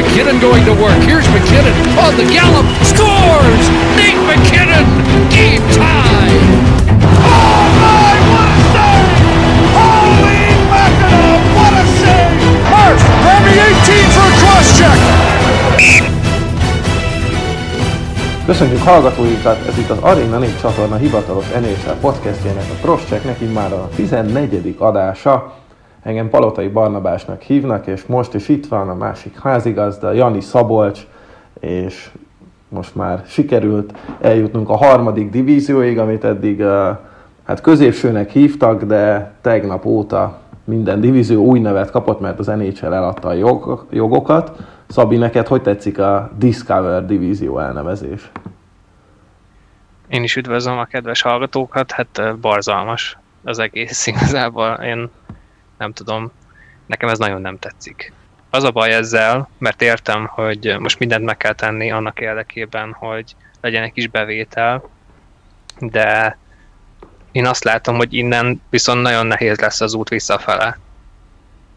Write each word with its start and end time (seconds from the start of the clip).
McKinnon 0.00 0.40
going 0.40 0.64
to 0.64 0.72
work. 0.72 0.96
Here's 1.04 1.26
McKinnon 1.28 1.76
on 2.00 2.16
the 2.16 2.24
gallop. 2.24 2.64
Scores! 2.88 3.64
Nate 4.00 4.16
McKinnon! 4.24 4.86
Game 5.28 5.60
tie! 5.76 6.32
Oh 7.20 7.64
my, 7.84 8.16
what 8.32 8.48
a 8.48 8.60
save! 8.72 9.12
Holy 9.76 10.40
mackerel, 10.72 11.36
what 11.52 11.74
a 11.76 11.84
save! 12.00 12.32
Hurst, 12.72 13.04
Remy 13.28 13.52
18 13.60 14.08
for 14.16 14.24
a 14.24 14.32
cross 14.40 14.68
check! 14.78 15.00
Köszönjük 18.46 18.82
hallgatóinkat, 18.82 19.66
ez 19.68 19.78
itt 19.78 19.90
az 19.90 19.98
Arena 19.98 20.38
4 20.38 20.60
csatorna 20.60 20.96
hivatalos 20.96 21.48
NHL 21.48 21.90
podcastjének 22.00 22.64
a 22.70 22.80
Crosscheck, 22.82 23.24
neki 23.24 23.44
már 23.44 23.72
a 23.72 23.88
14. 23.94 24.74
adása. 24.78 25.59
Engem 26.10 26.28
Palotai 26.28 26.68
Barnabásnak 26.68 27.42
hívnak, 27.42 27.86
és 27.86 28.06
most 28.06 28.34
is 28.34 28.48
itt 28.48 28.66
van 28.66 28.88
a 28.88 28.94
másik 28.94 29.38
házigazda, 29.38 30.12
Jani 30.12 30.40
Szabolcs, 30.40 31.06
és 31.60 32.10
most 32.68 32.94
már 32.94 33.22
sikerült 33.26 33.98
eljutnunk 34.20 34.68
a 34.68 34.76
harmadik 34.76 35.30
divízióig, 35.30 35.98
amit 35.98 36.24
eddig 36.24 36.62
hát 37.44 37.60
középsőnek 37.60 38.30
hívtak, 38.30 38.82
de 38.82 39.32
tegnap 39.40 39.84
óta 39.84 40.38
minden 40.64 41.00
divízió 41.00 41.44
új 41.44 41.60
nevet 41.60 41.90
kapott, 41.90 42.20
mert 42.20 42.38
az 42.38 42.46
NHL 42.46 42.92
eladta 42.92 43.28
a 43.28 43.32
jog, 43.32 43.86
jogokat. 43.90 44.52
Szabi, 44.86 45.16
neked 45.16 45.46
hogy 45.46 45.62
tetszik 45.62 45.98
a 45.98 46.30
Discover 46.38 47.06
divízió 47.06 47.58
elnevezés? 47.58 48.30
Én 50.08 50.22
is 50.22 50.36
üdvözlöm 50.36 50.78
a 50.78 50.84
kedves 50.84 51.22
hallgatókat, 51.22 51.90
hát 51.90 52.38
barzalmas 52.40 53.18
az 53.44 53.58
egész 53.58 54.06
igazából. 54.12 54.68
Én 54.68 55.10
nem 55.80 55.92
tudom, 55.92 56.30
nekem 56.86 57.08
ez 57.08 57.18
nagyon 57.18 57.40
nem 57.40 57.58
tetszik. 57.58 58.12
Az 58.50 58.64
a 58.64 58.70
baj 58.70 58.92
ezzel, 58.92 59.48
mert 59.58 59.82
értem, 59.82 60.26
hogy 60.26 60.76
most 60.78 60.98
mindent 60.98 61.24
meg 61.24 61.36
kell 61.36 61.52
tenni 61.52 61.90
annak 61.90 62.20
érdekében, 62.20 62.92
hogy 62.92 63.36
legyen 63.60 63.82
egy 63.82 63.92
kis 63.92 64.08
bevétel, 64.08 64.88
de 65.78 66.38
én 67.32 67.46
azt 67.46 67.64
látom, 67.64 67.96
hogy 67.96 68.14
innen 68.14 68.62
viszont 68.70 69.02
nagyon 69.02 69.26
nehéz 69.26 69.60
lesz 69.60 69.80
az 69.80 69.94
út 69.94 70.08
visszafele. 70.08 70.78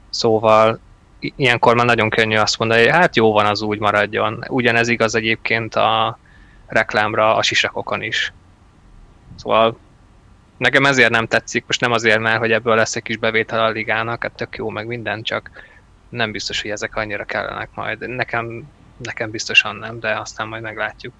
Szóval 0.09 0.79
ilyenkor 1.19 1.75
már 1.75 1.85
nagyon 1.85 2.09
könnyű 2.09 2.35
azt 2.35 2.57
mondani, 2.57 2.81
hogy 2.81 2.91
hát 2.91 3.15
jó 3.15 3.31
van, 3.31 3.45
az 3.45 3.61
úgy 3.61 3.79
maradjon. 3.79 4.45
Ugyanez 4.47 4.87
igaz 4.87 5.15
egyébként 5.15 5.75
a 5.75 6.17
reklámra 6.67 7.35
a 7.35 7.41
sisakokon 7.41 8.01
is. 8.01 8.33
Szóval 9.35 9.77
nekem 10.57 10.85
ezért 10.85 11.09
nem 11.09 11.27
tetszik, 11.27 11.63
most 11.67 11.81
nem 11.81 11.91
azért 11.91 12.19
már, 12.19 12.37
hogy 12.37 12.51
ebből 12.51 12.75
lesz 12.75 12.95
egy 12.95 13.03
kis 13.03 13.17
bevétel 13.17 13.63
a 13.63 13.69
ligának, 13.69 14.23
hát 14.23 14.31
tök 14.31 14.55
jó, 14.55 14.69
meg 14.69 14.87
minden, 14.87 15.21
csak 15.21 15.49
nem 16.09 16.31
biztos, 16.31 16.61
hogy 16.61 16.71
ezek 16.71 16.95
annyira 16.95 17.23
kellenek 17.23 17.69
majd. 17.73 18.07
Nekem, 18.09 18.63
nekem 18.97 19.29
biztosan 19.29 19.75
nem, 19.75 19.99
de 19.99 20.19
aztán 20.19 20.47
majd 20.47 20.61
meglátjuk. 20.61 21.13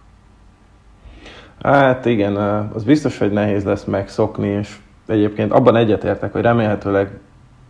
Hát 1.63 2.05
igen, 2.05 2.35
az 2.73 2.83
biztos, 2.83 3.17
hogy 3.17 3.31
nehéz 3.31 3.63
lesz 3.63 3.83
megszokni, 3.83 4.47
és 4.47 4.75
egyébként 5.07 5.51
abban 5.51 5.75
egyetértek, 5.75 6.31
hogy 6.31 6.41
remélhetőleg 6.41 7.09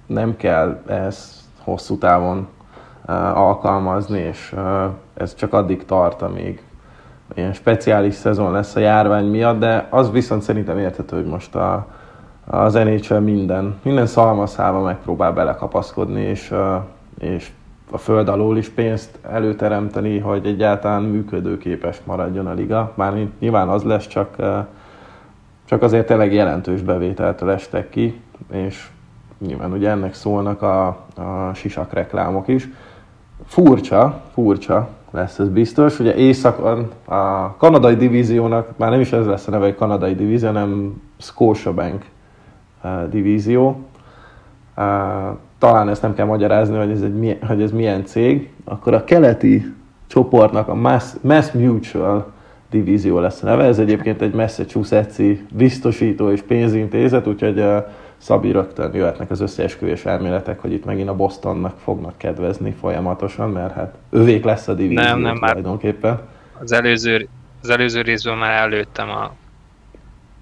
nem 0.06 0.38
kell 0.38 0.84
ezt 0.88 1.34
hosszú 1.60 1.98
távon 1.98 2.48
alkalmazni, 3.34 4.20
és 4.20 4.56
ez 5.14 5.36
csak 5.36 5.54
addig 5.54 5.86
tart, 5.86 6.22
amíg 6.22 6.62
ilyen 7.34 7.54
speciális 7.54 8.14
szezon 8.14 8.52
lesz 8.52 8.76
a 8.76 8.80
járvány 8.80 9.26
miatt, 9.26 9.60
de 9.60 9.88
az 9.90 10.12
viszont 10.12 10.42
szerintem 10.42 10.78
érthető, 10.78 11.16
hogy 11.16 11.26
most 11.26 11.56
a, 11.56 11.88
az 12.46 12.74
NHL 12.74 13.16
minden, 13.16 13.80
minden 13.84 14.06
szalmaszába 14.06 14.82
megpróbál 14.82 15.34
belekapaszkodni, 15.34 16.22
és, 16.22 16.54
és 17.20 17.52
a 17.92 17.98
föld 17.98 18.28
alól 18.28 18.58
is 18.58 18.70
pénzt 18.70 19.20
előteremteni, 19.22 20.20
hogy 20.20 20.46
egyáltalán 20.46 21.04
működőképes 21.04 22.02
maradjon 22.04 22.48
a 22.48 22.54
liga. 22.54 22.92
Már 22.96 23.28
nyilván 23.40 23.70
az 23.70 23.84
lesz, 23.84 24.08
csak, 24.08 24.36
csak 25.66 25.82
azért 25.82 26.08
tényleg 26.08 26.34
jelentős 26.34 26.82
bevételtől 26.82 27.50
estek 27.52 27.90
ki, 27.90 28.22
és 28.52 28.88
nyilván 29.40 29.72
ugye 29.72 29.90
ennek 29.90 30.14
szólnak 30.14 30.62
a, 30.62 30.88
a 31.16 31.54
sisak 31.54 31.94
reklámok 31.94 32.48
is. 32.48 32.70
Furcsa, 33.46 34.22
furcsa 34.34 34.90
lesz 35.14 35.40
ez 35.40 35.50
biztos. 35.50 36.00
Ugye 36.00 36.16
északon 36.16 36.90
a 37.06 37.56
kanadai 37.58 37.96
divíziónak, 37.96 38.78
már 38.78 38.90
nem 38.90 39.00
is 39.00 39.12
ez 39.12 39.26
lesz 39.26 39.48
a 39.48 39.52
neve, 39.52 39.66
hogy 39.66 39.76
kanadai 39.76 40.16
divízió, 40.16 40.48
hanem 40.48 41.02
Scotiabank 41.18 42.06
uh, 42.84 43.10
divízió. 43.10 43.68
Uh, 44.78 44.84
talán 45.58 45.90
ezt 45.90 46.02
nem 46.02 46.14
kell 46.14 46.26
magyarázni, 46.26 46.78
hogy 46.78 46.92
ez, 46.92 47.02
egy, 47.02 47.38
hogy 47.48 47.62
ez 47.62 47.72
milyen 47.72 48.06
cég. 48.06 48.50
Akkor 48.64 48.94
a 48.94 49.04
keleti 49.04 49.74
csoportnak 50.08 50.68
a 50.68 50.76
Mass, 50.76 51.14
Mass 51.22 51.52
Mutual 51.52 52.32
divízió 52.70 53.20
lesz 53.20 53.44
a 53.44 53.46
neve. 53.46 53.64
Ez 53.64 53.80
egyébként 53.80 54.22
egy 54.22 54.34
Massachusetts-i 54.34 55.46
biztosító 55.52 56.32
és 56.32 56.42
pénzintézet, 56.42 57.28
úgyhogy 57.28 57.60
uh, 57.60 57.86
Szabi 58.24 58.52
rögtön 58.52 58.94
jöhetnek 58.94 59.32
az 59.32 59.40
összeesküvés 59.40 60.06
elméletek, 60.06 60.60
hogy 60.60 60.72
itt 60.72 60.86
megint 60.86 61.10
a 61.10 61.16
Bostonnak 61.16 61.80
fognak 61.84 62.18
kedvezni 62.18 62.72
folyamatosan, 62.72 63.50
mert 63.50 63.74
hát 63.74 63.96
övék 64.10 64.44
lesz 64.44 64.68
a 64.68 64.74
divízió 64.74 65.02
nem, 65.04 65.20
nem, 65.20 65.36
tulajdonképpen. 65.36 66.20
Az 66.60 66.72
előző, 66.72 67.28
az 67.62 67.70
előző 67.70 68.02
részből 68.02 68.36
már 68.36 68.62
előttem 68.62 69.10
a 69.10 69.32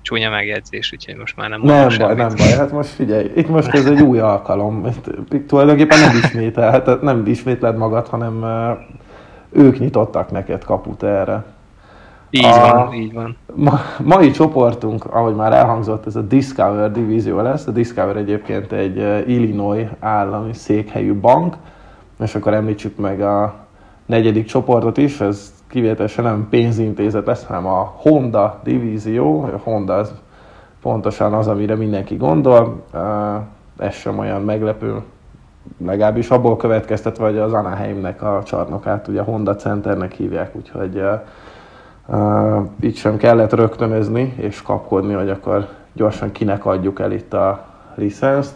csúnya 0.02 0.30
megjegyzés, 0.30 0.92
úgyhogy 0.94 1.16
most 1.16 1.36
már 1.36 1.50
nem 1.50 1.62
Nem 1.62 1.82
baj, 1.82 1.90
semmit. 1.90 2.18
nem 2.18 2.36
baj, 2.38 2.52
hát 2.52 2.72
most 2.72 2.90
figyelj, 2.90 3.32
itt 3.36 3.48
most 3.48 3.74
ez 3.74 3.86
egy 3.86 4.02
új 4.02 4.20
alkalom, 4.20 4.86
itt, 4.86 5.34
itt 5.34 5.48
tulajdonképpen 5.48 6.00
nem 6.00 6.18
ismétel, 6.24 6.72
hát 6.72 7.02
nem 7.02 7.26
ismétled 7.26 7.78
magad, 7.78 8.08
hanem 8.08 8.46
ők 9.52 9.80
nyitottak 9.80 10.32
neked 10.32 10.64
kaput 10.64 11.04
erre. 11.04 11.44
Így 12.34 12.46
a 12.46 12.74
van, 12.74 12.94
így 12.94 13.14
van. 13.14 13.38
Ma, 13.56 13.80
mai 14.04 14.32
csoportunk, 14.32 15.06
ahogy 15.06 15.36
már 15.36 15.54
elhangzott, 15.54 16.06
ez 16.06 16.16
a 16.16 16.22
Discover 16.22 16.92
divízió 16.92 17.42
lesz. 17.42 17.68
A 17.68 17.72
Discover 17.72 18.16
egyébként 18.16 18.72
egy 18.72 18.98
Illinois 19.30 19.88
állami 20.00 20.54
székhelyű 20.54 21.14
bank, 21.14 21.56
és 22.20 22.36
akkor 22.36 22.54
említsük 22.54 22.98
meg 22.98 23.22
a 23.22 23.54
negyedik 24.06 24.46
csoportot 24.46 24.98
is, 24.98 25.22
ez 25.22 25.54
kivételesen 25.68 26.24
nem 26.24 26.48
pénzintézet 26.50 27.26
lesz, 27.26 27.46
hanem 27.46 27.66
a 27.66 27.94
Honda 27.96 28.60
divízió. 28.64 29.42
A 29.42 29.60
Honda 29.64 29.94
az 29.94 30.14
pontosan 30.82 31.34
az, 31.34 31.48
amire 31.48 31.76
mindenki 31.76 32.16
gondol. 32.16 32.84
Ez 33.78 33.94
sem 33.94 34.20
olyan 34.20 34.42
meglepő, 34.42 35.02
legalábbis 35.86 36.30
abból 36.30 36.58
következtetve, 36.58 37.26
hogy 37.26 37.38
az 37.38 37.54
Anaheimnek 37.54 38.22
a 38.22 38.42
csarnokát 38.46 39.08
ugye 39.08 39.22
Honda 39.22 39.56
Centernek 39.56 40.14
hívják, 40.14 40.56
úgyhogy 40.56 41.04
Itt 42.80 42.96
sem 42.96 43.18
kellett 43.18 43.54
rögtönözni 43.54 44.34
és 44.38 44.62
kapkodni, 44.62 45.14
hogy 45.14 45.30
akkor 45.30 45.68
gyorsan 45.94 46.32
kinek 46.32 46.66
adjuk 46.66 47.00
el 47.00 47.12
itt 47.12 47.34
a 47.34 47.66
licenszt. 47.96 48.56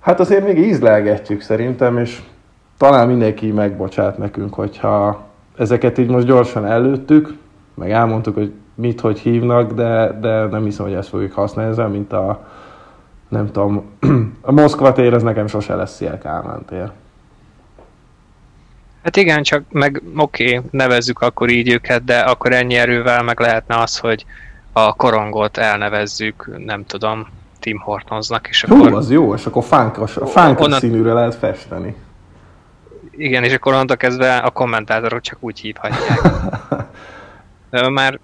Hát 0.00 0.20
azért 0.20 0.44
még 0.44 0.58
ízlelgetjük 0.58 1.40
szerintem, 1.40 1.98
és 1.98 2.22
talán 2.76 3.06
mindenki 3.06 3.52
megbocsát 3.52 4.18
nekünk, 4.18 4.54
hogyha 4.54 5.24
ezeket 5.56 5.98
így 5.98 6.10
most 6.10 6.26
gyorsan 6.26 6.66
előttük, 6.66 7.36
meg 7.74 7.90
elmondtuk, 7.90 8.34
hogy 8.34 8.52
mit, 8.74 9.00
hogy 9.00 9.18
hívnak, 9.18 9.72
de, 9.72 10.18
de 10.20 10.44
nem 10.44 10.64
hiszem, 10.64 10.84
hogy 10.86 10.94
ezt 10.94 11.08
fogjuk 11.08 11.32
használni 11.32 11.70
ezzel, 11.70 11.88
mint 11.88 12.12
a 12.12 12.46
nem 13.28 13.46
tudom, 13.46 13.84
a 14.40 14.52
Moszkva 14.52 14.92
tér, 14.92 15.14
ez 15.14 15.22
nekem 15.22 15.46
sose 15.46 15.74
lesz 15.74 15.94
Szél 15.94 16.18
Kálmán 16.18 16.64
tér. 16.64 16.90
Hát 19.06 19.16
igen, 19.16 19.42
csak 19.42 19.62
meg 19.70 20.02
oké, 20.16 20.56
okay, 20.56 20.68
nevezzük 20.70 21.20
akkor 21.20 21.50
így 21.50 21.72
őket, 21.72 22.04
de 22.04 22.18
akkor 22.18 22.52
ennyi 22.52 22.74
erővel 22.74 23.22
meg 23.22 23.40
lehetne 23.40 23.78
az, 23.78 23.98
hogy 23.98 24.26
a 24.72 24.94
korongot 24.94 25.56
elnevezzük, 25.56 26.50
nem 26.64 26.84
tudom, 26.84 27.26
Tim 27.60 27.78
Hortonsnak, 27.78 28.48
és 28.48 28.62
akkor... 28.64 28.90
Hú, 28.90 28.96
az 28.96 29.10
jó, 29.10 29.34
és 29.34 29.46
akkor 29.46 29.64
fánkos, 29.64 30.16
fánkos 30.26 30.64
onnan... 30.64 30.78
színűre 30.78 31.12
lehet 31.12 31.34
festeni. 31.34 31.96
Igen, 33.10 33.44
és 33.44 33.52
akkor 33.52 33.72
onnantól 33.72 33.96
kezdve 33.96 34.36
a 34.36 34.50
kommentátorok 34.50 35.20
csak 35.20 35.38
úgy 35.40 35.60
hívhatják. 35.60 36.20
Már 37.92 38.18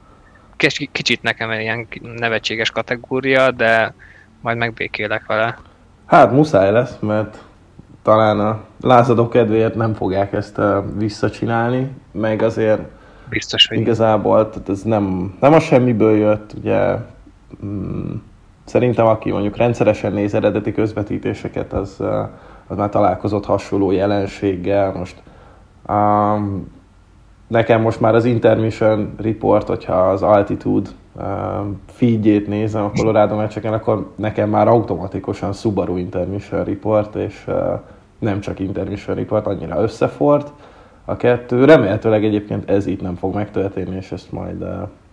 kicsit 0.93 1.23
nekem 1.23 1.51
egy 1.51 1.61
ilyen 1.61 1.89
nevetséges 2.17 2.71
kategória, 2.71 3.51
de 3.51 3.95
majd 4.41 4.56
megbékélek 4.56 5.27
vele. 5.27 5.59
Hát 6.06 6.33
muszáj 6.33 6.73
lesz, 6.73 6.97
mert 7.01 7.39
talán 8.03 8.41
a 8.41 8.61
lázadó 8.81 9.29
kedvéért 9.29 9.75
nem 9.75 9.95
fogják 9.95 10.33
ezt 10.33 10.61
visszacsinálni, 10.97 11.91
meg 12.13 12.43
azért 12.43 12.83
Biztos, 13.33 13.67
hogy 13.69 13.79
igazából 13.79 14.49
tehát 14.49 14.69
ez 14.69 14.83
nem, 14.83 15.35
nem 15.41 15.53
a 15.53 15.61
semmiből 15.61 16.17
jött, 16.17 16.53
ugye 16.59 16.97
mm, 17.65 18.13
szerintem 18.65 19.07
aki 19.07 19.31
mondjuk 19.31 19.57
rendszeresen 19.57 20.13
néz 20.13 20.35
eredeti 20.35 20.73
közvetítéseket, 20.73 21.73
az, 21.73 22.01
az 22.67 22.77
már 22.77 22.89
találkozott 22.89 23.45
hasonló 23.45 23.91
jelenséggel. 23.91 24.93
Most 24.93 25.23
um, 25.89 26.73
nekem 27.47 27.81
most 27.81 28.01
már 28.01 28.15
az 28.15 28.25
Intermission 28.25 29.15
Report, 29.17 29.67
hogyha 29.67 29.95
az 29.95 30.23
Altitude 30.23 30.91
feedjét 31.87 32.47
nézem 32.47 32.85
a 32.85 32.91
Colorado 32.91 33.37
meccseken, 33.37 33.73
akkor 33.73 34.12
nekem 34.17 34.50
már 34.50 34.69
automatikusan 34.69 35.53
Subaru 35.53 35.97
Intermission 35.97 36.64
Report, 36.64 37.14
és 37.14 37.44
nem 38.19 38.41
csak 38.41 38.59
Intermission 38.61 39.17
Report, 39.17 39.47
annyira 39.47 39.82
összefort. 39.82 40.53
a 41.05 41.17
kettő. 41.17 41.64
Remélhetőleg 41.64 42.25
egyébként 42.25 42.70
ez 42.70 42.87
itt 42.87 43.00
nem 43.00 43.14
fog 43.14 43.35
megtörténni, 43.35 43.97
és 43.97 44.12
ezt 44.12 44.32
majd, 44.32 44.64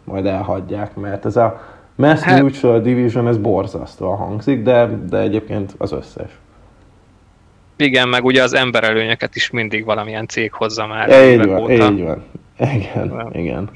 majd 0.04 0.26
elhagyják, 0.26 0.96
mert 0.96 1.26
ez 1.26 1.36
a 1.36 1.62
Mass 1.96 2.20
hát, 2.20 2.42
Mutual 2.42 2.82
Division, 2.82 3.28
ez 3.28 3.38
borzasztóan 3.38 4.18
hangzik, 4.18 4.64
de, 4.64 4.90
de 5.10 5.18
egyébként 5.18 5.76
az 5.78 5.92
összes. 5.92 6.32
Igen, 7.76 8.08
meg 8.08 8.26
ugye 8.26 8.44
az 8.44 8.54
emberelőnyöket 8.54 9.36
is 9.36 9.50
mindig 9.50 9.86
valamilyen 9.86 10.28
cég 10.28 10.54
hozza 10.54 10.88
már. 10.88 11.32
Így 11.32 11.46
van, 11.46 11.62
óta. 11.62 11.72
így 11.92 12.04
van. 12.04 12.24
Igen, 12.58 13.10
ja. 13.10 13.30
igen. 13.32 13.70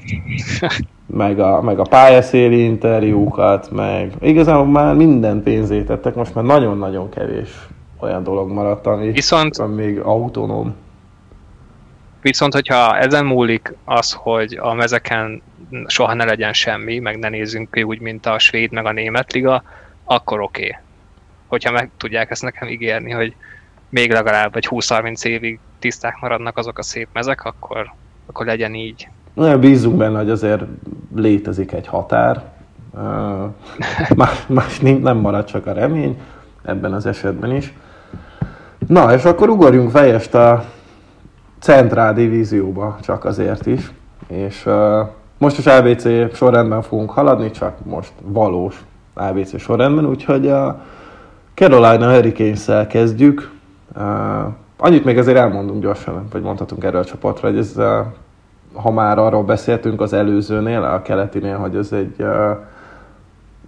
Meg 1.06 1.38
a, 1.38 1.62
meg 1.62 1.78
a 1.78 1.82
pályaszéli 1.82 2.64
interjúkat, 2.64 3.70
meg 3.70 4.12
igazából 4.20 4.66
már 4.66 4.94
minden 4.94 5.42
pénzét 5.42 5.86
tettek, 5.86 6.14
most 6.14 6.34
már 6.34 6.44
nagyon-nagyon 6.44 7.08
kevés 7.08 7.48
olyan 7.98 8.22
dolog 8.22 8.50
maradt, 8.50 8.86
ami, 8.86 9.10
Viszont, 9.10 9.56
ami 9.56 9.74
még 9.74 9.98
autonóm. 9.98 10.74
Viszont, 12.20 12.52
hogyha 12.52 12.98
ezen 12.98 13.24
múlik 13.24 13.74
az, 13.84 14.12
hogy 14.12 14.58
a 14.60 14.74
mezeken 14.74 15.42
soha 15.86 16.14
ne 16.14 16.24
legyen 16.24 16.52
semmi, 16.52 16.98
meg 16.98 17.18
ne 17.18 17.28
nézzünk 17.28 17.70
ki 17.70 17.82
úgy, 17.82 18.00
mint 18.00 18.26
a 18.26 18.38
svéd 18.38 18.72
meg 18.72 18.86
a 18.86 18.92
német 18.92 19.32
liga, 19.32 19.62
akkor 20.04 20.40
oké. 20.40 20.66
Okay. 20.66 20.76
Hogyha 21.46 21.70
meg 21.70 21.90
tudják 21.96 22.30
ezt 22.30 22.42
nekem 22.42 22.68
ígérni, 22.68 23.10
hogy 23.10 23.34
még 23.88 24.12
legalább 24.12 24.56
egy 24.56 24.68
20-30 24.70 25.24
évig 25.24 25.58
tiszták 25.78 26.18
maradnak 26.20 26.56
azok 26.58 26.78
a 26.78 26.82
szép 26.82 27.08
mezek, 27.12 27.44
akkor, 27.44 27.92
akkor 28.26 28.46
legyen 28.46 28.74
így. 28.74 29.08
Na, 29.34 29.58
bízunk 29.58 29.96
benne, 29.96 30.18
hogy 30.18 30.30
azért 30.30 30.62
létezik 31.14 31.72
egy 31.72 31.86
határ. 31.86 32.42
Más, 34.16 34.46
más 34.46 34.80
nem 34.80 35.16
marad 35.16 35.44
csak 35.44 35.66
a 35.66 35.72
remény, 35.72 36.20
ebben 36.62 36.92
az 36.92 37.06
esetben 37.06 37.54
is. 37.54 37.74
Na, 38.86 39.12
és 39.12 39.24
akkor 39.24 39.48
ugorjunk 39.48 39.90
fejest 39.90 40.34
a 40.34 40.64
Centrál 41.58 42.14
divízióba, 42.14 42.96
csak 43.02 43.24
azért 43.24 43.66
is. 43.66 43.92
És 44.26 44.66
uh, 44.66 45.08
most 45.38 45.58
is 45.58 45.66
ABC 45.66 46.34
sorrendben 46.34 46.82
fogunk 46.82 47.10
haladni, 47.10 47.50
csak 47.50 47.84
most 47.84 48.12
valós 48.22 48.84
ABC 49.14 49.60
sorrendben, 49.60 50.06
úgyhogy 50.06 50.48
a 50.48 50.80
Carolina 51.54 52.14
hurricanes 52.14 52.86
kezdjük. 52.88 53.50
Uh, 53.96 54.02
annyit 54.76 55.04
még 55.04 55.18
azért 55.18 55.36
elmondunk 55.36 55.82
gyorsan, 55.82 56.26
vagy 56.32 56.42
mondhatunk 56.42 56.84
erről 56.84 57.00
a 57.00 57.04
csapatra, 57.04 57.48
hogy 57.48 57.58
ez, 57.58 57.72
uh, 57.76 57.98
ha 58.74 58.90
már 58.90 59.18
arról 59.18 59.42
beszéltünk 59.42 60.00
az 60.00 60.12
előzőnél, 60.12 60.82
a 60.82 61.02
keletinél, 61.02 61.56
hogy 61.56 61.76
ez 61.76 61.92
egy 61.92 62.14
uh, 62.18 62.56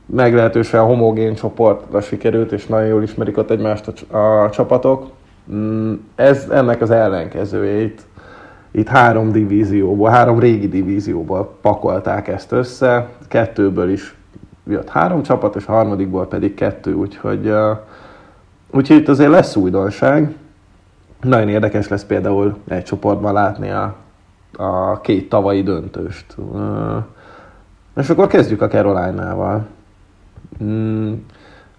meglehetősen 0.06 0.84
homogén 0.84 1.34
csoportra 1.34 2.00
sikerült, 2.00 2.52
és 2.52 2.66
nagyon 2.66 2.88
jól 2.88 3.02
ismerik 3.02 3.38
ott 3.38 3.50
egymást 3.50 4.04
a, 4.10 4.16
a 4.16 4.50
csapatok. 4.50 5.10
Mm, 5.52 5.92
ez 6.14 6.48
ennek 6.50 6.80
az 6.80 6.90
ellenkezője. 6.90 7.82
Itt, 7.82 8.00
itt 8.70 8.88
három 8.88 9.32
divízióból, 9.32 10.10
három 10.10 10.38
régi 10.38 10.68
divízióból 10.68 11.56
pakolták 11.60 12.28
ezt 12.28 12.52
össze, 12.52 13.08
kettőből 13.28 13.90
is 13.90 14.16
jött 14.68 14.88
három 14.88 15.22
csapat, 15.22 15.56
és 15.56 15.66
a 15.66 15.72
harmadikból 15.72 16.26
pedig 16.26 16.54
kettő, 16.54 16.94
úgyhogy, 16.94 17.46
uh, 17.46 17.76
úgyhogy 18.70 18.96
itt 18.96 19.08
azért 19.08 19.30
lesz 19.30 19.56
újdonság. 19.56 20.34
Nagyon 21.22 21.48
érdekes 21.48 21.88
lesz 21.88 22.04
például 22.04 22.56
egy 22.68 22.84
csoportban 22.84 23.32
látni 23.32 23.70
a, 23.70 23.96
a 24.56 25.00
két 25.00 25.28
tavalyi 25.28 25.62
döntőst. 25.62 26.36
És 27.96 28.10
akkor 28.10 28.26
kezdjük 28.26 28.62
a 28.62 28.68
Caroline-nával. 28.68 29.66
Mm, 30.62 31.12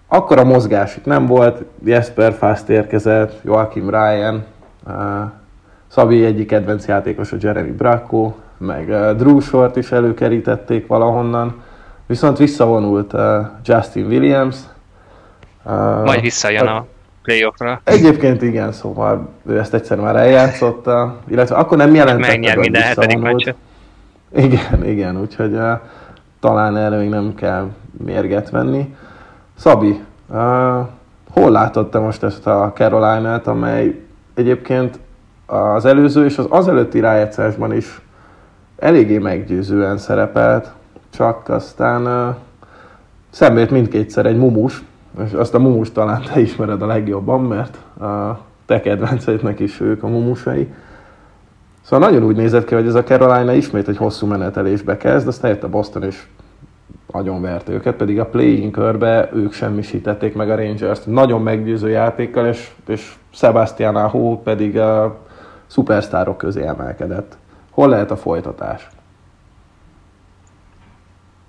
akkor 0.06 0.38
a 0.38 0.44
mozgás 0.44 0.96
itt 0.96 1.04
nem 1.04 1.26
volt, 1.26 1.64
Jesper 1.84 2.32
Fast 2.32 2.68
érkezett, 2.68 3.40
Joachim 3.44 3.90
Ryan, 3.90 4.44
Szabi 5.88 6.24
egyik 6.24 6.46
kedvenc 6.46 6.86
játékos 6.86 7.32
a 7.32 7.36
Jeremy 7.40 7.70
Bracco, 7.70 8.34
meg 8.58 9.16
Drew 9.16 9.40
Short 9.40 9.76
is 9.76 9.92
előkerítették 9.92 10.86
valahonnan, 10.86 11.62
viszont 12.06 12.38
visszavonult 12.38 13.14
Justin 13.64 14.06
Williams. 14.06 14.56
Majd 16.04 16.20
visszajön 16.20 16.66
a 16.66 16.84
playoffra. 17.28 17.80
Egyébként 17.84 18.42
igen, 18.42 18.72
szóval 18.72 19.28
ő 19.46 19.58
ezt 19.58 19.74
egyszer 19.74 19.98
már 19.98 20.16
eljátszotta, 20.16 21.16
illetve 21.30 21.56
akkor 21.56 21.76
nem 21.76 21.94
jelentett 21.94 22.40
meg, 22.40 22.58
minden 22.58 22.82
hetedik 22.82 23.18
meccset. 23.18 23.56
Igen, 24.36 24.84
igen, 24.86 25.20
úgyhogy 25.20 25.52
uh, 25.52 25.70
talán 26.40 26.76
erre 26.76 26.96
még 26.96 27.08
nem 27.08 27.34
kell 27.34 27.68
mérget 28.04 28.50
venni. 28.50 28.94
Szabi, 29.56 30.00
uh, 30.26 30.38
hol 31.30 31.50
látott 31.50 31.90
te 31.90 31.98
most 31.98 32.22
ezt 32.22 32.46
a 32.46 32.72
Carolina-t, 32.74 33.46
amely 33.46 34.00
egyébként 34.34 34.98
az 35.46 35.84
előző 35.84 36.24
és 36.24 36.38
az 36.38 36.46
azelőtti 36.48 37.00
rájegyszásban 37.00 37.76
is 37.76 38.00
eléggé 38.78 39.18
meggyőzően 39.18 39.98
szerepelt, 39.98 40.72
csak 41.10 41.48
aztán 41.48 42.06
uh, 42.06 42.34
szemlét 43.30 43.70
mindkétszer 43.70 44.26
egy 44.26 44.36
mumus, 44.36 44.82
és 45.24 45.32
azt 45.32 45.54
a 45.54 45.58
mumus 45.58 45.92
talán 45.92 46.22
te 46.22 46.40
ismered 46.40 46.82
a 46.82 46.86
legjobban, 46.86 47.42
mert 47.42 47.76
a 48.00 48.40
te 48.66 48.80
kedvenceidnek 48.80 49.60
is 49.60 49.80
ők 49.80 50.02
a 50.02 50.06
mumusai. 50.06 50.72
Szóval 51.82 52.08
nagyon 52.08 52.26
úgy 52.26 52.36
nézett 52.36 52.64
ki, 52.64 52.74
hogy 52.74 52.86
ez 52.86 52.94
a 52.94 53.02
Carolina 53.02 53.52
ismét 53.52 53.88
egy 53.88 53.96
hosszú 53.96 54.26
menetelésbe 54.26 54.96
kezd, 54.96 55.28
aztán 55.28 55.50
jött 55.50 55.62
a 55.62 55.68
Boston 55.68 56.02
és 56.02 56.26
vert 57.40 57.68
őket, 57.68 57.94
pedig 57.94 58.20
a 58.20 58.26
playing 58.26 58.70
körbe 58.70 59.30
ők 59.32 59.52
semmisítették 59.52 60.34
meg 60.34 60.50
a 60.50 60.56
Rangers-t. 60.56 61.06
Nagyon 61.06 61.42
meggyőző 61.42 61.88
játékkal, 61.88 62.46
és, 62.46 62.70
és 62.86 63.14
Sebastian 63.30 63.96
Aho 63.96 64.36
pedig 64.36 64.78
a 64.78 65.18
szupersztárok 65.66 66.36
közé 66.36 66.66
emelkedett. 66.66 67.36
Hol 67.70 67.88
lehet 67.88 68.10
a 68.10 68.16
folytatás? 68.16 68.88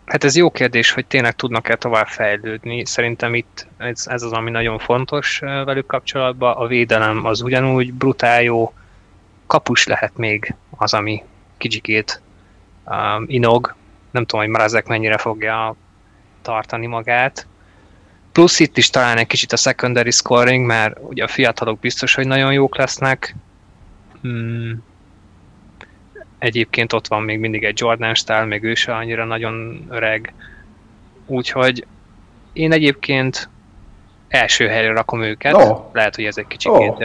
Hát 0.10 0.24
ez 0.24 0.36
jó 0.36 0.52
kérdés, 0.52 0.92
hogy 0.92 1.06
tényleg 1.06 1.36
tudnak-e 1.36 1.76
tovább 1.76 2.08
fejlődni. 2.08 2.86
Szerintem 2.86 3.36
itt 3.36 3.68
ez, 3.78 4.06
ez 4.08 4.22
az, 4.24 4.32
ami 4.32 4.52
nagyon 4.52 4.80
fontos 4.80 5.40
velük 5.40 5.86
kapcsolatban. 5.86 6.56
A 6.56 6.68
védelem 6.68 7.26
az 7.26 7.42
ugyanúgy 7.42 7.94
brutál 7.94 8.42
jó. 8.42 8.74
Kapus 9.48 9.86
lehet 9.86 10.18
még 10.18 10.56
az, 10.78 10.94
ami 10.94 11.24
kicsikét 11.58 12.22
um, 12.86 13.24
inog, 13.28 13.76
nem 14.12 14.26
tudom, 14.26 14.46
hogy 14.46 14.54
Mrazek 14.54 14.88
mennyire 14.88 15.18
fogja 15.18 15.76
tartani 16.42 16.86
magát. 16.86 17.48
Plusz 18.32 18.60
itt 18.60 18.78
is 18.78 18.90
talán 18.90 19.18
egy 19.18 19.28
kicsit 19.28 19.52
a 19.52 19.58
secondary 19.58 20.12
scoring, 20.12 20.66
mert 20.66 20.98
ugye 21.02 21.24
a 21.24 21.28
fiatalok 21.28 21.80
biztos, 21.80 22.16
hogy 22.16 22.28
nagyon 22.28 22.54
jók 22.54 22.78
lesznek. 22.78 23.36
Hmm. 24.22 24.84
Egyébként 26.40 26.94
ott 26.94 27.08
van 27.08 27.22
még 27.22 27.40
mindig 27.40 27.64
egy 27.64 27.80
Jordan 27.80 28.14
style, 28.14 28.46
még 28.46 28.64
ő 28.64 28.74
se 28.74 28.96
annyira 28.96 29.26
nagyon 29.26 29.86
öreg. 29.90 30.34
Úgyhogy 31.26 31.86
én 32.54 32.72
egyébként 32.72 33.50
első 34.28 34.68
helyre 34.68 34.94
rakom 34.94 35.22
őket. 35.22 35.54
Oh. 35.54 35.80
Lehet, 35.92 36.16
hogy 36.16 36.26
ez 36.26 36.38
egy 36.38 36.48
kicsit 36.48 36.72
oh 36.72 36.98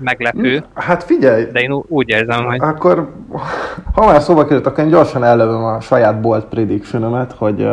meglepő. 0.00 0.64
Hát 0.74 1.02
figyelj! 1.02 1.44
De 1.44 1.60
én 1.60 1.72
úgy 1.72 2.08
érzem, 2.08 2.44
hogy... 2.44 2.60
Akkor, 2.60 3.14
ha 3.94 4.06
már 4.06 4.22
szóba 4.22 4.44
került, 4.44 4.66
akkor 4.66 4.84
én 4.84 4.90
gyorsan 4.90 5.24
ellövöm 5.24 5.64
a 5.64 5.80
saját 5.80 6.20
bolt 6.20 6.44
prediction 6.44 7.28
hogy 7.36 7.68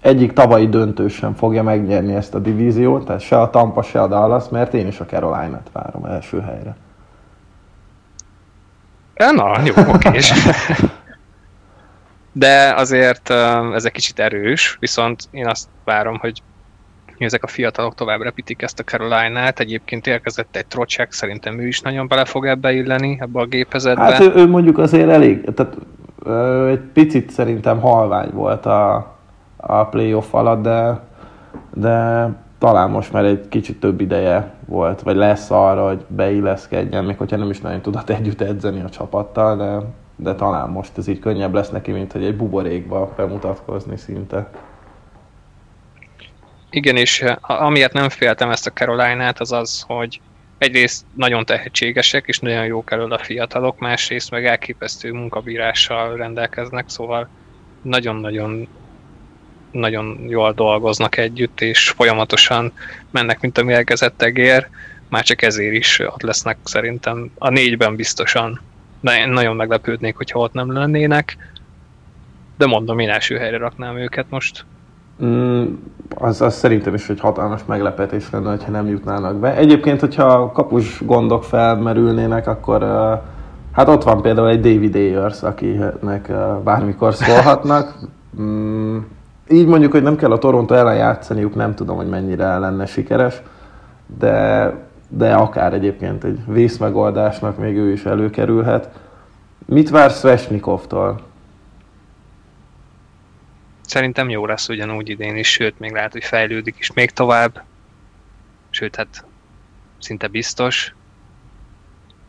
egyik 0.00 0.32
tavalyi 0.32 0.68
döntő 0.68 1.08
sem 1.08 1.34
fogja 1.34 1.62
megnyerni 1.62 2.14
ezt 2.14 2.34
a 2.34 2.38
divíziót, 2.38 3.04
tehát 3.04 3.20
se 3.20 3.40
a 3.40 3.50
Tampa, 3.50 3.82
se 3.82 4.02
a 4.02 4.06
Dallas, 4.06 4.48
mert 4.48 4.74
én 4.74 4.86
is 4.86 5.00
a 5.00 5.04
Carolina-t 5.04 5.70
várom 5.72 6.04
első 6.04 6.40
helyre. 6.40 6.76
Na, 9.28 9.60
jó, 9.64 9.74
oké. 9.94 10.18
De 12.32 12.74
azért 12.76 13.30
ez 13.74 13.84
egy 13.84 13.92
kicsit 13.92 14.18
erős, 14.18 14.76
viszont 14.80 15.22
én 15.30 15.46
azt 15.46 15.68
várom, 15.84 16.18
hogy 16.18 16.42
ezek 17.18 17.42
a 17.42 17.46
fiatalok 17.46 17.94
tovább 17.94 18.20
repítik 18.20 18.62
ezt 18.62 18.78
a 18.78 18.82
Caroline-át. 18.82 19.60
Egyébként 19.60 20.06
érkezett 20.06 20.56
egy 20.56 20.66
Trocek, 20.66 21.12
szerintem 21.12 21.60
ő 21.60 21.66
is 21.66 21.80
nagyon 21.80 22.08
bele 22.08 22.24
fog 22.24 22.46
ebbe 22.46 22.72
illeni, 22.72 23.18
ebbe 23.20 23.40
a 23.40 23.46
gépezetbe. 23.46 24.02
Hát 24.02 24.20
ő, 24.20 24.32
ő 24.34 24.46
mondjuk 24.46 24.78
azért 24.78 25.08
elég, 25.08 25.44
tehát 25.54 25.76
ö, 26.22 26.68
egy 26.68 26.80
picit 26.92 27.30
szerintem 27.30 27.80
halvány 27.80 28.30
volt 28.32 28.66
a, 28.66 29.14
a 29.56 29.84
playoff 29.84 30.34
alatt, 30.34 30.62
de, 30.62 31.00
de 31.74 32.28
talán 32.60 32.90
most 32.90 33.12
már 33.12 33.24
egy 33.24 33.48
kicsit 33.48 33.80
több 33.80 34.00
ideje 34.00 34.54
volt, 34.66 35.00
vagy 35.00 35.16
lesz 35.16 35.50
arra, 35.50 35.86
hogy 35.86 36.04
beilleszkedjen, 36.08 37.04
még 37.04 37.16
hogyha 37.16 37.36
nem 37.36 37.50
is 37.50 37.60
nagyon 37.60 37.80
tudott 37.80 38.10
együtt 38.10 38.40
edzeni 38.40 38.80
a 38.80 38.88
csapattal, 38.88 39.56
de, 39.56 39.86
de 40.16 40.34
talán 40.34 40.68
most 40.68 40.98
ez 40.98 41.08
így 41.08 41.18
könnyebb 41.18 41.54
lesz 41.54 41.70
neki, 41.70 41.90
mint 41.90 42.12
hogy 42.12 42.24
egy 42.24 42.36
buborékba 42.36 43.12
bemutatkozni 43.16 43.96
szinte. 43.96 44.50
Igen, 46.70 46.96
és 46.96 47.24
amiért 47.40 47.92
nem 47.92 48.08
féltem 48.08 48.50
ezt 48.50 48.66
a 48.66 48.70
Caroline-át, 48.70 49.40
az 49.40 49.52
az, 49.52 49.84
hogy 49.86 50.20
egyrészt 50.58 51.04
nagyon 51.14 51.44
tehetségesek, 51.44 52.26
és 52.26 52.38
nagyon 52.38 52.64
jók 52.64 52.90
elől 52.90 53.12
a 53.12 53.18
fiatalok, 53.18 53.78
másrészt 53.78 54.30
meg 54.30 54.46
elképesztő 54.46 55.12
munkabírással 55.12 56.16
rendelkeznek, 56.16 56.88
szóval 56.88 57.28
nagyon-nagyon 57.82 58.68
nagyon 59.70 60.24
jól 60.28 60.52
dolgoznak 60.52 61.16
együtt, 61.16 61.60
és 61.60 61.88
folyamatosan 61.88 62.72
mennek, 63.10 63.40
mint 63.40 63.58
a 63.58 63.64
mérgezett 63.64 64.22
egér, 64.22 64.68
már 65.08 65.22
csak 65.22 65.42
ezért 65.42 65.74
is 65.74 65.98
ott 65.98 66.22
lesznek 66.22 66.56
szerintem 66.64 67.30
a 67.38 67.48
négyben 67.48 67.96
biztosan. 67.96 68.60
de 69.00 69.18
én 69.18 69.28
nagyon 69.28 69.56
meglepődnék, 69.56 70.16
hogyha 70.16 70.38
ott 70.38 70.52
nem 70.52 70.72
lennének. 70.72 71.36
De 72.58 72.66
mondom, 72.66 72.98
én 72.98 73.08
első 73.08 73.36
helyre 73.36 73.56
raknám 73.56 73.96
őket 73.96 74.26
most. 74.28 74.64
Mm, 75.24 75.64
az, 76.14 76.40
az 76.40 76.54
szerintem 76.54 76.94
is 76.94 77.08
egy 77.08 77.20
hatalmas 77.20 77.60
meglepetés 77.66 78.30
lenne, 78.30 78.56
ha 78.64 78.70
nem 78.70 78.88
jutnának 78.88 79.36
be. 79.36 79.56
Egyébként, 79.56 80.00
hogyha 80.00 80.52
kapus 80.52 81.04
gondok 81.04 81.44
felmerülnének, 81.44 82.46
akkor 82.46 82.82
uh, 82.82 83.18
hát 83.72 83.88
ott 83.88 84.02
van 84.02 84.22
például 84.22 84.48
egy 84.48 84.60
David 84.60 84.94
Ayers, 84.94 85.42
akinek 85.42 86.26
uh, 86.28 86.58
bármikor 86.64 87.14
szólhatnak. 87.14 87.94
Mm, 88.40 88.98
így 89.50 89.66
mondjuk, 89.66 89.92
hogy 89.92 90.02
nem 90.02 90.16
kell 90.16 90.32
a 90.32 90.38
Toronto 90.38 90.74
ellen 90.74 90.96
játszaniuk, 90.96 91.54
nem 91.54 91.74
tudom, 91.74 91.96
hogy 91.96 92.08
mennyire 92.08 92.58
lenne 92.58 92.86
sikeres, 92.86 93.34
de, 94.18 94.72
de 95.08 95.34
akár 95.34 95.72
egyébként 95.72 96.24
egy 96.24 96.38
vészmegoldásnak 96.46 97.58
még 97.58 97.76
ő 97.76 97.92
is 97.92 98.04
előkerülhet. 98.04 98.88
Mit 99.66 99.90
vársz 99.90 100.18
Svesnikovtól? 100.18 101.20
Szerintem 103.80 104.28
jó 104.28 104.46
lesz 104.46 104.68
ugyanúgy 104.68 105.08
idén 105.08 105.36
is, 105.36 105.50
sőt, 105.50 105.78
még 105.78 105.92
lehet, 105.92 106.12
hogy 106.12 106.24
fejlődik 106.24 106.76
is 106.78 106.92
még 106.92 107.10
tovább. 107.10 107.62
Sőt, 108.70 108.96
hát 108.96 109.24
szinte 109.98 110.26
biztos. 110.26 110.94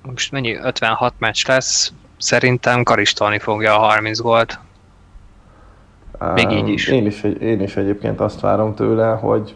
Most 0.02 0.32
mennyi? 0.32 0.56
56 0.56 1.14
meccs 1.18 1.48
lesz. 1.48 1.94
Szerintem 2.18 2.84
karistolni 2.84 3.40
fogja 3.40 3.76
a 3.80 3.86
30 3.86 4.20
gólt. 4.20 4.60
Még 6.34 6.52
így 6.52 6.68
is. 6.68 6.88
Én 6.88 7.06
is, 7.06 7.24
én 7.24 7.62
is 7.62 7.78
egyébként 7.78 8.20
azt 8.20 8.40
várom 8.40 8.76
tőle, 8.76 9.08
hogy 9.08 9.56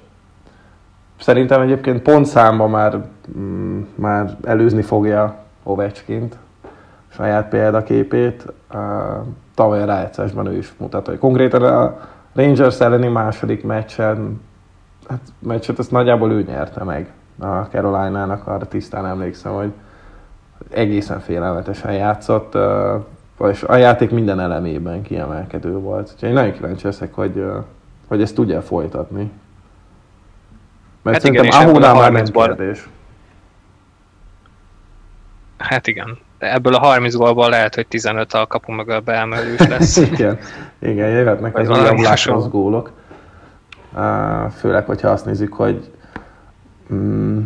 szerintem 1.19 1.61
egyébként 1.61 2.01
pontszámba 2.01 2.67
már, 2.67 3.05
mm, 3.37 3.81
már 3.95 4.37
előzni 4.43 4.81
fogja 4.81 5.35
Ovecskint 5.63 6.37
saját 7.07 7.49
példaképét. 7.49 8.45
Tavaly 9.55 9.81
a 9.81 9.85
rájátszásban 9.85 10.45
ő 10.47 10.57
is 10.57 10.73
mutatta, 10.77 11.09
hogy 11.09 11.19
konkrétan 11.19 11.63
a 11.63 11.97
Rangers 12.33 12.79
elleni 12.79 13.07
második 13.07 13.63
meccsen, 13.63 14.41
hát 15.07 15.21
meccset 15.39 15.79
azt 15.79 15.91
nagyjából 15.91 16.31
ő 16.31 16.43
nyerte 16.47 16.83
meg 16.83 17.11
a 17.39 17.45
Carolina-nak, 17.45 18.47
arra 18.47 18.67
tisztán 18.67 19.05
emlékszem, 19.05 19.53
hogy 19.53 19.71
egészen 20.69 21.19
félelmetesen 21.19 21.93
játszott 21.93 22.57
és 23.43 23.63
a 23.63 23.75
játék 23.75 24.09
minden 24.09 24.39
elemében 24.39 25.01
kiemelkedő 25.01 25.77
volt. 25.77 26.11
Úgyhogy 26.13 26.29
én 26.29 26.35
nagyon 26.35 26.53
kíváncsi 26.53 26.85
leszek, 26.85 27.13
hogy, 27.13 27.43
hogy 28.07 28.21
ezt 28.21 28.35
tudja 28.35 28.61
folytatni. 28.61 29.31
Mert 31.01 31.15
hát 31.17 31.25
szerintem 31.25 31.45
igen, 31.45 31.67
Ahónál 31.67 31.93
már 31.93 32.11
nem 32.11 32.25
kérdés. 32.25 32.89
Hát 35.57 35.87
igen. 35.87 36.17
Ebből 36.37 36.73
a 36.73 36.79
30 36.79 37.15
gólból 37.15 37.49
lehet, 37.49 37.75
hogy 37.75 37.87
15 37.87 38.33
a 38.33 38.47
kapu 38.47 38.71
mögül 38.71 38.99
beemelős 38.99 39.59
lesz. 39.77 39.97
igen, 39.97 40.37
igen, 40.79 41.09
jöhetnek 41.09 41.57
az 41.57 41.67
látos 41.67 42.49
gólok. 42.49 42.91
Főleg, 44.57 44.85
hogyha 44.85 45.09
azt 45.09 45.25
nézzük, 45.25 45.53
hogy 45.53 45.91
mm, 46.93 47.41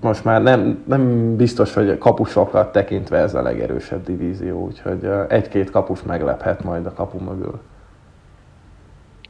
most 0.00 0.24
már 0.24 0.42
nem, 0.42 0.82
nem 0.86 1.36
biztos, 1.36 1.74
hogy 1.74 1.98
kapusokat 1.98 2.72
tekintve 2.72 3.16
ez 3.18 3.34
a 3.34 3.42
legerősebb 3.42 4.04
divízió, 4.04 4.64
úgyhogy 4.64 5.08
egy-két 5.28 5.70
kapus 5.70 6.02
meglephet 6.02 6.64
majd 6.64 6.86
a 6.86 6.92
kapu 6.92 7.18
mögül. 7.18 7.60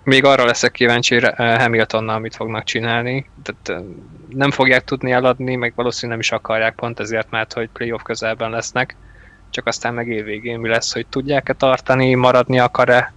Még 0.02 0.24
arra 0.24 0.44
leszek 0.44 0.72
kíváncsi 0.72 1.20
Hamiltonnal, 1.36 2.18
mit 2.18 2.34
fognak 2.34 2.64
csinálni. 2.64 3.26
Tehát 3.42 3.84
nem 4.28 4.50
fogják 4.50 4.84
tudni 4.84 5.12
eladni, 5.12 5.54
meg 5.54 5.72
valószínűleg 5.76 6.18
nem 6.18 6.20
is 6.20 6.32
akarják 6.32 6.74
pont 6.74 7.00
ezért, 7.00 7.30
mert 7.30 7.52
hogy 7.52 7.68
playoff 7.72 8.02
közelben 8.02 8.50
lesznek. 8.50 8.96
Csak 9.50 9.66
aztán 9.66 9.94
meg 9.94 10.08
évvégén 10.08 10.60
mi 10.60 10.68
lesz, 10.68 10.92
hogy 10.92 11.06
tudják-e 11.06 11.52
tartani, 11.52 12.14
maradni 12.14 12.58
akar-e 12.58 13.12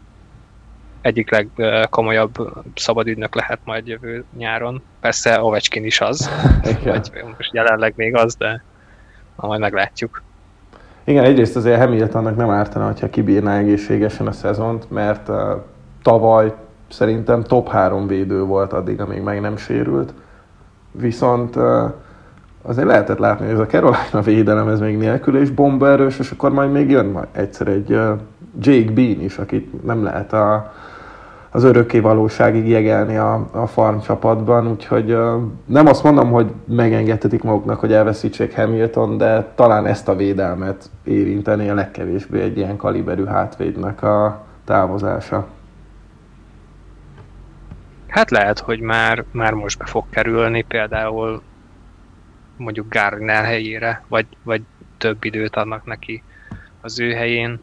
egyik 1.02 1.32
legkomolyabb 1.32 2.34
szabadügynök 2.76 3.36
lehet 3.36 3.60
majd 3.64 3.88
jövő 3.88 4.24
nyáron. 4.38 4.82
Persze 5.00 5.42
Ovecskin 5.44 5.86
is 5.86 6.02
az, 6.02 6.30
vagy 6.64 7.12
most 7.38 7.54
jelenleg 7.54 7.94
még 7.96 8.16
az, 8.16 8.36
de 8.36 8.64
majd 9.36 9.60
meglátjuk. 9.60 10.22
Igen, 11.04 11.24
egyrészt 11.24 11.56
azért 11.56 11.80
Hamiltonnak 11.80 12.36
nem 12.36 12.50
ártana, 12.50 12.86
hogyha 12.86 13.10
kibírná 13.10 13.58
egészségesen 13.58 14.28
a 14.28 14.32
szezont, 14.32 14.90
mert 14.90 15.28
uh, 15.28 15.36
tavaly 16.02 16.54
szerintem 16.90 17.44
top 17.44 17.70
3 17.70 18.08
védő 18.08 18.44
volt 18.44 18.74
addig, 18.74 19.02
amíg 19.02 19.22
meg 19.22 19.42
nem 19.42 19.58
sérült. 19.58 20.14
Viszont 20.92 21.56
uh, 21.56 21.94
azért 22.62 22.88
lehetett 22.88 23.18
látni, 23.18 23.46
hogy 23.46 23.54
ez 23.54 23.60
a 23.60 23.66
Carolina 23.66 24.22
védelem 24.24 24.68
ez 24.68 24.80
még 24.80 24.98
nélkül 24.98 25.38
és 25.38 25.50
bombaerős, 25.50 26.20
és 26.20 26.32
akkor 26.32 26.52
majd 26.52 26.72
még 26.72 26.90
jön 26.90 27.06
majd 27.06 27.28
egyszer 27.32 27.68
egy 27.68 27.92
uh, 27.92 28.20
Jake 28.60 28.92
Bean 28.92 29.22
is, 29.22 29.38
akit 29.38 29.84
nem 29.86 30.04
lehet 30.04 30.34
a, 30.34 30.74
az 31.52 31.64
örökké 31.64 32.00
valóságig 32.00 32.68
jegelni 32.68 33.18
a, 33.18 33.50
a 33.52 33.68
farm 33.68 34.00
csapatban, 34.00 34.68
úgyhogy 34.68 35.18
nem 35.66 35.88
azt 35.88 36.04
mondom, 36.04 36.32
hogy 36.32 36.52
megengedhetik 36.66 37.44
maguknak, 37.44 37.80
hogy 37.80 37.94
elveszítsék 37.94 38.56
Hamilton, 38.56 39.18
de 39.18 39.52
talán 39.56 39.86
ezt 39.86 40.08
a 40.08 40.16
védelmet 40.16 40.90
érinteni 41.04 41.70
a 41.70 41.74
legkevésbé 41.74 42.42
egy 42.42 42.58
ilyen 42.58 42.78
kaliberű 42.78 43.26
hátvédnek 43.26 44.04
a 44.04 44.46
távozása. 44.66 45.48
Hát 48.08 48.32
lehet, 48.32 48.60
hogy 48.60 48.80
már, 48.80 49.24
már 49.32 49.54
most 49.54 49.78
be 49.78 49.86
fog 49.86 50.06
kerülni 50.10 50.62
például 50.62 51.42
mondjuk 52.58 52.90
Garner 52.90 53.44
helyére, 53.44 54.04
vagy, 54.08 54.26
vagy 54.44 54.62
több 54.98 55.24
időt 55.24 55.56
adnak 55.56 55.86
neki 55.86 56.24
az 56.82 57.00
ő 57.00 57.14
helyén. 57.14 57.60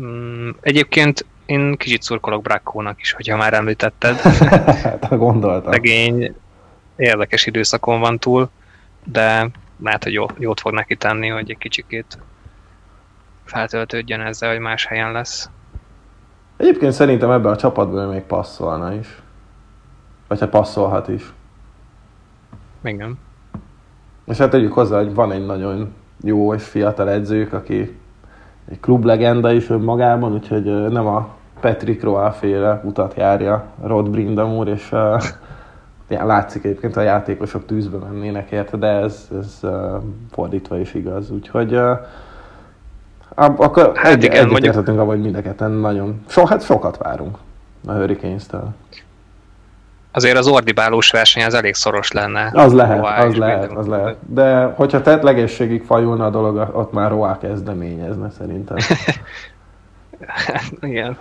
Mm, 0.00 0.48
egyébként 0.60 1.24
én 1.50 1.76
kicsit 1.76 2.02
szurkolok 2.02 2.42
Brakkónak 2.42 3.00
is, 3.00 3.12
hogyha 3.12 3.36
már 3.36 3.54
említetted. 3.54 4.16
hát, 4.84 5.16
gondoltam. 5.16 5.72
Szegény 5.72 6.34
érdekes 6.96 7.46
időszakon 7.46 8.00
van 8.00 8.18
túl, 8.18 8.50
de 9.04 9.50
lehet, 9.82 10.04
hogy 10.04 10.12
jó, 10.12 10.26
jót 10.38 10.60
fog 10.60 10.72
neki 10.72 10.96
tenni, 10.96 11.28
hogy 11.28 11.50
egy 11.50 11.58
kicsikét 11.58 12.18
feltöltődjön 13.44 14.20
ezzel, 14.20 14.50
hogy 14.50 14.58
más 14.58 14.86
helyen 14.86 15.12
lesz. 15.12 15.50
Egyébként 16.56 16.92
szerintem 16.92 17.30
ebben 17.30 17.52
a 17.52 17.56
csapatban 17.56 18.08
még 18.08 18.22
passzolna 18.22 18.94
is. 18.94 19.22
Vagy 20.28 20.40
hát 20.40 20.50
passzolhat 20.50 21.08
is. 21.08 21.32
Igen. 22.84 23.18
És 24.26 24.36
hát 24.36 24.50
tegyük 24.50 24.72
hozzá, 24.72 24.98
hogy 24.98 25.14
van 25.14 25.32
egy 25.32 25.46
nagyon 25.46 25.94
jó 26.20 26.54
és 26.54 26.64
fiatal 26.64 27.10
edzők, 27.10 27.52
aki 27.52 27.98
egy 28.70 28.80
klublegenda 28.80 29.52
is 29.52 29.70
önmagában, 29.70 30.32
úgyhogy 30.32 30.64
nem 30.90 31.06
a 31.06 31.38
Patrick 31.60 32.02
Roa 32.02 32.32
féle 32.32 32.80
utat 32.84 33.14
járja 33.16 33.64
Rod 33.82 34.10
Brindam 34.10 34.56
úr, 34.56 34.68
és 34.68 34.92
uh, 34.92 35.22
ja, 36.08 36.26
látszik 36.26 36.64
egyébként, 36.64 36.96
a 36.96 37.00
játékosok 37.00 37.66
tűzbe 37.66 37.96
mennének 37.96 38.50
érte, 38.50 38.76
de 38.76 38.86
ez, 38.86 39.28
ez 39.40 39.58
uh, 39.62 40.02
fordítva 40.32 40.78
is 40.78 40.94
igaz. 40.94 41.30
Úgyhogy 41.30 41.74
uh, 41.74 41.98
akkor 43.34 43.92
hát 43.96 44.12
egy, 44.12 44.24
igen, 44.24 44.48
egyetérthetünk 44.48 44.98
abban, 44.98 45.14
hogy 45.14 45.20
mindeketen 45.20 45.70
nagyon, 45.70 46.24
so, 46.28 46.44
hát 46.44 46.64
sokat 46.64 46.96
várunk 46.96 47.38
a 47.86 47.92
Hurricanes-től. 47.92 48.68
Azért 50.12 50.36
az 50.36 50.46
ordibálós 50.46 51.10
verseny 51.10 51.44
az 51.44 51.54
elég 51.54 51.74
szoros 51.74 52.12
lenne. 52.12 52.50
Az 52.52 52.72
lehet, 52.72 53.24
az 53.24 53.36
lehet, 53.36 53.72
az 53.72 53.86
lehet. 53.86 54.16
De 54.26 54.62
hogyha 54.64 55.02
tetlegességig 55.02 55.82
fajulna 55.82 56.24
a 56.24 56.30
dolog, 56.30 56.70
ott 56.72 56.92
már 56.92 57.10
Roa 57.10 57.38
kezdeményezne 57.40 58.30
szerintem. 58.30 58.76
igen. 60.80 61.16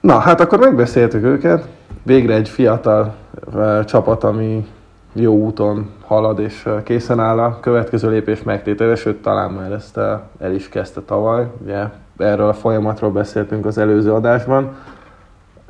Na, 0.00 0.18
hát 0.18 0.40
akkor 0.40 0.58
megbeszéltük 0.58 1.24
őket. 1.24 1.68
Végre 2.02 2.34
egy 2.34 2.48
fiatal 2.48 3.14
uh, 3.54 3.84
csapat, 3.84 4.24
ami 4.24 4.66
jó 5.12 5.34
úton 5.34 5.90
halad 6.06 6.38
és 6.38 6.66
uh, 6.66 6.82
készen 6.82 7.20
áll 7.20 7.38
a 7.38 7.60
következő 7.60 8.10
lépés 8.10 8.42
megtétele, 8.42 8.94
sőt 8.94 9.22
talán 9.22 9.50
már 9.50 9.72
ezt 9.72 9.96
uh, 9.96 10.04
el 10.40 10.52
is 10.52 10.68
kezdte 10.68 11.00
tavaly. 11.00 11.46
Ugye 11.62 11.84
erről 12.16 12.48
a 12.48 12.52
folyamatról 12.52 13.10
beszéltünk 13.10 13.66
az 13.66 13.78
előző 13.78 14.12
adásban. 14.12 14.76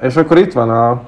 És 0.01 0.17
akkor 0.17 0.39
itt 0.39 0.53
van 0.53 0.71
a 0.71 1.01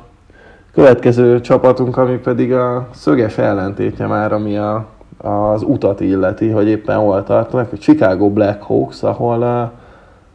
következő 0.72 1.40
csapatunk, 1.40 1.96
ami 1.96 2.16
pedig 2.16 2.52
a 2.52 2.88
szöges 2.90 3.38
ellentétje 3.38 4.06
már, 4.06 4.32
ami 4.32 4.58
a, 4.58 4.86
az 5.18 5.62
utat 5.62 6.00
illeti, 6.00 6.50
hogy 6.50 6.68
éppen 6.68 6.96
hol 6.96 7.22
tartanak, 7.22 7.72
a 7.72 7.78
Chicago 7.78 8.30
Blackhawks, 8.30 9.02
ahol 9.02 9.38
uh, 9.38 9.70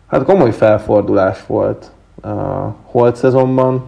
hát 0.08 0.24
komoly 0.24 0.52
felfordulás 0.52 1.46
volt 1.46 1.94
holt 2.84 3.16
szezonban. 3.16 3.84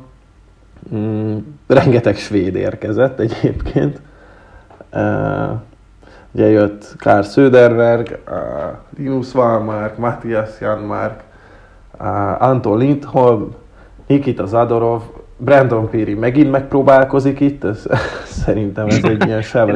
Mm, 0.95 1.37
rengeteg 1.67 2.15
svéd 2.15 2.55
érkezett 2.55 3.19
egyébként. 3.19 4.01
Uh, 4.93 5.51
ugye 6.31 6.49
jött 6.49 6.95
Kár 6.97 7.23
Söderberg, 7.23 8.19
uh, 8.29 8.35
Linus 8.97 9.33
Wallmark, 9.33 9.97
Matthias 9.97 10.49
Janmark, 10.59 11.23
uh, 11.99 12.41
Anton 12.41 12.77
Lindholm, 12.77 13.55
Nikita 14.07 14.45
Zadorov, 14.45 15.01
Brandon 15.37 15.89
Piri 15.89 16.13
megint 16.13 16.51
megpróbálkozik 16.51 17.39
itt, 17.39 17.63
ez, 17.63 17.85
szerintem 18.43 18.87
ez 18.87 18.99
egy 19.03 19.25
ilyen 19.25 19.41
sem 19.51 19.67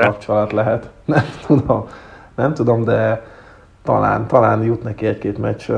kapcsolat 0.00 0.52
lehet. 0.52 0.90
Nem 1.04 1.24
tudom, 1.46 1.86
nem 2.36 2.54
tudom, 2.54 2.84
de 2.84 3.22
talán, 3.82 4.26
talán 4.26 4.62
jut 4.62 4.82
neki 4.82 5.06
egy-két 5.06 5.38
meccs 5.38 5.70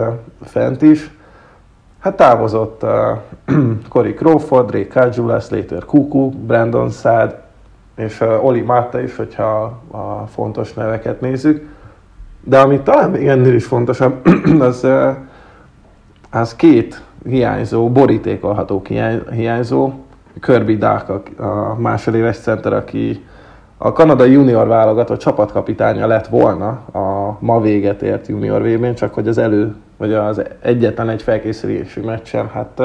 fent 0.44 0.82
is. 0.82 1.10
Hát 2.02 2.16
távozott 2.16 2.82
uh, 2.82 3.56
Cory 3.88 4.14
Crawford, 4.14 4.70
Ray 4.70 4.86
Kajula, 4.86 5.40
Slater 5.40 5.84
Kuku, 5.84 6.30
Brandon 6.30 6.90
Saad, 6.90 7.38
és 7.96 8.20
uh, 8.20 8.44
Oli 8.44 8.60
Mata 8.60 9.00
is, 9.00 9.16
hogyha 9.16 9.80
a 9.90 10.26
fontos 10.26 10.72
neveket 10.72 11.20
nézzük. 11.20 11.68
De 12.44 12.58
ami 12.58 12.80
talán 12.80 13.10
még 13.10 13.28
ennél 13.28 13.54
is 13.54 13.64
fontosabb, 13.64 14.26
az, 14.60 14.84
uh, 14.84 15.08
az 16.30 16.56
két 16.56 17.02
hiányzó, 17.24 17.90
borítékolható 17.90 18.82
hiányzó, 19.30 19.92
Kirby 20.40 20.76
Dark, 20.76 21.40
a 21.40 21.74
másodéves 21.78 22.38
center, 22.38 22.72
aki 22.72 23.24
a 23.76 23.92
Kanada 23.92 24.24
junior 24.24 24.66
válogatott 24.66 25.18
csapatkapitánya 25.18 26.06
lett 26.06 26.26
volna 26.26 26.68
a 26.92 27.36
ma 27.40 27.60
véget 27.60 28.02
ért 28.02 28.26
junior 28.26 28.62
vb 28.62 28.94
csak 28.94 29.14
hogy 29.14 29.28
az 29.28 29.38
elő, 29.38 29.74
vagy 30.02 30.12
az 30.12 30.42
egyetlen 30.60 31.08
egy 31.08 31.22
felkészülési 31.22 32.00
meccsen, 32.00 32.48
hát 32.48 32.80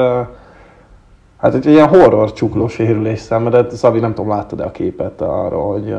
Hát 1.38 1.54
egy 1.54 1.66
ilyen 1.66 1.88
horror 1.88 2.32
csukló 2.32 2.68
sérülés 2.68 3.18
szenvedett. 3.18 3.70
Szabi, 3.70 3.98
nem 3.98 4.14
tudom, 4.14 4.30
láttad-e 4.30 4.64
a 4.64 4.70
képet 4.70 5.20
arról, 5.20 5.72
hogy, 5.72 5.94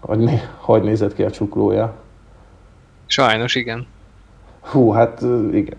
hogy, 0.00 0.40
hogy 0.56 0.82
nézett 0.82 1.14
ki 1.14 1.22
a 1.22 1.30
csuklója? 1.30 1.92
Sajnos, 3.06 3.54
igen. 3.54 3.86
Hú, 4.60 4.90
hát 4.90 5.20
igen, 5.52 5.76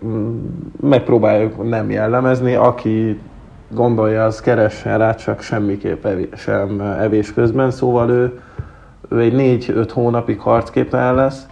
megpróbáljuk 0.80 1.68
nem 1.68 1.90
jellemezni. 1.90 2.54
Aki 2.54 3.20
gondolja, 3.68 4.24
az 4.24 4.40
keressen 4.40 4.98
rá, 4.98 5.14
csak 5.14 5.40
semmiképp 5.40 6.04
evés, 6.04 6.28
sem 6.36 6.80
evés 6.80 7.32
közben, 7.32 7.70
szóval 7.70 8.10
ő, 8.10 8.40
ő 9.08 9.20
egy 9.20 9.64
4-5 9.66 9.88
hónapig 9.92 10.40
harcképtelen 10.40 11.14
lesz. 11.14 11.46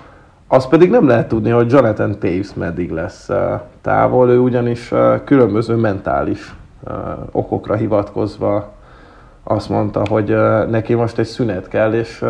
Azt 0.53 0.69
pedig 0.69 0.91
nem 0.91 1.07
lehet 1.07 1.29
tudni, 1.29 1.51
hogy 1.51 1.73
Jonathan 1.73 2.19
Taves 2.19 2.55
meddig 2.55 2.91
lesz 2.91 3.29
távol, 3.81 4.31
ő 4.31 4.39
ugyanis 4.39 4.93
különböző 5.25 5.75
mentális 5.75 6.55
okokra 7.31 7.75
hivatkozva 7.75 8.73
azt 9.45 9.69
mondta, 9.69 10.03
hogy 10.11 10.37
neki 10.71 10.95
most 10.95 11.19
egy 11.19 11.27
szünet 11.27 11.69
kell, 11.69 11.93
és 11.93 12.25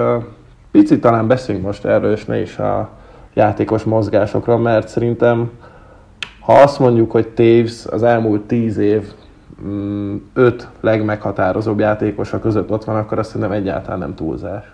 picit 0.71 1.01
talán 1.01 1.27
beszéljünk 1.27 1.67
most 1.67 1.85
erről, 1.85 2.13
és 2.13 2.25
ne 2.25 2.41
is 2.41 2.59
a 2.59 2.89
játékos 3.35 3.83
mozgásokra, 3.83 4.59
mert 4.59 4.89
szerintem 4.89 5.51
ha 6.41 6.53
azt 6.53 6.79
mondjuk, 6.79 7.11
hogy 7.11 7.29
Taves 7.29 7.87
az 7.87 8.03
elmúlt 8.03 8.43
tíz 8.43 8.77
év 8.77 9.13
mm, 9.67 10.17
öt 10.35 10.69
legmeghatározóbb 10.81 11.79
játékosa 11.79 12.41
között 12.41 12.71
ott 12.71 12.85
van, 12.85 12.97
akkor 12.97 13.19
azt 13.19 13.31
szerintem 13.31 13.57
egyáltalán 13.57 13.99
nem 13.99 14.15
túlzás. 14.15 14.73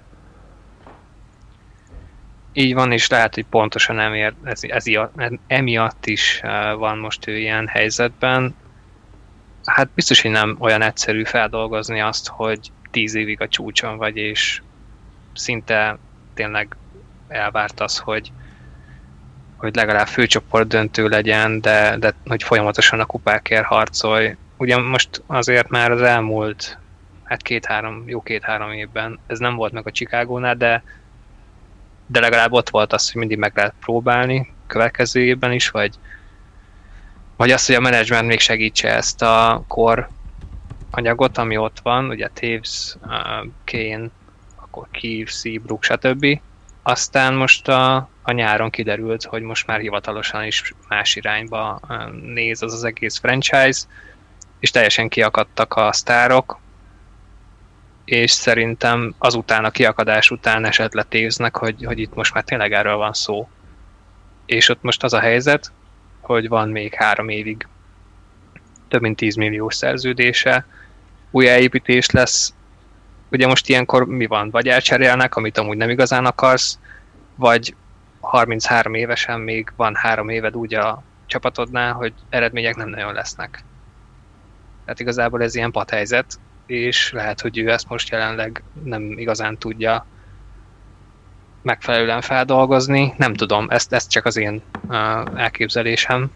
Így 2.58 2.74
van, 2.74 2.92
és 2.92 3.08
lehet, 3.08 3.34
hogy 3.34 3.44
pontosan 3.50 4.00
emiatt, 4.00 4.36
ez, 4.44 4.60
ez, 4.62 4.84
emiatt 5.46 6.06
is 6.06 6.40
van 6.76 6.98
most 6.98 7.26
ő 7.26 7.38
ilyen 7.38 7.66
helyzetben 7.66 8.54
hát 9.64 9.88
biztos, 9.94 10.22
hogy 10.22 10.30
nem 10.30 10.56
olyan 10.58 10.82
egyszerű 10.82 11.24
feldolgozni 11.24 12.00
azt, 12.00 12.28
hogy 12.28 12.58
tíz 12.90 13.14
évig 13.14 13.40
a 13.40 13.48
csúcson 13.48 13.96
vagy, 13.96 14.16
és 14.16 14.62
szinte 15.34 15.98
tényleg 16.34 16.76
elvárt 17.28 17.80
az, 17.80 17.98
hogy, 17.98 18.32
hogy 19.56 19.74
legalább 19.74 20.06
főcsoport 20.06 20.68
döntő 20.68 21.08
legyen, 21.08 21.60
de, 21.60 21.96
de 21.96 22.14
hogy 22.26 22.42
folyamatosan 22.42 23.00
a 23.00 23.06
kupákért 23.06 23.64
harcolj. 23.64 24.36
Ugye 24.56 24.78
most 24.78 25.22
azért 25.26 25.68
már 25.68 25.90
az 25.90 26.02
elmúlt 26.02 26.78
hát 27.24 27.42
két-három, 27.42 28.02
jó 28.06 28.20
két-három 28.20 28.72
évben 28.72 29.18
ez 29.26 29.38
nem 29.38 29.54
volt 29.54 29.72
meg 29.72 29.86
a 29.86 29.90
Chicagónál, 29.90 30.56
de, 30.56 30.82
de 32.10 32.20
legalább 32.20 32.52
ott 32.52 32.68
volt 32.68 32.92
az, 32.92 33.10
hogy 33.10 33.20
mindig 33.20 33.38
meg 33.38 33.52
lehet 33.54 33.74
próbálni 33.80 34.56
következő 34.66 35.20
évben 35.20 35.52
is, 35.52 35.70
vagy, 35.70 35.94
vagy 37.36 37.50
az, 37.50 37.66
hogy 37.66 37.74
a 37.74 37.80
menedzsment 37.80 38.26
még 38.26 38.40
segítse 38.40 38.94
ezt 38.94 39.22
a 39.22 39.64
kor 39.68 40.08
anyagot, 40.90 41.38
ami 41.38 41.56
ott 41.56 41.78
van, 41.82 42.08
ugye 42.08 42.28
Taves, 42.28 42.96
uh, 43.02 43.46
Kane, 43.64 44.10
akkor 44.56 44.88
Keefe, 44.90 45.30
Seabrook, 45.30 45.84
stb. 45.84 46.40
Aztán 46.82 47.34
most 47.34 47.68
a, 47.68 48.08
a 48.22 48.32
nyáron 48.32 48.70
kiderült, 48.70 49.24
hogy 49.24 49.42
most 49.42 49.66
már 49.66 49.80
hivatalosan 49.80 50.44
is 50.44 50.74
más 50.88 51.16
irányba 51.16 51.80
néz 52.22 52.62
az 52.62 52.72
az 52.72 52.84
egész 52.84 53.18
franchise, 53.18 53.80
és 54.58 54.70
teljesen 54.70 55.08
kiakadtak 55.08 55.74
a 55.74 55.92
sztárok, 55.92 56.58
és 58.08 58.30
szerintem 58.30 59.14
azután 59.18 59.64
a 59.64 59.70
kiakadás 59.70 60.30
után 60.30 60.64
esett 60.64 60.92
le 60.92 61.02
Tavesnek, 61.02 61.56
hogy, 61.56 61.84
hogy 61.84 61.98
itt 61.98 62.14
most 62.14 62.34
már 62.34 62.44
tényleg 62.44 62.72
erről 62.72 62.96
van 62.96 63.12
szó. 63.12 63.48
És 64.46 64.68
ott 64.68 64.82
most 64.82 65.02
az 65.02 65.12
a 65.12 65.20
helyzet, 65.20 65.72
hogy 66.20 66.48
van 66.48 66.68
még 66.68 66.94
három 66.94 67.28
évig 67.28 67.66
több 68.88 69.00
mint 69.00 69.16
10 69.16 69.34
milliós 69.34 69.74
szerződése, 69.74 70.66
új 71.30 71.48
elépítés 71.48 72.10
lesz. 72.10 72.54
Ugye 73.30 73.46
most 73.46 73.68
ilyenkor 73.68 74.06
mi 74.06 74.26
van? 74.26 74.50
Vagy 74.50 74.68
elcserélnek, 74.68 75.34
amit 75.34 75.58
amúgy 75.58 75.76
nem 75.76 75.90
igazán 75.90 76.26
akarsz, 76.26 76.78
vagy 77.34 77.74
33 78.20 78.94
évesen 78.94 79.40
még 79.40 79.72
van 79.76 79.94
három 79.94 80.28
éved 80.28 80.56
úgy 80.56 80.74
a 80.74 81.02
csapatodnál, 81.26 81.92
hogy 81.92 82.12
eredmények 82.28 82.76
nem 82.76 82.88
nagyon 82.88 83.12
lesznek. 83.12 83.64
Tehát 84.84 85.00
igazából 85.00 85.42
ez 85.42 85.54
ilyen 85.54 85.70
padhelyzet, 85.70 86.38
és 86.68 87.12
lehet, 87.12 87.40
hogy 87.40 87.58
ő 87.58 87.70
ezt 87.70 87.88
most 87.88 88.10
jelenleg 88.10 88.62
nem 88.84 89.02
igazán 89.02 89.58
tudja 89.58 90.06
megfelelően 91.62 92.20
feldolgozni. 92.20 93.14
Nem 93.16 93.34
tudom, 93.34 93.66
ezt, 93.68 93.92
ezt 93.92 94.10
csak 94.10 94.24
az 94.24 94.36
én 94.36 94.62
uh, 94.88 94.96
elképzelésem. 95.40 96.30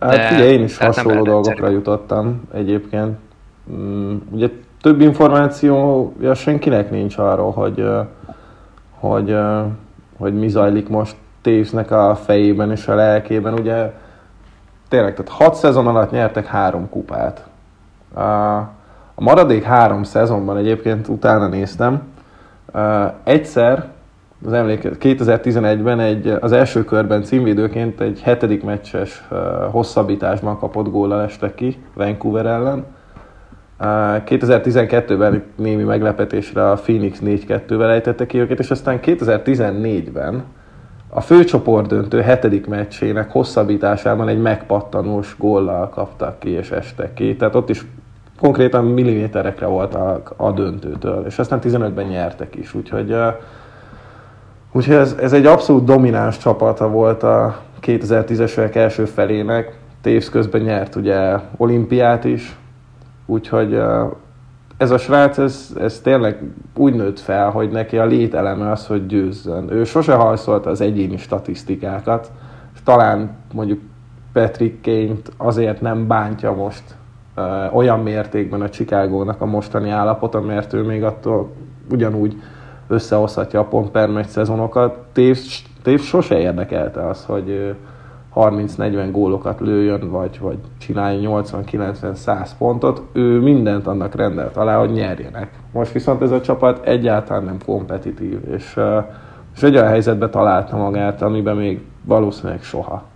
Hát 0.00 0.32
ugye 0.32 0.44
én 0.44 0.64
is 0.64 0.78
hasonló 0.78 1.22
dolgokra 1.22 1.68
jutottam 1.68 2.42
egyébként. 2.54 3.18
Mm, 3.72 4.16
ugye 4.30 4.48
több 4.80 5.00
információja 5.00 6.34
senkinek 6.34 6.90
nincs 6.90 7.18
arról, 7.18 7.52
hogy, 7.52 7.84
hogy, 8.90 9.36
hogy 10.16 10.34
mi 10.34 10.48
zajlik 10.48 10.88
most 10.88 11.16
Tavesnek 11.40 11.90
a 11.90 12.16
fejében 12.24 12.70
és 12.70 12.86
a 12.86 12.94
lelkében. 12.94 13.52
Ugye 13.52 13.92
tényleg, 14.88 15.14
tehát 15.14 15.32
hat 15.32 15.54
szezon 15.54 15.86
alatt 15.86 16.10
nyertek 16.10 16.46
három 16.46 16.88
kupát. 16.88 17.46
A 19.14 19.22
maradék 19.22 19.62
három 19.62 20.02
szezonban 20.02 20.56
egyébként 20.56 21.08
utána 21.08 21.46
néztem, 21.46 22.02
egyszer 23.24 23.88
az 24.46 24.52
emléke, 24.52 24.90
2011-ben 25.00 26.00
egy, 26.00 26.26
az 26.40 26.52
első 26.52 26.84
körben 26.84 27.22
címvédőként 27.22 28.00
egy 28.00 28.20
hetedik 28.20 28.64
meccses 28.64 29.28
hosszabbításban 29.70 30.58
kapott 30.58 30.90
góllal 30.90 31.22
estek 31.22 31.54
ki 31.54 31.82
Vancouver 31.94 32.46
ellen. 32.46 32.84
Uh, 33.80 33.86
2012-ben 34.26 35.42
némi 35.56 35.82
meglepetésre 35.82 36.70
a 36.70 36.74
Phoenix 36.74 37.18
4-2-vel 37.24 37.90
ejtette 37.90 38.26
ki 38.26 38.38
őket, 38.38 38.58
és 38.58 38.70
aztán 38.70 38.98
2014-ben 39.02 40.44
a 41.08 41.20
főcsoport 41.20 41.86
döntő 41.86 42.20
hetedik 42.20 42.66
meccsének 42.66 43.30
hosszabbításában 43.30 44.28
egy 44.28 44.40
megpattanós 44.40 45.36
góllal 45.38 45.88
kaptak 45.88 46.38
ki 46.38 46.50
és 46.50 46.70
estek 46.70 47.14
ki. 47.14 47.36
Tehát 47.36 47.54
ott 47.54 47.70
is 47.70 47.84
konkrétan 48.42 48.84
milliméterekre 48.84 49.66
voltak 49.66 50.34
a 50.36 50.50
döntőtől, 50.50 51.26
és 51.26 51.38
aztán 51.38 51.58
15-ben 51.62 52.06
nyertek 52.06 52.54
is, 52.54 52.74
úgyhogy 52.74 53.16
Úgyhogy 54.72 54.94
ez, 54.94 55.16
ez 55.20 55.32
egy 55.32 55.46
abszolút 55.46 55.84
domináns 55.84 56.38
csapata 56.38 56.88
volt 56.88 57.22
a 57.22 57.60
2010-es 57.82 58.58
évek 58.58 58.74
első 58.74 59.04
felének. 59.04 59.78
Tévsz 60.00 60.28
közben 60.28 60.60
nyert 60.60 60.96
ugye 60.96 61.38
olimpiát 61.56 62.24
is, 62.24 62.56
úgyhogy 63.26 63.82
ez 64.76 64.90
a 64.90 64.98
srác, 64.98 65.38
ez, 65.38 65.74
ez 65.80 66.00
tényleg 66.00 66.42
úgy 66.76 66.94
nőtt 66.94 67.20
fel, 67.20 67.50
hogy 67.50 67.70
neki 67.70 67.98
a 67.98 68.06
lételeme 68.06 68.70
az, 68.70 68.86
hogy 68.86 69.06
győzzön. 69.06 69.72
Ő 69.72 69.84
sose 69.84 70.14
hajszolta 70.14 70.70
az 70.70 70.80
egyéni 70.80 71.16
statisztikákat, 71.16 72.30
és 72.74 72.80
talán 72.84 73.36
mondjuk 73.52 73.80
Patrick 74.32 74.82
kane 74.82 75.20
azért 75.36 75.80
nem 75.80 76.06
bántja 76.06 76.52
most 76.52 76.82
olyan 77.72 78.00
mértékben 78.00 78.60
a 78.60 78.68
Chicagónak 78.68 79.40
a 79.40 79.46
mostani 79.46 79.90
állapota, 79.90 80.40
mert 80.40 80.72
ő 80.72 80.82
még 80.82 81.04
attól 81.04 81.50
ugyanúgy 81.90 82.36
összehozhatja 82.88 83.60
a 83.60 83.64
pont 83.64 83.90
per 83.90 84.08
meccs 84.08 84.26
szezonokat. 84.26 84.98
Tévs, 85.12 85.64
Tévs 85.82 86.06
sose 86.06 86.38
érdekelte 86.38 87.06
az, 87.06 87.24
hogy 87.24 87.74
30-40 88.34 89.08
gólokat 89.10 89.60
lőjön, 89.60 90.10
vagy, 90.10 90.38
vagy 90.40 90.58
csinálja 90.78 91.42
80-90-100 91.42 92.50
pontot. 92.58 93.02
Ő 93.12 93.40
mindent 93.40 93.86
annak 93.86 94.14
rendelt 94.14 94.56
alá, 94.56 94.78
hogy 94.78 94.92
nyerjenek. 94.92 95.50
Most 95.72 95.92
viszont 95.92 96.22
ez 96.22 96.30
a 96.30 96.40
csapat 96.40 96.86
egyáltalán 96.86 97.44
nem 97.44 97.58
kompetitív, 97.66 98.38
és, 98.50 98.80
és 99.54 99.62
egy 99.62 99.74
olyan 99.76 99.88
helyzetbe 99.88 100.28
találta 100.28 100.76
magát, 100.76 101.22
amiben 101.22 101.56
még 101.56 101.84
valószínűleg 102.04 102.62
soha. 102.62 103.10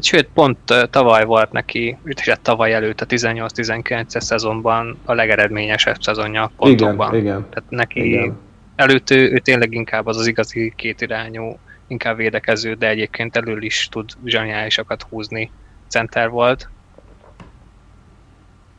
Sőt, 0.00 0.28
pont 0.34 0.58
tavaly 0.90 1.24
volt 1.24 1.52
neki, 1.52 1.96
és 2.04 2.32
tavaly 2.42 2.72
előtt 2.72 3.00
a 3.00 3.06
18-19-es 3.06 4.20
szezonban 4.20 4.98
a 5.04 5.12
legeredményesebb 5.12 6.02
szezonja 6.02 6.50
pontokban. 6.56 7.08
Igen, 7.08 7.24
igen. 7.24 7.46
Tehát 7.50 7.70
neki 7.70 8.06
igen. 8.06 8.38
előtt 8.76 9.10
ő, 9.10 9.30
ő 9.32 9.38
tényleg 9.38 9.72
inkább 9.72 10.06
az 10.06 10.16
az 10.16 10.26
igazi 10.26 10.72
kétirányú, 10.76 11.58
inkább 11.86 12.16
védekező, 12.16 12.74
de 12.74 12.88
egyébként 12.88 13.36
elől 13.36 13.62
is 13.62 13.88
tud 13.90 14.10
zseniálisakat 14.24 15.02
húzni 15.02 15.50
center 15.88 16.28
volt. 16.28 16.68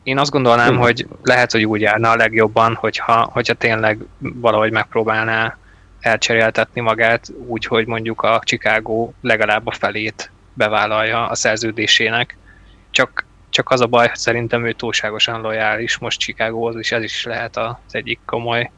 Én 0.03 0.17
azt 0.17 0.31
gondolnám, 0.31 0.67
Igen. 0.67 0.81
hogy 0.81 1.07
lehet, 1.23 1.51
hogy 1.51 1.65
úgy 1.65 1.81
járna 1.81 2.09
a 2.09 2.15
legjobban, 2.15 2.75
hogyha, 2.75 3.29
hogyha 3.31 3.53
tényleg 3.53 3.99
valahogy 4.19 4.71
megpróbálná 4.71 5.57
elcseréltetni 5.99 6.81
magát 6.81 7.27
úgy, 7.47 7.65
hogy 7.65 7.87
mondjuk 7.87 8.21
a 8.21 8.41
Chicago 8.43 9.11
legalább 9.21 9.67
a 9.67 9.71
felét 9.71 10.31
bevállalja 10.57 11.27
a 11.27 11.35
szerződésének. 11.35 12.37
Csak, 12.89 13.25
csak 13.49 13.69
az 13.69 13.81
a 13.81 13.87
baj, 13.87 14.07
hogy 14.07 14.17
szerintem 14.17 14.65
ő 14.65 14.73
túlságosan 14.73 15.41
lojális 15.41 15.97
most 15.97 16.19
Chicagohoz, 16.19 16.75
és 16.75 16.91
ez 16.91 17.03
is 17.03 17.23
lehet 17.23 17.57
az 17.57 17.75
egyik 17.91 18.19
komoly 18.25 18.71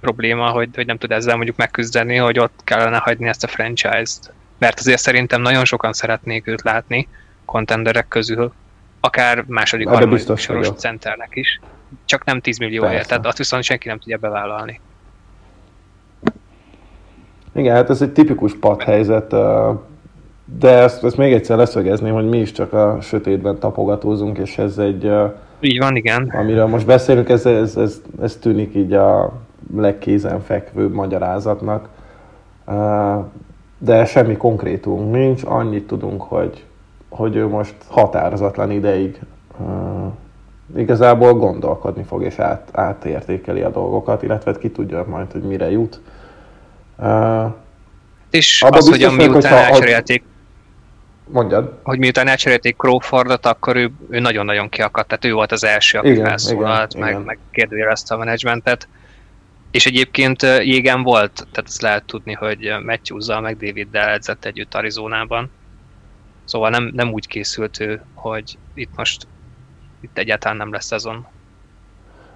probléma, 0.00 0.50
hogy, 0.50 0.68
hogy 0.74 0.86
nem 0.86 0.98
tud 0.98 1.12
ezzel 1.12 1.36
mondjuk 1.36 1.56
megküzdeni, 1.56 2.16
hogy 2.16 2.38
ott 2.38 2.60
kellene 2.64 2.96
hagyni 2.96 3.28
ezt 3.28 3.44
a 3.44 3.48
franchise-t. 3.48 4.32
Mert 4.58 4.78
azért 4.78 5.00
szerintem 5.00 5.42
nagyon 5.42 5.64
sokan 5.64 5.92
szeretnék 5.92 6.46
őt 6.46 6.62
látni 6.62 7.08
kontenderek 7.44 8.08
közül, 8.08 8.52
akár 9.00 9.44
második, 9.46 9.88
harmadik 9.88 10.36
soros 10.36 10.68
centernek 10.68 11.30
is. 11.32 11.60
Csak 12.04 12.24
nem 12.24 12.40
10 12.40 12.58
millióért, 12.58 13.08
tehát 13.08 13.26
azt 13.26 13.38
viszont 13.38 13.62
senki 13.62 13.88
nem 13.88 13.98
tudja 13.98 14.16
bevállalni. 14.16 14.80
Igen, 17.54 17.74
hát 17.74 17.90
ez 17.90 18.02
egy 18.02 18.12
tipikus 18.12 18.52
padhelyzet, 18.60 19.32
de 20.58 20.70
ezt, 20.70 21.04
ezt 21.04 21.16
még 21.16 21.32
egyszer 21.32 21.56
leszögezném, 21.56 22.14
hogy 22.14 22.28
mi 22.28 22.38
is 22.38 22.52
csak 22.52 22.72
a 22.72 22.98
sötétben 23.00 23.58
tapogatózunk, 23.58 24.38
és 24.38 24.58
ez 24.58 24.78
egy... 24.78 25.12
Így 25.60 25.78
van, 25.78 25.96
igen. 25.96 26.32
Amiről 26.38 26.66
most 26.66 26.86
beszélünk, 26.86 27.28
ez, 27.28 27.46
ez, 27.46 27.76
ez, 27.76 28.00
ez 28.22 28.36
tűnik 28.36 28.74
így 28.74 28.92
a 28.92 29.32
legkézenfekvőbb 29.76 30.92
magyarázatnak. 30.92 31.88
De 33.78 34.04
semmi 34.04 34.36
konkrétum 34.36 35.10
nincs, 35.10 35.42
annyit 35.44 35.86
tudunk, 35.86 36.22
hogy, 36.22 36.64
hogy 37.08 37.36
ő 37.36 37.46
most 37.48 37.74
határozatlan 37.88 38.70
ideig 38.70 39.20
igazából 40.76 41.34
gondolkodni 41.34 42.02
fog, 42.02 42.22
és 42.22 42.38
át, 42.38 42.68
átértékeli 42.72 43.60
a 43.60 43.70
dolgokat, 43.70 44.22
illetve 44.22 44.52
ki 44.58 44.70
tudja 44.70 45.04
majd, 45.08 45.32
hogy 45.32 45.42
mire 45.42 45.70
jut. 45.70 46.00
És 48.30 48.64
az, 48.70 48.88
hogy 48.88 49.16
miután 49.16 49.52
elcserélték, 49.52 50.22
Mondjad. 51.24 51.78
Hogy 51.82 51.98
miután 51.98 52.28
elcserélték 52.28 52.76
Crawfordot, 52.76 53.46
akkor 53.46 53.76
ő, 53.76 53.90
ő 54.10 54.18
nagyon-nagyon 54.18 54.68
kiakadt, 54.68 55.08
tehát 55.08 55.24
ő 55.24 55.32
volt 55.32 55.52
az 55.52 55.64
első, 55.64 55.98
aki 55.98 56.10
igen, 56.10 56.24
felszólalt, 56.24 56.92
igen, 56.92 57.02
meg, 57.02 57.12
igen. 57.12 57.22
meg 57.22 57.38
kérdőjelezte 57.50 58.14
a 58.14 58.18
menedzsmentet. 58.18 58.88
És 59.70 59.86
egyébként 59.86 60.42
jégen 60.42 61.02
volt, 61.02 61.32
tehát 61.34 61.68
ezt 61.68 61.82
lehet 61.82 62.04
tudni, 62.04 62.32
hogy 62.32 62.72
Matthews-zal 62.84 63.40
meg 63.40 63.56
David-del 63.56 64.08
edzett 64.08 64.44
együtt 64.44 64.74
Arizonában. 64.74 65.50
Szóval 66.44 66.70
nem, 66.70 66.90
nem 66.94 67.12
úgy 67.12 67.26
készült 67.26 67.80
ő, 67.80 68.02
hogy 68.14 68.58
itt 68.74 68.96
most 68.96 69.26
itt 70.00 70.18
egyáltalán 70.18 70.56
nem 70.56 70.72
lesz 70.72 70.84
szezon. 70.84 71.26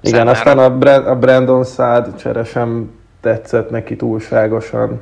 Igen, 0.00 0.18
Számára. 0.18 0.38
aztán 0.38 0.58
a, 0.58 0.76
Brand, 0.76 1.06
a 1.06 1.16
Brandon 1.16 1.64
Saad 1.64 2.16
csere 2.16 2.44
sem 2.44 2.90
tetszett 3.20 3.70
neki 3.70 3.96
túlságosan, 3.96 5.00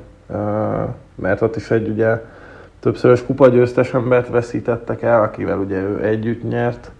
mert 1.14 1.40
ott 1.42 1.56
is 1.56 1.70
egy 1.70 1.88
ugye 1.88 2.20
többszörös 2.84 3.24
kupagyőztes 3.24 3.94
embert 3.94 4.28
veszítettek 4.28 5.02
el, 5.02 5.22
akivel 5.22 5.58
ugye 5.58 5.80
ő 5.80 6.04
együtt 6.04 6.48
nyert. 6.48 6.90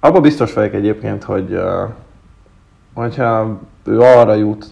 Abba 0.00 0.20
biztos 0.20 0.52
vagyok 0.52 0.74
egyébként, 0.74 1.24
hogy 1.24 1.60
hogyha 2.94 3.58
ő 3.84 4.00
arra 4.00 4.34
jut, 4.34 4.66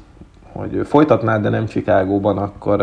hogy 0.53 0.75
ő 0.75 0.83
folytatná, 0.83 1.39
de 1.39 1.49
nem 1.49 1.67
Chicagóban, 1.67 2.39
akkor, 2.39 2.81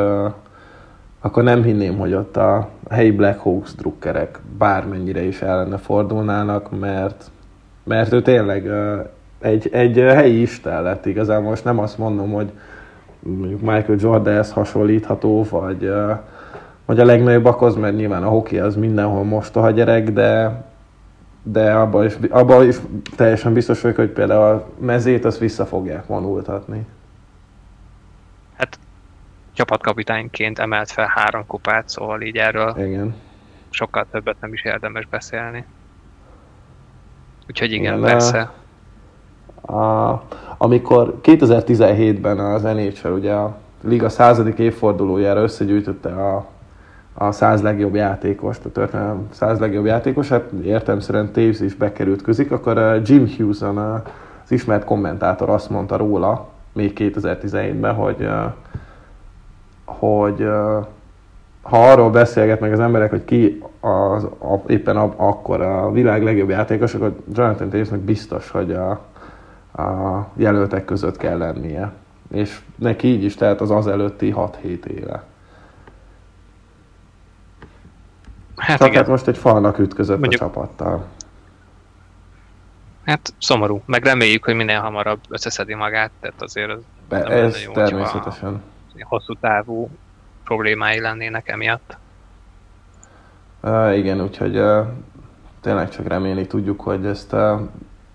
akkor 1.22 1.44
nem 1.44 1.64
hinném, 1.64 1.98
hogy 1.98 2.14
ott 2.14 2.38
a 2.38 2.70
helyi 2.90 3.12
Black 3.12 3.40
Hawks 3.40 3.76
drukkerek 3.76 4.40
bármennyire 4.58 5.22
is 5.22 5.42
ellene 5.42 5.78
fordulnának, 5.78 6.80
mert, 6.80 7.32
mert 7.84 8.14
ő 8.14 8.22
tényleg 8.22 8.70
egy, 9.40 9.70
egy 9.72 9.98
helyi 9.98 10.42
isten 10.42 10.84
lett 10.84 11.06
igazából. 11.06 11.50
Most 11.50 11.64
nem 11.64 11.80
azt 11.80 11.98
mondom, 11.98 12.32
hogy 12.32 12.52
mondjuk 13.20 13.62
Michael 13.62 13.98
Jordanhez 14.00 14.52
hasonlítható, 14.52 15.46
vagy, 15.50 15.92
vagy 16.86 17.00
a 17.00 17.06
legnagyobb 17.06 17.46
akhoz, 17.46 17.76
mert 17.76 17.96
nyilván 17.96 18.24
a 18.24 18.30
hoki 18.30 18.60
az 18.60 18.76
mindenhol 18.76 19.24
mostoha 19.24 19.72
gyerek, 19.72 20.10
de, 20.10 20.64
de 21.44 21.74
abban 21.74 22.06
is, 22.06 22.14
abba 22.30 22.64
is 22.64 22.76
teljesen 23.16 23.54
biztos 23.54 23.82
vagyok, 23.82 23.98
hogy 23.98 24.10
például 24.10 24.56
a 24.56 24.70
mezét 24.80 25.26
azt 25.26 25.38
vissza 25.38 25.66
fogják 25.66 26.06
vonultatni. 26.06 26.86
Hát 28.58 28.80
csapatkapitányként 29.54 30.60
emelt 30.60 30.92
fel 30.92 31.12
három 31.16 31.46
kupát, 31.48 31.90
szóval 31.90 32.22
így 32.22 32.38
erről 32.38 32.74
igen. 32.78 33.16
sokkal 33.70 34.06
többet 34.12 34.36
nem 34.42 34.54
is 34.54 34.64
érdemes 34.64 35.06
beszélni. 35.06 35.66
Úgyhogy 37.48 37.72
igen, 37.72 37.98
igen 37.98 38.10
persze. 38.10 38.52
A, 39.62 40.22
amikor 40.58 41.20
2017-ben 41.24 42.40
az 42.40 42.62
NHL 42.62 43.10
ugye 43.10 43.34
a 43.34 43.58
liga 43.82 44.10
századik 44.10 44.58
évfordulójára 44.58 45.42
összegyűjtötte 45.42 46.10
a, 46.10 46.46
a 47.14 47.32
száz 47.32 47.62
legjobb 47.62 47.96
játékost, 47.96 48.66
a 48.66 48.72
történelem 48.72 49.28
száz 49.32 49.60
legjobb 49.60 49.86
játékosát, 49.86 50.52
értelmszerűen 50.64 51.32
Taves 51.32 51.60
is 51.60 51.76
bekerült 51.76 52.22
közik, 52.22 52.52
akkor 52.52 52.78
a 52.78 53.00
Jim 53.04 53.28
Hughes-on 53.38 53.78
az 53.78 54.52
ismert 54.52 54.86
kommentátor 54.86 55.50
azt 55.50 55.70
mondta 55.70 55.98
róla, 55.98 56.48
még 56.74 56.94
2017-ben, 56.96 57.94
hogy, 57.94 58.30
hogy 59.86 60.48
ha 61.62 61.90
arról 61.90 62.10
beszélgetnek 62.10 62.72
az 62.72 62.80
emberek, 62.80 63.10
hogy 63.10 63.26
ki 63.26 63.64
az, 63.80 64.24
a, 64.24 64.62
éppen 64.68 64.98
a, 64.98 65.14
akkor 65.16 65.62
a 65.62 65.92
világ 65.92 66.24
legjobb 66.24 66.50
játékos, 66.50 66.94
akkor 66.94 67.16
Jonathan 67.34 67.70
Tavesnek 67.70 68.00
biztos, 68.00 68.50
hogy 68.50 68.72
a, 68.72 68.90
a 69.82 70.28
jelöltek 70.36 70.86
között 70.86 71.18
kell 71.18 71.38
lennie. 71.38 71.92
És 72.32 72.62
neki 72.76 73.08
így 73.08 73.24
is, 73.24 73.36
tehát 73.36 73.62
az 73.62 73.72
az 73.72 73.88
előtti 73.88 74.34
6-7 74.38 74.86
éve. 74.86 75.24
Hát 78.56 78.78
Csak 78.78 78.88
igen. 78.88 79.00
hát 79.00 79.10
most 79.10 79.28
egy 79.28 79.38
falnak 79.38 79.80
ütközött 79.80 80.20
Mondjuk, 80.20 80.42
a 80.42 80.46
csapattal. 80.46 81.06
Hát 83.06 83.34
szomorú, 83.40 83.82
meg 83.86 84.04
reméljük, 84.04 84.46
hogy 84.46 84.56
minél 84.56 84.80
hamarabb 84.80 85.20
összeszedi 85.30 85.74
magát, 85.74 86.12
tehát 86.20 86.42
azért 86.42 86.70
az 86.70 86.80
Be, 87.10 87.24
ez 87.24 87.64
jó, 87.64 87.72
természetesen. 87.72 88.62
Hosszú 89.00 89.34
távú 89.34 89.90
problémái 90.44 91.00
lennének 91.00 91.50
emiatt. 91.50 91.98
Uh, 93.62 93.98
igen, 93.98 94.22
úgyhogy 94.22 94.58
uh, 94.58 94.88
tényleg 95.62 95.90
csak 95.90 96.08
remélni 96.08 96.48
tudjuk, 96.48 96.82
hogy 96.82 97.06
ezt 97.06 97.34
uh, 97.34 97.60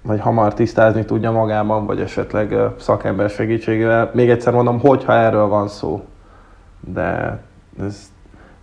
vagy 0.02 0.20
hamar 0.20 0.54
tisztázni 0.54 1.04
tudja 1.04 1.30
magában, 1.30 1.86
vagy 1.86 2.00
esetleg 2.00 2.54
szakember 2.78 3.30
segítségével. 3.30 4.10
Még 4.14 4.30
egyszer 4.30 4.52
mondom, 4.52 4.80
hogyha 4.80 5.12
erről 5.12 5.46
van 5.46 5.68
szó, 5.68 6.06
de 6.80 7.40
ez 7.80 8.12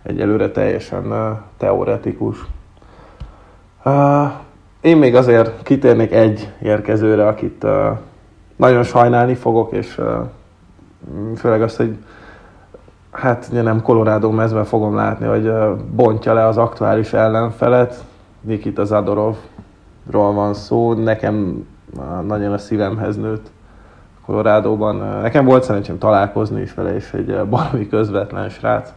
egyelőre 0.06 0.50
teljesen 0.50 1.38
teoretikus. 1.56 2.46
Én 4.80 4.96
még 4.96 5.14
azért 5.14 5.62
kitérnék 5.62 6.12
egy 6.12 6.52
érkezőre, 6.62 7.26
akit 7.26 7.66
nagyon 8.56 8.82
sajnálni 8.82 9.34
fogok, 9.34 9.72
és 9.72 10.00
főleg 11.36 11.62
azt, 11.62 11.76
hogy 11.76 11.96
hát 13.10 13.48
ugye 13.50 13.62
nem 13.62 13.82
Colorado 13.82 14.30
mezben 14.30 14.64
fogom 14.64 14.94
látni, 14.94 15.26
hogy 15.26 15.52
bontja 15.94 16.32
le 16.32 16.46
az 16.46 16.56
aktuális 16.56 17.12
ellenfelet, 17.12 18.04
Nikita 18.40 18.84
Zadorov 18.84 19.36
ról 20.10 20.32
van 20.32 20.54
szó. 20.54 20.92
Nekem 20.92 21.66
nagyon 22.26 22.52
a 22.52 22.58
szívemhez 22.58 23.16
nőtt 23.16 23.50
Colorado-ban. 24.24 24.96
Nekem 24.96 25.44
volt 25.44 25.62
szerencsém 25.62 25.98
találkozni 25.98 26.60
is 26.60 26.74
vele, 26.74 26.94
és 26.94 27.12
egy 27.12 27.38
valami 27.48 27.88
közvetlen 27.88 28.48
srác, 28.48 28.92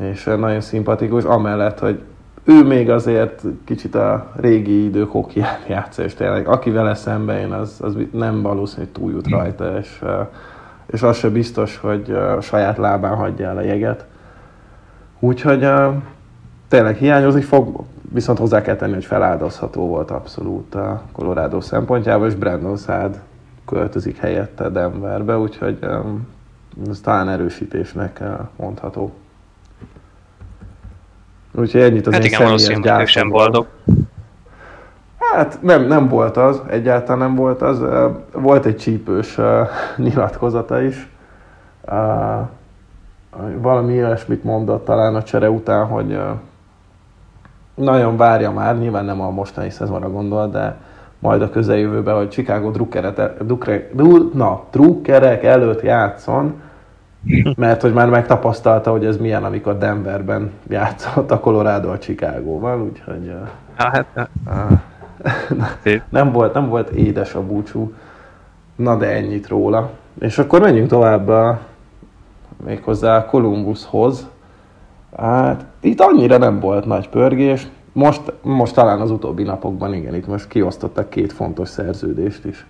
és 0.00 0.24
nagyon 0.24 0.60
szimpatikus, 0.60 1.24
amellett, 1.24 1.78
hogy 1.78 2.02
ő 2.44 2.64
még 2.64 2.90
azért 2.90 3.42
kicsit 3.64 3.94
a 3.94 4.30
régi 4.36 4.84
idők 4.84 5.10
hokián 5.10 5.58
játsza, 5.68 6.02
és 6.02 6.14
tényleg 6.14 6.48
aki 6.48 6.70
vele 6.70 6.94
szemben 6.94 7.52
az, 7.52 7.78
az 7.80 7.96
nem 8.12 8.42
valószínű, 8.42 8.84
hogy 8.84 8.92
túljut 8.92 9.28
rajta, 9.28 9.78
és, 9.78 10.02
és 10.86 11.02
az 11.02 11.16
se 11.16 11.30
biztos, 11.30 11.76
hogy 11.76 12.10
a 12.10 12.40
saját 12.40 12.76
lábán 12.76 13.16
hagyja 13.16 13.48
el 13.48 13.56
a 13.56 13.62
jeget. 13.62 14.06
Úgyhogy 15.18 15.68
tényleg 16.68 16.96
hiányozni 16.96 17.40
fog, 17.40 17.84
Viszont 18.12 18.38
hozzá 18.38 18.62
kell 18.62 18.76
tenni, 18.76 18.92
hogy 18.92 19.04
feláldozható 19.04 19.86
volt 19.86 20.10
abszolút 20.10 20.74
a 20.74 21.02
Colorado 21.12 21.60
szempontjából, 21.60 22.26
és 22.26 22.34
Brandon 22.34 22.76
Saad 22.76 23.20
költözik 23.66 24.16
helyette 24.16 24.68
Denverbe, 24.68 25.38
úgyhogy 25.38 25.78
ez 26.88 27.00
talán 27.00 27.28
erősítésnek 27.28 28.22
mondható. 28.56 29.12
Úgyhogy 31.56 31.80
ennyit 31.80 32.06
az 32.06 32.12
hát 32.12 32.24
én 32.24 32.30
igen, 32.32 32.58
személyes 32.58 33.10
sem 33.10 33.28
boldog. 33.28 33.66
Hát 35.18 35.58
nem, 35.62 35.86
nem 35.86 36.08
volt 36.08 36.36
az, 36.36 36.62
egyáltalán 36.68 37.18
nem 37.18 37.34
volt 37.34 37.62
az. 37.62 37.82
Volt 38.32 38.66
egy 38.66 38.76
csípős 38.76 39.38
nyilatkozata 39.96 40.82
is. 40.82 41.08
Valami 43.56 43.92
ilyesmit 43.92 44.44
mondott 44.44 44.84
talán 44.84 45.14
a 45.14 45.22
csere 45.22 45.50
után, 45.50 45.86
hogy 45.86 46.18
nagyon 47.74 48.16
várja 48.16 48.50
már, 48.50 48.78
nyilván 48.78 49.04
nem 49.04 49.20
a 49.20 49.30
mostani 49.30 49.70
szezonra 49.70 50.10
gondol, 50.10 50.48
de 50.48 50.76
majd 51.18 51.42
a 51.42 51.50
közeljövőben, 51.50 52.16
hogy 52.16 52.28
Chicago 52.28 52.70
drukkeret, 52.70 53.44
drukkere, 53.46 53.88
na, 54.32 54.62
drukkerek 54.70 55.44
előtt 55.44 55.82
játszon, 55.82 56.54
mert 57.56 57.82
hogy 57.82 57.92
már 57.92 58.08
megtapasztalta, 58.08 58.90
hogy 58.90 59.04
ez 59.04 59.16
milyen, 59.16 59.44
amikor 59.44 59.78
Denverben 59.78 60.50
játszott 60.68 61.30
a 61.30 61.40
Colorado 61.40 61.90
a 61.90 61.98
Chicago-val, 61.98 62.80
úgyhogy... 62.80 63.32
Hát, 63.74 64.06
uh, 64.46 64.78
nem, 66.08 66.32
volt, 66.32 66.54
nem 66.54 66.68
volt 66.68 66.90
édes 66.90 67.34
a 67.34 67.42
búcsú. 67.42 67.92
Na 68.76 68.96
de 68.96 69.06
ennyit 69.06 69.48
róla. 69.48 69.90
És 70.20 70.38
akkor 70.38 70.60
menjünk 70.60 70.88
tovább 70.88 71.28
a, 71.28 71.60
méghozzá 72.64 73.24
Columbushoz. 73.24 74.28
Hát 75.16 75.64
itt 75.80 76.00
annyira 76.00 76.38
nem 76.38 76.60
volt 76.60 76.84
nagy 76.84 77.08
pörgés. 77.08 77.66
Most, 77.92 78.32
most 78.42 78.74
talán 78.74 79.00
az 79.00 79.10
utóbbi 79.10 79.42
napokban 79.42 79.94
igen, 79.94 80.14
itt 80.14 80.26
most 80.26 80.48
kiosztottak 80.48 81.10
két 81.10 81.32
fontos 81.32 81.68
szerződést 81.68 82.44
is. 82.44 82.66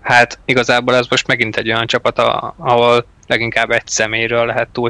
Hát 0.00 0.38
igazából 0.44 0.94
ez 0.94 1.06
most 1.08 1.26
megint 1.26 1.56
egy 1.56 1.68
olyan 1.72 1.86
csapat, 1.86 2.18
ahol 2.18 3.06
leginkább 3.26 3.70
egy 3.70 3.86
személyről 3.86 4.46
lehet 4.46 4.68
túl 4.68 4.88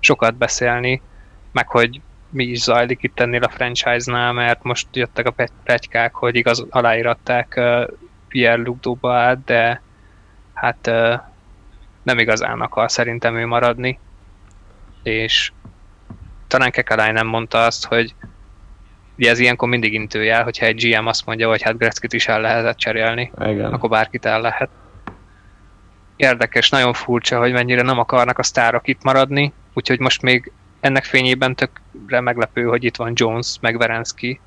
sokat 0.00 0.34
beszélni, 0.34 1.02
meg 1.52 1.68
hogy 1.68 2.00
mi 2.30 2.44
is 2.44 2.58
zajlik 2.58 3.02
itt 3.02 3.20
ennél 3.20 3.42
a 3.42 3.48
franchise-nál, 3.48 4.32
mert 4.32 4.62
most 4.62 4.86
jöttek 4.92 5.26
a 5.26 5.48
pletykák, 5.64 6.14
hogy 6.14 6.36
igaz 6.36 6.66
aláíratták 6.70 7.54
uh, 7.56 7.88
Pierre 8.28 8.62
Luc 8.62 9.04
át, 9.04 9.44
de 9.44 9.82
hát 10.54 10.90
nem 12.02 12.18
igazán 12.18 12.60
akar 12.60 12.90
szerintem 12.90 13.36
ő 13.36 13.46
maradni. 13.46 13.98
És 15.02 15.52
talán 16.46 16.70
Kekalai 16.70 17.10
nem 17.10 17.26
mondta 17.26 17.64
azt, 17.64 17.86
hogy 17.86 18.14
ugye 19.18 19.30
ez 19.30 19.38
ilyenkor 19.38 19.68
mindig 19.68 19.92
intőjel, 19.92 20.42
hogyha 20.42 20.66
egy 20.66 20.88
GM 20.88 21.06
azt 21.06 21.26
mondja, 21.26 21.48
hogy 21.48 21.62
hát 21.62 21.78
Gretzkit 21.78 22.12
is 22.12 22.28
el 22.28 22.40
lehetett 22.40 22.76
cserélni, 22.76 23.32
Igen. 23.40 23.72
akkor 23.72 23.90
bárkit 23.90 24.24
el 24.24 24.40
lehet. 24.40 24.68
Érdekes, 26.16 26.70
nagyon 26.70 26.92
furcsa, 26.92 27.38
hogy 27.38 27.52
mennyire 27.52 27.82
nem 27.82 27.98
akarnak 27.98 28.38
a 28.38 28.42
sztárok 28.42 28.88
itt 28.88 29.02
maradni, 29.02 29.52
úgyhogy 29.74 29.98
most 29.98 30.22
még 30.22 30.52
ennek 30.80 31.04
fényében 31.04 31.54
tökre 31.54 32.20
meglepő, 32.20 32.62
hogy 32.62 32.84
itt 32.84 32.96
van 32.96 33.12
Jones, 33.14 33.56
meg 33.60 33.78
Verenski, 33.78 34.40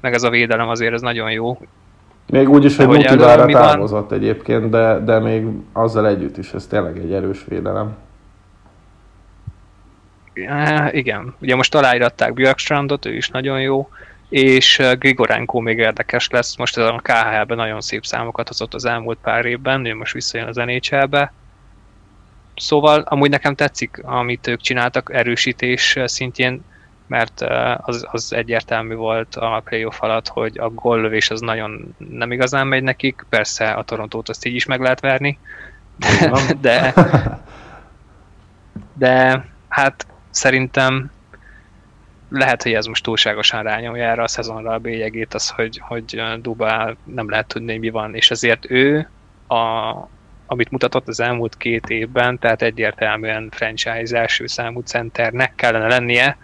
meg 0.00 0.14
ez 0.14 0.22
a 0.22 0.30
védelem 0.30 0.68
azért 0.68 0.92
ez 0.92 1.00
nagyon 1.00 1.30
jó. 1.30 1.58
Még 2.26 2.48
úgy 2.48 2.64
is, 2.64 2.76
hogy 2.76 2.86
Mutivára 2.86 3.46
távozott 3.46 4.10
van? 4.10 4.18
egyébként, 4.18 4.70
de, 4.70 4.98
de 5.04 5.18
még 5.18 5.46
azzal 5.72 6.06
együtt 6.08 6.36
is 6.36 6.52
ez 6.52 6.66
tényleg 6.66 6.98
egy 6.98 7.12
erős 7.12 7.44
védelem. 7.48 7.96
Ja, 10.42 10.88
igen, 10.90 11.34
ugye 11.40 11.54
most 11.54 11.74
aláíratták 11.74 12.32
Björkstrandot, 12.32 13.06
ő 13.06 13.16
is 13.16 13.28
nagyon 13.28 13.60
jó, 13.60 13.88
és 14.28 14.82
Grigorenko 14.98 15.60
még 15.60 15.78
érdekes 15.78 16.28
lesz, 16.28 16.56
most 16.56 16.76
ez 16.76 16.84
a 16.84 17.00
KHL-ben 17.02 17.56
nagyon 17.56 17.80
szép 17.80 18.06
számokat 18.06 18.48
hozott 18.48 18.74
az 18.74 18.84
elmúlt 18.84 19.18
pár 19.22 19.44
évben, 19.44 19.84
ő 19.84 19.94
most 19.94 20.12
visszajön 20.12 20.46
az 20.46 20.56
NHL-be, 20.56 21.32
Szóval 22.58 23.00
amúgy 23.00 23.30
nekem 23.30 23.54
tetszik, 23.54 24.00
amit 24.04 24.46
ők 24.46 24.60
csináltak 24.60 25.10
erősítés 25.14 25.98
szintjén, 26.04 26.64
mert 27.06 27.40
az, 27.76 28.06
az 28.10 28.32
egyértelmű 28.32 28.94
volt 28.94 29.36
a 29.36 29.62
playoff 29.64 30.02
alatt, 30.02 30.28
hogy 30.28 30.58
a 30.58 30.68
góllövés 30.68 31.30
az 31.30 31.40
nagyon 31.40 31.94
nem 31.96 32.32
igazán 32.32 32.66
megy 32.66 32.82
nekik, 32.82 33.26
persze 33.28 33.70
a 33.70 33.82
Torontót 33.82 34.28
azt 34.28 34.46
így 34.46 34.54
is 34.54 34.66
meg 34.66 34.80
lehet 34.80 35.00
verni, 35.00 35.38
de, 35.96 36.42
de, 36.60 36.94
de 38.94 39.44
hát 39.68 40.06
szerintem 40.38 41.10
lehet, 42.28 42.62
hogy 42.62 42.72
ez 42.72 42.86
most 42.86 43.04
túlságosan 43.04 43.62
rányomja 43.62 44.04
erre 44.04 44.22
a 44.22 44.28
szezonra 44.28 44.72
a 44.72 44.78
bélyegét, 44.78 45.34
az, 45.34 45.48
hogy, 45.48 45.80
hogy 45.88 46.22
Dubá 46.40 46.94
nem 47.04 47.30
lehet 47.30 47.46
tudni, 47.46 47.78
mi 47.78 47.90
van, 47.90 48.14
és 48.14 48.30
ezért 48.30 48.70
ő 48.70 49.08
a, 49.48 49.94
amit 50.46 50.70
mutatott 50.70 51.08
az 51.08 51.20
elmúlt 51.20 51.56
két 51.56 51.88
évben, 51.88 52.38
tehát 52.38 52.62
egyértelműen 52.62 53.48
franchise 53.50 54.18
első 54.18 54.46
számú 54.46 54.80
centernek 54.80 55.54
kellene 55.54 55.86
lennie, 55.86 56.36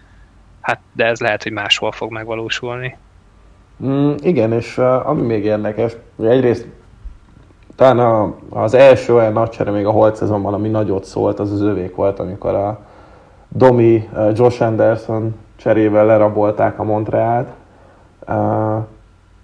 hát 0.60 0.80
de 0.92 1.04
ez 1.04 1.20
lehet, 1.20 1.42
hogy 1.42 1.52
máshol 1.52 1.92
fog 1.92 2.12
megvalósulni. 2.12 2.96
Mm, 3.84 4.14
igen, 4.22 4.52
és 4.52 4.78
uh, 4.78 5.08
ami 5.08 5.22
még 5.22 5.44
érdekes, 5.44 5.92
hogy 6.16 6.26
egyrészt 6.26 6.66
talán 7.76 7.98
a, 7.98 8.36
az 8.48 8.74
első 8.74 9.14
olyan 9.14 9.32
nagy 9.32 9.60
még 9.66 9.86
a 9.86 9.90
holt 9.90 10.16
szezonban, 10.16 10.54
ami 10.54 10.68
nagyot 10.68 11.04
szólt, 11.04 11.38
az 11.38 11.52
az 11.52 11.60
övék 11.60 11.94
volt, 11.94 12.18
amikor 12.18 12.54
a 12.54 12.86
Domi, 13.56 14.08
uh, 14.12 14.30
Josh 14.34 14.62
Anderson 14.62 15.34
cserével 15.56 16.06
lerabolták 16.06 16.78
a 16.78 16.84
Montrealt. 16.84 17.48
Uh, 18.20 18.34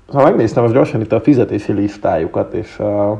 szóval 0.08 0.24
megnéztem 0.24 0.62
most 0.62 0.74
gyorsan 0.74 1.00
itt 1.00 1.12
a 1.12 1.20
fizetési 1.20 1.72
listájukat, 1.72 2.52
és 2.52 2.78
uh, 2.78 3.18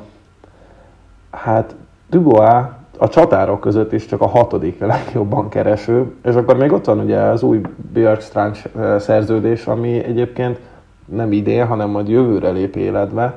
hát 1.30 1.74
Dubois 2.08 2.64
a 2.98 3.08
csatárok 3.08 3.60
között 3.60 3.92
is 3.92 4.06
csak 4.06 4.20
a 4.20 4.26
hatodik 4.26 4.78
legjobban 4.78 5.48
kereső, 5.48 6.14
és 6.24 6.34
akkor 6.34 6.56
még 6.56 6.72
ott 6.72 6.84
van 6.84 6.98
ugye 6.98 7.18
az 7.18 7.42
új 7.42 7.60
Björkstrand 7.92 8.56
szerződés, 8.98 9.66
ami 9.66 10.04
egyébként 10.04 10.58
nem 11.04 11.32
idén, 11.32 11.66
hanem 11.66 11.90
majd 11.90 12.08
jövőre 12.08 12.50
lép 12.50 12.76
életbe, 12.76 13.34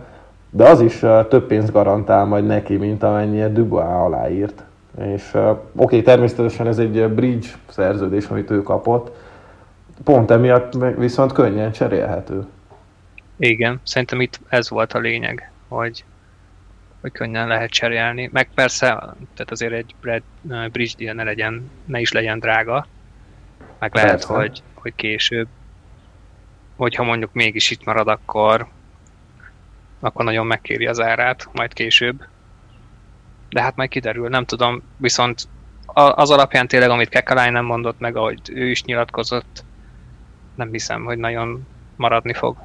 de 0.49 0.69
az 0.69 0.81
is 0.81 0.99
több 1.29 1.47
pénzt 1.47 1.71
garantál 1.71 2.25
majd 2.25 2.45
neki, 2.45 2.75
mint 2.75 3.03
amennyire 3.03 3.49
Dubois 3.49 3.85
aláírt. 3.85 4.63
És 4.97 5.29
oké, 5.33 5.59
okay, 5.75 6.01
természetesen 6.01 6.67
ez 6.67 6.79
egy 6.79 7.07
bridge 7.07 7.47
szerződés, 7.69 8.25
amit 8.25 8.51
ő 8.51 8.61
kapott, 8.61 9.15
pont 10.03 10.31
emiatt 10.31 10.73
viszont 10.97 11.31
könnyen 11.31 11.71
cserélhető. 11.71 12.45
Igen, 13.37 13.79
szerintem 13.83 14.21
itt 14.21 14.39
ez 14.47 14.69
volt 14.69 14.93
a 14.93 14.99
lényeg, 14.99 15.51
hogy 15.67 16.03
hogy 17.03 17.11
könnyen 17.11 17.47
lehet 17.47 17.69
cserélni. 17.69 18.29
Meg 18.31 18.49
persze, 18.55 18.87
tehát 19.33 19.51
azért 19.51 19.73
egy 19.73 19.95
bridge 20.71 20.93
deal 20.97 21.13
ne, 21.15 21.23
legyen, 21.23 21.71
ne 21.85 21.99
is 21.99 22.11
legyen 22.11 22.39
drága, 22.39 22.87
meg 23.79 23.95
lehet, 23.95 24.09
persze. 24.09 24.33
hogy, 24.33 24.63
hogy 24.73 24.95
később, 24.95 25.47
hogyha 26.75 27.03
mondjuk 27.03 27.33
mégis 27.33 27.71
itt 27.71 27.85
marad, 27.85 28.07
akkor, 28.07 28.67
akkor 29.99 30.25
nagyon 30.25 30.45
megkéri 30.45 30.85
az 30.85 30.99
árát, 30.99 31.49
majd 31.53 31.73
később. 31.73 32.25
De 33.53 33.61
hát 33.61 33.75
majd 33.75 33.89
kiderül, 33.89 34.29
nem 34.29 34.45
tudom, 34.45 34.81
viszont 34.97 35.47
az 35.93 36.31
alapján 36.31 36.67
tényleg, 36.67 36.89
amit 36.89 37.09
Kekalai 37.09 37.49
nem 37.49 37.65
mondott 37.65 37.99
meg, 37.99 38.15
ahogy 38.15 38.39
ő 38.53 38.69
is 38.69 38.83
nyilatkozott, 38.83 39.63
nem 40.55 40.69
hiszem, 40.71 41.03
hogy 41.03 41.17
nagyon 41.17 41.67
maradni 41.95 42.33
fog. 42.33 42.55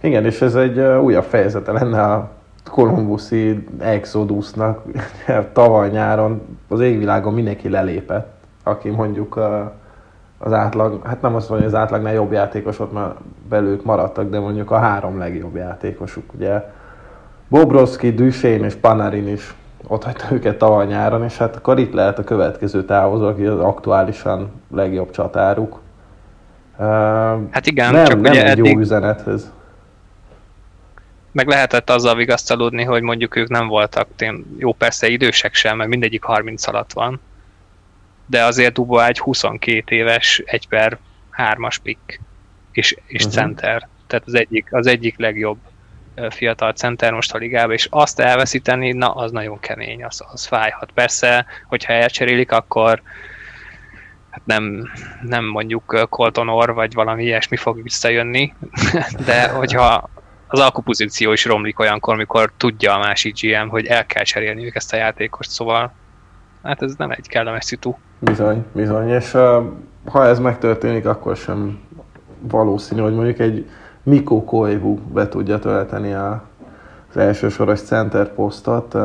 Igen, 0.00 0.24
és 0.24 0.40
ez 0.40 0.54
egy 0.54 0.78
újabb 0.80 1.24
fejezete 1.24 1.72
lenne 1.72 2.02
a 2.02 2.30
kolumbuszi 2.64 3.66
exodusnak. 3.78 4.82
Tavaly 5.52 5.90
nyáron 5.90 6.58
az 6.68 6.80
égvilágon 6.80 7.34
mindenki 7.34 7.68
lelépett, 7.68 8.32
aki 8.62 8.88
mondjuk 8.88 9.36
az 10.38 10.52
átlag, 10.52 11.06
hát 11.06 11.22
nem 11.22 11.34
azt 11.34 11.48
mondja, 11.48 11.66
hogy 11.66 11.76
az 11.76 11.82
átlagnál 11.82 12.12
jobb 12.12 12.32
játékos 12.32 12.78
ott 12.78 12.92
már 12.92 13.14
belőlük 13.48 13.84
maradtak, 13.84 14.30
de 14.30 14.38
mondjuk 14.38 14.70
a 14.70 14.78
három 14.78 15.18
legjobb 15.18 15.56
játékosuk, 15.56 16.32
ugye 16.34 16.62
Bobrovski, 17.50 18.14
Duchesne 18.14 18.66
és 18.66 18.74
Panarin 18.74 19.28
is 19.28 19.54
ott 19.86 20.04
hagyta 20.04 20.26
őket 20.32 20.58
tavaly 20.58 20.86
nyáron, 20.86 21.24
és 21.24 21.36
hát 21.36 21.56
akkor 21.56 21.78
itt 21.78 21.92
lehet 21.92 22.18
a 22.18 22.24
következő 22.24 22.84
távozó, 22.84 23.26
aki 23.26 23.46
az 23.46 23.60
aktuálisan 23.60 24.50
legjobb 24.74 25.10
csatáruk. 25.10 25.80
Hát 27.50 27.66
igen, 27.66 27.92
nem, 27.92 28.04
csak 28.04 28.20
nem 28.20 28.32
ugye 28.32 28.44
egy 28.44 28.50
eddig... 28.50 28.72
jó 28.72 28.78
üzenet 28.78 29.26
ez 29.26 29.50
meg 31.32 31.48
lehetett 31.48 31.90
azzal 31.90 32.14
vigasztalódni, 32.14 32.84
hogy 32.84 33.02
mondjuk 33.02 33.36
ők 33.36 33.48
nem 33.48 33.66
voltak 33.66 34.08
tén, 34.16 34.56
jó 34.58 34.72
persze 34.72 35.08
idősek 35.08 35.54
sem, 35.54 35.76
mert 35.76 35.88
mindegyik 35.88 36.22
30 36.22 36.66
alatt 36.66 36.92
van, 36.92 37.20
de 38.26 38.44
azért 38.44 38.72
Dubois 38.72 39.08
egy 39.08 39.18
22 39.18 39.96
éves, 39.96 40.42
egy 40.44 40.68
per 40.68 40.98
3-as 41.36 41.76
pick 41.82 42.20
és, 42.72 42.96
és 43.06 43.24
uh-huh. 43.24 43.40
center. 43.40 43.88
Tehát 44.06 44.26
az 44.26 44.34
egyik, 44.34 44.68
az 44.70 44.86
egyik 44.86 45.18
legjobb 45.18 45.58
fiatal 46.28 46.72
center 46.72 47.12
most 47.12 47.34
a 47.34 47.38
ligában, 47.38 47.72
és 47.72 47.88
azt 47.90 48.20
elveszíteni, 48.20 48.92
na 48.92 49.10
az 49.10 49.30
nagyon 49.30 49.60
kemény, 49.60 50.04
az, 50.04 50.24
az 50.32 50.44
fájhat. 50.44 50.90
Persze, 50.94 51.46
hogyha 51.68 51.92
elcserélik, 51.92 52.52
akkor 52.52 53.02
hát 54.30 54.42
nem, 54.44 54.88
nem 55.22 55.44
mondjuk 55.44 56.06
Colton 56.08 56.48
Orr, 56.48 56.70
vagy 56.70 56.94
valami 56.94 57.24
ilyesmi 57.24 57.56
fog 57.56 57.82
visszajönni, 57.82 58.54
de 59.26 59.48
hogyha 59.48 60.10
az 60.46 60.60
alkupozíció 60.60 61.32
is 61.32 61.44
romlik 61.44 61.78
olyankor, 61.78 62.14
amikor 62.14 62.52
tudja 62.56 62.94
a 62.94 62.98
másik 62.98 63.40
GM, 63.40 63.68
hogy 63.68 63.86
el 63.86 64.06
kell 64.06 64.22
cserélniük 64.22 64.74
ezt 64.74 64.92
a 64.92 64.96
játékost, 64.96 65.50
szóval 65.50 65.92
hát 66.62 66.82
ez 66.82 66.94
nem 66.98 67.10
egy 67.10 67.28
kellemes 67.28 67.64
szitu. 67.64 67.94
Bizony, 68.18 68.64
bizony, 68.72 69.08
és 69.08 69.34
uh, 69.34 69.64
ha 70.06 70.26
ez 70.26 70.38
megtörténik, 70.38 71.06
akkor 71.06 71.36
sem 71.36 71.80
valószínű, 72.40 73.00
hogy 73.00 73.14
mondjuk 73.14 73.38
egy 73.38 73.70
Mikko 74.02 74.44
Koivu 74.44 74.98
be 75.12 75.28
tudja 75.28 75.58
tölteni 75.58 76.12
a, 76.12 76.42
az 77.10 77.16
elsősoros 77.16 77.80
center 77.80 78.32
posztot. 78.32 78.96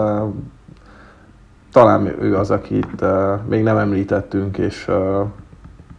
Talán 1.72 2.06
ő 2.22 2.36
az, 2.36 2.52
akit 2.52 3.04
még 3.48 3.64
nem 3.64 3.78
említettünk, 3.78 4.58
és, 4.58 4.92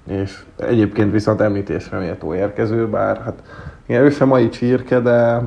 és 0.07 0.45
egyébként 0.57 1.13
viszont 1.13 1.41
említésre 1.41 1.99
méltó 1.99 2.35
érkező, 2.35 2.89
bár 2.89 3.21
hát 3.23 3.43
igen, 3.87 4.03
ő 4.03 4.11
sem 4.11 4.29
mai 4.29 4.49
csirke, 4.49 5.01
de, 5.01 5.43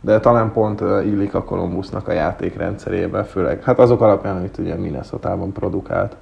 de 0.00 0.20
talán 0.20 0.52
pont 0.52 0.80
illik 0.80 1.34
a 1.34 1.44
Columbusnak 1.44 2.08
a 2.08 2.12
játékrendszerébe, 2.12 3.24
főleg 3.24 3.62
hát 3.62 3.78
azok 3.78 4.00
alapján, 4.00 4.36
amit 4.36 4.58
ugye 4.58 4.74
Minnesota-ban 4.74 5.52
produkált. 5.52 6.16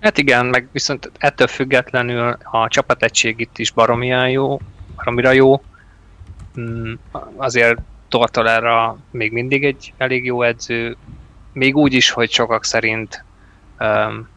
Hát 0.00 0.18
igen, 0.18 0.46
meg 0.46 0.68
viszont 0.72 1.10
ettől 1.18 1.46
függetlenül 1.46 2.36
a 2.42 2.68
csapategység 2.68 3.40
itt 3.40 3.58
is 3.58 3.70
baromira 3.70 4.26
jó, 4.26 4.60
baromira 4.96 5.30
jó. 5.30 5.62
Mm, 6.60 6.92
azért 7.36 7.78
Tortolára 8.08 8.96
még 9.10 9.32
mindig 9.32 9.64
egy 9.64 9.92
elég 9.96 10.24
jó 10.24 10.42
edző, 10.42 10.96
még 11.52 11.76
úgy 11.76 11.92
is, 11.92 12.10
hogy 12.10 12.30
sokak 12.30 12.64
szerint 12.64 13.24
um, 13.80 14.28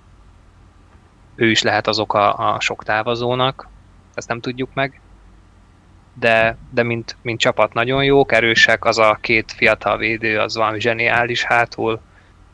ő 1.35 1.49
is 1.49 1.61
lehet 1.61 1.87
az 1.87 1.99
oka 1.99 2.33
a 2.33 2.59
sok 2.59 2.83
távozónak, 2.83 3.67
ezt 4.13 4.27
nem 4.27 4.39
tudjuk 4.39 4.69
meg, 4.73 5.01
de, 6.13 6.57
de 6.69 6.83
mint, 6.83 7.15
mint 7.21 7.39
csapat 7.39 7.73
nagyon 7.73 8.03
jók, 8.03 8.31
erősek, 8.31 8.85
az 8.85 8.97
a 8.97 9.17
két 9.21 9.51
fiatal 9.51 9.97
védő, 9.97 10.39
az 10.39 10.55
valami 10.55 10.79
zseniális 10.79 11.43
hátul, 11.43 12.01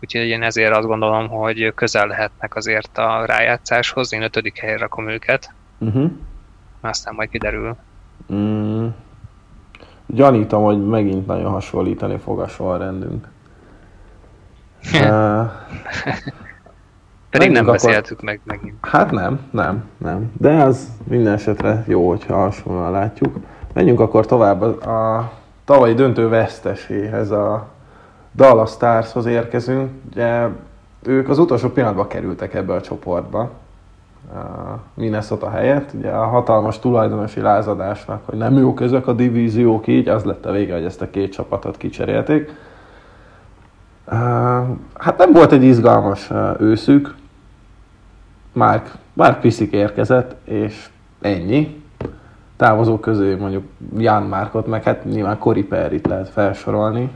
úgyhogy 0.01 0.27
én 0.27 0.43
ezért 0.43 0.75
azt 0.75 0.87
gondolom, 0.87 1.27
hogy 1.27 1.73
közel 1.75 2.07
lehetnek 2.07 2.55
azért 2.55 2.97
a 2.97 3.25
rájátszáshoz, 3.25 4.13
én 4.13 4.21
ötödik 4.21 4.57
helyre 4.57 4.77
rakom 4.77 5.09
őket, 5.09 5.53
uh-huh. 5.77 6.11
aztán 6.81 7.15
majd 7.15 7.29
kiderül. 7.29 7.75
Mm. 8.33 8.87
Gyanítom, 10.05 10.63
hogy 10.63 10.87
megint 10.87 11.27
nagyon 11.27 11.51
hasonlítani 11.51 12.17
fog 12.17 12.39
a 12.39 12.47
sorrendünk. 12.47 13.27
uh, 14.93 15.51
Pedig 17.29 17.51
nem 17.51 17.61
akkor... 17.63 17.73
beszéltük 17.73 18.21
meg 18.21 18.39
megint. 18.43 18.75
Hát 18.81 19.11
nem, 19.11 19.39
nem, 19.51 19.89
nem. 19.97 20.31
De 20.37 20.63
az 20.63 20.87
minden 21.03 21.33
esetre 21.33 21.83
jó, 21.87 22.09
hogyha 22.09 22.35
hasonlóan 22.35 22.91
látjuk. 22.91 23.35
Menjünk 23.73 23.99
akkor 23.99 24.25
tovább 24.25 24.61
a, 24.61 25.17
a 25.17 25.31
tavalyi 25.65 25.93
döntő 25.93 26.27
veszteséhez, 26.27 27.31
a 27.31 27.67
Dallas 28.35 28.69
Starshoz 28.69 29.25
érkezünk. 29.25 29.89
Ugye 30.11 30.47
ők 31.03 31.29
az 31.29 31.39
utolsó 31.39 31.69
pillanatban 31.69 32.07
kerültek 32.07 32.53
ebbe 32.53 32.73
a 32.73 32.81
csoportba. 32.81 33.51
Minnesota 34.93 35.49
helyett. 35.49 35.93
Ugye 35.93 36.09
a 36.09 36.25
hatalmas 36.25 36.79
tulajdonosi 36.79 37.41
lázadásnak, 37.41 38.21
hogy 38.25 38.37
nem 38.37 38.57
jók 38.57 38.81
ezek 38.81 39.07
a 39.07 39.13
divíziók 39.13 39.87
így, 39.87 40.07
az 40.07 40.23
lett 40.23 40.45
a 40.45 40.51
vége, 40.51 40.73
hogy 40.73 40.85
ezt 40.85 41.01
a 41.01 41.09
két 41.09 41.31
csapatot 41.31 41.77
kicserélték. 41.77 42.51
Hát 44.93 45.17
nem 45.17 45.31
volt 45.31 45.51
egy 45.51 45.63
izgalmas 45.63 46.31
őszük. 46.59 47.15
Mark, 48.53 48.91
Mark 49.13 49.39
Piszik 49.39 49.71
érkezett, 49.71 50.35
és 50.43 50.89
ennyi. 51.21 51.83
Távozók 52.55 53.01
közé 53.01 53.35
mondjuk 53.35 53.63
Jan 53.97 54.23
Márkot, 54.23 54.67
meg 54.67 54.83
hát 54.83 55.03
nyilván 55.05 55.37
Cory 55.37 55.63
Perry-t 55.63 56.07
lehet 56.07 56.29
felsorolni 56.29 57.11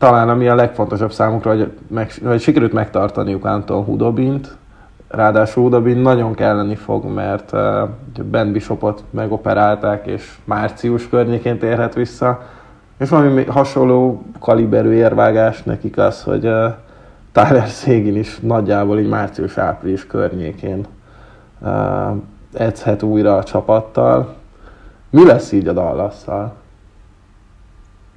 talán 0.00 0.28
ami 0.28 0.48
a 0.48 0.54
legfontosabb 0.54 1.12
számukra, 1.12 1.50
hogy, 1.50 1.72
meg, 1.88 2.12
hogy 2.24 2.40
sikerült 2.40 2.72
megtartaniuk 2.72 3.44
Anton 3.44 3.84
Hudobint, 3.84 4.56
ráadásul 5.08 5.62
Hudobin 5.62 5.96
nagyon 5.96 6.34
kelleni 6.34 6.74
fog, 6.74 7.04
mert 7.04 7.52
uh, 7.52 8.22
Ben 8.24 8.52
Bishopot 8.52 9.04
megoperálták, 9.10 10.06
és 10.06 10.38
március 10.44 11.08
környékén 11.08 11.58
térhet 11.58 11.94
vissza, 11.94 12.42
és 12.98 13.08
valami 13.08 13.44
hasonló 13.44 14.22
kaliberű 14.38 14.90
érvágás 14.90 15.62
nekik 15.62 15.98
az, 15.98 16.22
hogy 16.22 16.46
uh, 16.46 16.72
Tyler 17.32 17.68
Szégin 17.68 18.16
is 18.16 18.38
nagyjából 18.38 18.98
így 18.98 19.08
március-április 19.08 20.06
környékén 20.06 20.86
uh, 21.58 21.70
edzhet 22.52 23.02
újra 23.02 23.36
a 23.36 23.44
csapattal. 23.44 24.34
Mi 25.10 25.26
lesz 25.26 25.52
így 25.52 25.68
a 25.68 25.72
Dallasszal? 25.72 26.59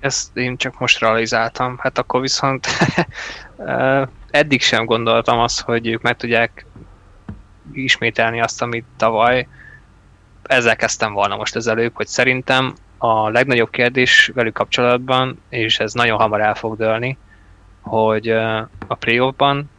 Ezt 0.03 0.37
én 0.37 0.57
csak 0.57 0.79
most 0.79 0.99
realizáltam. 0.99 1.77
Hát 1.77 1.97
akkor 1.97 2.21
viszont 2.21 2.67
eddig 4.31 4.61
sem 4.61 4.85
gondoltam 4.85 5.39
azt, 5.39 5.61
hogy 5.61 5.87
ők 5.87 6.01
meg 6.01 6.15
tudják 6.15 6.65
ismételni 7.71 8.41
azt, 8.41 8.61
amit 8.61 8.85
tavaly. 8.97 9.47
Ezzel 10.43 10.75
kezdtem 10.75 11.13
volna 11.13 11.35
most 11.35 11.55
az 11.55 11.67
előbb, 11.67 11.95
hogy 11.95 12.07
szerintem 12.07 12.73
a 12.97 13.29
legnagyobb 13.29 13.69
kérdés 13.69 14.31
velük 14.33 14.53
kapcsolatban, 14.53 15.41
és 15.49 15.79
ez 15.79 15.93
nagyon 15.93 16.19
hamar 16.19 16.41
el 16.41 16.55
fog 16.55 16.77
dőlni, 16.77 17.17
hogy 17.81 18.29
a 18.87 18.95
playoffban, 18.99 19.69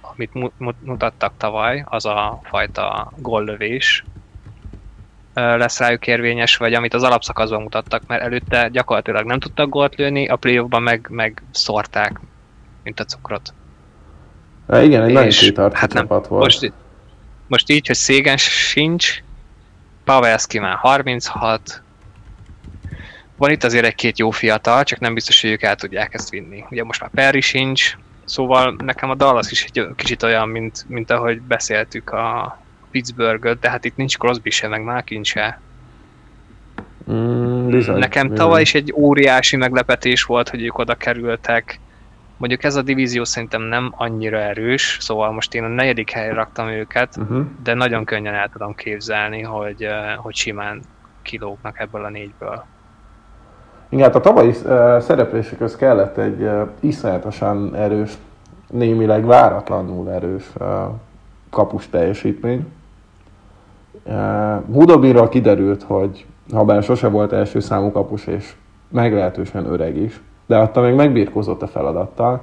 amit 0.00 0.32
mutattak 0.80 1.32
tavaly, 1.36 1.84
az 1.86 2.06
a 2.06 2.40
fajta 2.42 3.12
góllövés, 3.16 4.04
lesz 5.56 5.78
rájuk 5.78 6.06
érvényes, 6.06 6.56
vagy 6.56 6.74
amit 6.74 6.94
az 6.94 7.02
alapszakaszban 7.02 7.62
mutattak, 7.62 8.02
mert 8.06 8.22
előtte 8.22 8.68
gyakorlatilag 8.68 9.24
nem 9.24 9.38
tudtak 9.38 9.68
gólt 9.68 9.94
lőni, 9.94 10.28
a 10.28 10.36
playoffban 10.36 10.82
meg, 10.82 11.06
meg 11.10 11.42
szórták, 11.50 12.20
mint 12.82 13.00
a 13.00 13.04
cukrot. 13.04 13.52
Há, 14.68 14.82
igen, 14.82 15.02
egy 15.02 15.12
nagyon 15.12 15.28
kitartó 15.28 15.76
hát 15.76 15.92
nem, 15.92 16.06
volt. 16.06 16.28
Most, 16.28 16.72
most 17.46 17.70
így, 17.70 17.86
hogy 17.86 17.96
Szégen 17.96 18.36
sincs, 18.36 19.22
Pavelski 20.04 20.58
már 20.58 20.76
36, 20.76 21.82
van 23.36 23.50
itt 23.50 23.64
azért 23.64 23.84
egy-két 23.84 24.18
jó 24.18 24.30
fiatal, 24.30 24.84
csak 24.84 24.98
nem 24.98 25.14
biztos, 25.14 25.40
hogy 25.40 25.50
ők 25.50 25.62
el 25.62 25.76
tudják 25.76 26.14
ezt 26.14 26.30
vinni. 26.30 26.64
Ugye 26.70 26.84
most 26.84 27.00
már 27.00 27.10
Perry 27.10 27.40
sincs, 27.40 27.96
szóval 28.24 28.76
nekem 28.84 29.10
a 29.10 29.14
Dallas 29.14 29.50
is 29.50 29.64
egy 29.64 29.86
kicsit 29.96 30.22
olyan, 30.22 30.48
mint, 30.48 30.84
mint 30.88 31.10
ahogy 31.10 31.40
beszéltük 31.40 32.10
a, 32.10 32.58
Pittsburgh-öt, 32.98 33.58
de 33.58 33.70
hát 33.70 33.84
itt 33.84 33.96
nincs 33.96 34.18
Crosby 34.18 34.50
se, 34.50 34.68
meg 34.68 34.82
Malkin 34.82 35.22
se. 35.22 35.60
Mm, 37.10 37.70
bizony, 37.70 37.98
Nekem 37.98 38.28
bizony. 38.28 38.38
tavaly 38.38 38.60
is 38.60 38.74
egy 38.74 38.92
óriási 38.96 39.56
meglepetés 39.56 40.22
volt, 40.22 40.48
hogy 40.48 40.62
ők 40.62 40.78
oda 40.78 40.94
kerültek. 40.94 41.80
Mondjuk 42.36 42.64
ez 42.64 42.76
a 42.76 42.82
divízió 42.82 43.24
szerintem 43.24 43.62
nem 43.62 43.92
annyira 43.96 44.38
erős, 44.38 44.96
szóval 45.00 45.32
most 45.32 45.54
én 45.54 45.64
a 45.64 45.68
negyedik 45.68 46.10
helyre 46.10 46.34
raktam 46.34 46.68
őket, 46.68 47.16
uh-huh. 47.16 47.44
de 47.62 47.74
nagyon 47.74 48.04
könnyen 48.04 48.34
el 48.34 48.48
tudom 48.52 48.74
képzelni, 48.74 49.42
hogy, 49.42 49.88
hogy 50.16 50.34
simán 50.34 50.80
kilógnak 51.22 51.80
ebből 51.80 52.04
a 52.04 52.08
négyből. 52.08 52.64
Igen, 53.88 54.04
hát 54.04 54.14
a 54.14 54.20
tavalyi 54.20 54.48
uh, 54.48 54.98
szereplésekhöz 55.00 55.76
kellett 55.76 56.16
egy 56.16 56.42
uh, 56.42 56.68
iszonyatosan 56.80 57.74
erős, 57.74 58.12
némileg 58.70 59.24
váratlanul 59.24 60.10
erős 60.10 60.44
uh, 60.60 60.66
kapus 61.50 61.88
teljesítmény. 61.88 62.66
Hudobinról 64.72 65.28
kiderült, 65.28 65.82
hogy 65.82 66.26
ha 66.52 66.64
bár 66.64 66.82
sose 66.82 67.08
volt 67.08 67.32
első 67.32 67.60
számú 67.60 67.90
kapus, 67.90 68.26
és 68.26 68.54
meglehetősen 68.88 69.66
öreg 69.66 69.96
is, 69.96 70.20
de 70.46 70.56
attól 70.56 70.82
még 70.84 70.94
megbírkozott 70.94 71.62
a 71.62 71.66
feladattal. 71.66 72.40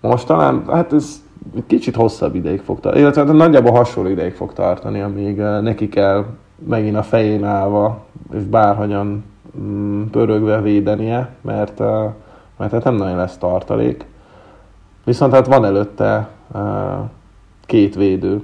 Most 0.00 0.26
talán, 0.26 0.64
hát 0.68 0.92
ez 0.92 1.22
kicsit 1.66 1.96
hosszabb 1.96 2.34
ideig 2.34 2.60
fog 2.60 2.80
tartani, 2.80 3.02
illetve 3.02 3.24
hát 3.24 3.32
nagyjából 3.32 3.72
hasonló 3.72 4.10
ideig 4.10 4.32
fog 4.32 4.52
tartani, 4.52 5.00
amíg 5.00 5.36
neki 5.36 5.88
kell 5.88 6.24
megint 6.68 6.96
a 6.96 7.02
fején 7.02 7.44
állva, 7.44 8.04
és 8.32 8.42
bárhogyan 8.42 9.24
mm, 9.60 10.02
pörögve 10.04 10.60
védenie, 10.60 11.34
mert, 11.40 11.78
mert 12.56 12.72
hát 12.72 12.84
nem 12.84 12.94
nagyon 12.94 13.16
lesz 13.16 13.36
tartalék. 13.36 14.06
Viszont 15.04 15.32
hát 15.32 15.46
van 15.46 15.64
előtte 15.64 16.28
két 17.66 17.94
védő, 17.94 18.42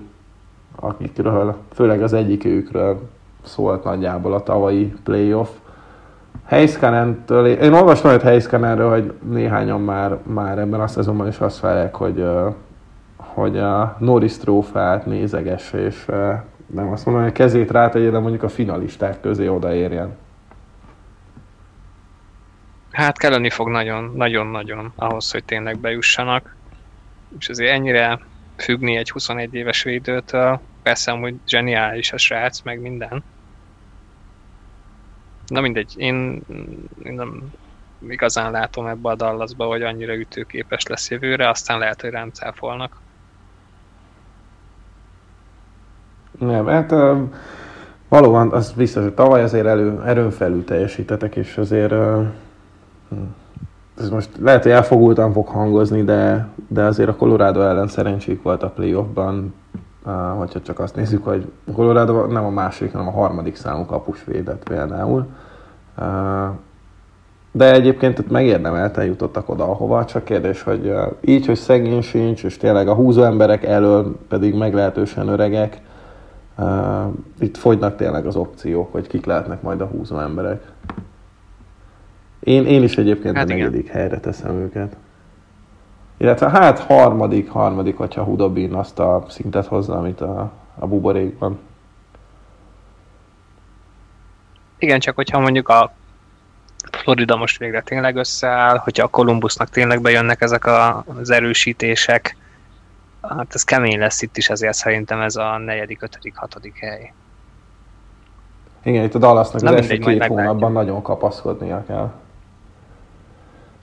akikről, 0.84 1.56
főleg 1.72 2.02
az 2.02 2.12
egyik 2.12 2.44
őkről 2.44 3.08
szólt 3.44 3.84
nagyjából 3.84 4.32
a 4.32 4.42
tavalyi 4.42 4.94
playoff. 5.04 5.48
Heiskanen-től, 6.44 7.46
én 7.46 7.72
olvastam 7.72 8.10
hogy 8.10 8.22
Heiskanenről, 8.22 8.90
hogy 8.90 9.12
néhányan 9.30 9.80
már, 9.80 10.18
már 10.22 10.58
ebben 10.58 10.80
a 10.80 10.86
szezonban 10.86 11.28
is 11.28 11.38
azt 11.38 11.60
várják, 11.60 11.94
hogy, 11.94 12.26
hogy 13.16 13.58
a 13.58 13.96
Norris 13.98 14.36
trófát 14.36 15.06
nézeges, 15.06 15.72
és 15.72 16.04
nem 16.66 16.88
azt 16.92 17.04
mondom, 17.04 17.22
hogy 17.22 17.32
a 17.32 17.36
kezét 17.36 17.70
rátegye, 17.70 18.10
de 18.10 18.18
mondjuk 18.18 18.42
a 18.42 18.48
finalisták 18.48 19.20
közé 19.20 19.48
odaérjen. 19.48 20.16
Hát 22.90 23.18
kelleni 23.18 23.50
fog 23.50 23.68
nagyon-nagyon-nagyon 23.68 24.92
ahhoz, 24.96 25.30
hogy 25.30 25.44
tényleg 25.44 25.78
bejussanak. 25.78 26.56
És 27.38 27.48
azért 27.48 27.72
ennyire 27.72 28.18
függni 28.56 28.96
egy 28.96 29.10
21 29.10 29.54
éves 29.54 29.82
védőtől. 29.82 30.60
Persze 30.84 31.10
amúgy 31.10 31.34
zseniális 31.46 32.12
a 32.12 32.16
srác, 32.16 32.62
meg 32.62 32.80
minden. 32.80 33.22
Na 35.46 35.60
mindegy, 35.60 35.94
én, 35.96 36.42
én 37.02 37.12
nem 37.12 37.52
igazán 38.08 38.50
látom 38.50 38.86
ebbe 38.86 39.08
a 39.08 39.14
Dallasba, 39.14 39.66
hogy 39.66 39.82
annyira 39.82 40.14
ütőképes 40.14 40.86
lesz 40.86 41.10
jövőre, 41.10 41.48
aztán 41.48 41.78
lehet, 41.78 42.00
hogy 42.00 42.10
rám 42.10 42.30
cáfolnak. 42.30 42.96
Nem, 46.38 46.66
hát 46.66 46.92
uh, 46.92 47.18
valóban 48.08 48.52
az 48.52 48.72
biztos, 48.72 49.02
hogy 49.02 49.14
tavaly 49.14 49.42
azért 49.42 49.66
elő, 49.66 50.02
erőn 50.04 50.30
felül 50.30 50.64
teljesítetek, 50.64 51.36
és 51.36 51.56
azért 51.56 51.92
uh, 51.92 52.26
ez 53.98 54.10
most 54.10 54.30
lehet, 54.40 54.62
hogy 54.62 54.72
elfogultan 54.72 55.32
fog 55.32 55.46
hangozni, 55.46 56.02
de, 56.02 56.48
de 56.68 56.82
azért 56.82 57.08
a 57.08 57.16
Colorado 57.16 57.60
ellen 57.60 57.88
szerencsék 57.88 58.42
volt 58.42 58.62
a 58.62 58.70
playoffban, 58.70 59.54
hogyha 60.36 60.60
csak 60.60 60.78
azt 60.78 60.96
nézzük, 60.96 61.24
hogy 61.24 61.52
Colorado 61.74 62.26
nem 62.26 62.44
a 62.44 62.50
második, 62.50 62.92
hanem 62.92 63.08
a 63.08 63.10
harmadik 63.10 63.56
számú 63.56 63.84
kapus 63.84 64.24
védett 64.24 64.62
például. 64.62 65.26
De 67.52 67.72
egyébként 67.72 68.18
ott 68.18 68.30
megérdemelten 68.30 69.04
jutottak 69.04 69.48
oda, 69.48 69.64
ahova, 69.64 70.04
csak 70.04 70.24
kérdés, 70.24 70.62
hogy 70.62 70.94
így, 71.20 71.46
hogy 71.46 71.56
szegény 71.56 72.00
sincs, 72.00 72.44
és 72.44 72.56
tényleg 72.56 72.88
a 72.88 72.94
húzó 72.94 73.22
emberek 73.22 73.64
elől 73.64 74.18
pedig 74.28 74.54
meglehetősen 74.54 75.28
öregek, 75.28 75.80
itt 77.38 77.56
fogynak 77.56 77.96
tényleg 77.96 78.26
az 78.26 78.36
opciók, 78.36 78.92
hogy 78.92 79.06
kik 79.06 79.26
lehetnek 79.26 79.62
majd 79.62 79.80
a 79.80 79.86
húzó 79.86 80.18
emberek. 80.18 80.62
Én, 82.40 82.66
én 82.66 82.82
is 82.82 82.96
egyébként 82.96 83.36
hát 83.36 83.50
a 83.50 83.52
negyedik 83.52 83.88
helyre 83.88 84.20
teszem 84.20 84.54
őket. 84.54 84.96
Illetve 86.16 86.50
hát 86.50 86.78
harmadik, 86.78 87.50
harmadik, 87.50 87.96
hogyha 87.96 88.22
Hudobin 88.22 88.74
azt 88.74 88.98
a 88.98 89.24
szintet 89.28 89.66
hozza, 89.66 89.98
amit 89.98 90.20
a, 90.20 90.52
a 90.78 90.86
buborékban. 90.86 91.58
Igen, 94.78 95.00
csak 95.00 95.14
hogyha 95.14 95.40
mondjuk 95.40 95.68
a 95.68 95.92
Florida 96.92 97.36
most 97.36 97.58
végre 97.58 97.82
tényleg 97.82 98.16
összeáll, 98.16 98.76
hogyha 98.76 99.04
a 99.04 99.08
Columbusnak 99.08 99.68
tényleg 99.70 100.00
bejönnek 100.00 100.40
ezek 100.40 100.64
a, 100.64 101.04
az 101.20 101.30
erősítések, 101.30 102.36
hát 103.22 103.54
ez 103.54 103.62
kemény 103.62 103.98
lesz 103.98 104.22
itt 104.22 104.36
is, 104.36 104.48
ezért 104.48 104.74
szerintem 104.74 105.20
ez 105.20 105.36
a 105.36 105.58
negyedik, 105.58 106.02
ötödik, 106.02 106.36
hatodik 106.36 106.76
hely. 106.78 107.12
Igen, 108.82 109.04
itt 109.04 109.14
a 109.14 109.18
Dallasnak 109.18 109.62
az 109.62 109.72
első 109.72 109.98
két 109.98 110.24
hónapban 110.24 110.72
nagyon 110.72 111.02
kapaszkodnia 111.02 111.84
kell. 111.86 112.12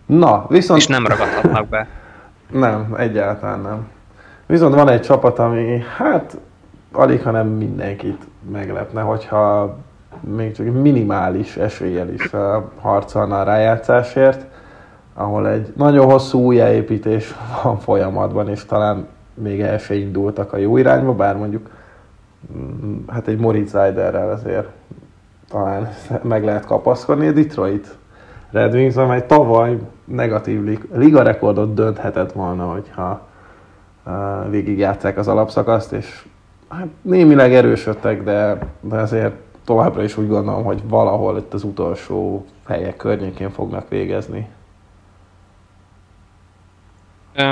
Na, 0.05 0.45
viszont... 0.49 0.79
És 0.79 0.87
nem 0.87 1.07
ragadhatnak 1.07 1.67
be. 1.67 1.87
Nem, 2.51 2.95
egyáltalán 2.97 3.59
nem. 3.59 3.87
Viszont 4.45 4.75
van 4.75 4.89
egy 4.89 5.01
csapat, 5.01 5.39
ami 5.39 5.83
hát 5.97 6.37
alig, 6.91 7.21
hanem 7.21 7.47
mindenkit 7.47 8.27
meglepne, 8.51 9.01
hogyha 9.01 9.77
még 10.19 10.55
csak 10.55 10.65
minimális 10.65 11.57
eséllyel 11.57 12.09
is 12.09 12.31
harcolna 12.79 13.39
a 13.39 13.43
rájátszásért, 13.43 14.45
ahol 15.13 15.47
egy 15.47 15.73
nagyon 15.75 16.05
hosszú 16.05 16.39
újjáépítés 16.39 17.35
van 17.63 17.79
folyamatban, 17.79 18.49
és 18.49 18.65
talán 18.65 19.07
még 19.33 19.61
el 19.61 19.77
se 19.77 19.95
indultak 19.95 20.53
a 20.53 20.57
jó 20.57 20.77
irányba, 20.77 21.13
bár 21.13 21.37
mondjuk 21.37 21.69
mm, 22.57 22.97
hát 23.07 23.27
egy 23.27 23.39
Moritz 23.39 23.75
Eiderrel 23.75 24.31
azért 24.31 24.67
talán 25.49 25.89
meg 26.21 26.43
lehet 26.43 26.65
kapaszkodni. 26.65 27.27
A 27.27 27.31
Detroit 27.31 27.97
Red 28.51 28.73
Wings, 28.73 28.95
amely 28.95 29.25
tavaly 29.25 29.77
negatív 30.05 30.79
liga 30.93 31.21
rekordot 31.21 31.73
dönthetett 31.73 32.31
volna, 32.31 32.71
hogyha 32.71 33.27
uh, 34.05 34.49
végigjátszák 34.49 35.17
az 35.17 35.27
alapszakaszt, 35.27 35.91
és 35.91 36.25
hát 36.69 36.87
némileg 37.01 37.53
erősödtek, 37.53 38.23
de, 38.23 38.57
de 38.79 38.95
azért 38.95 39.33
továbbra 39.65 40.03
is 40.03 40.17
úgy 40.17 40.27
gondolom, 40.27 40.63
hogy 40.63 40.81
valahol 40.83 41.37
itt 41.37 41.53
az 41.53 41.63
utolsó 41.63 42.45
helyek 42.67 42.95
környékén 42.95 43.49
fognak 43.49 43.89
végezni. 43.89 44.47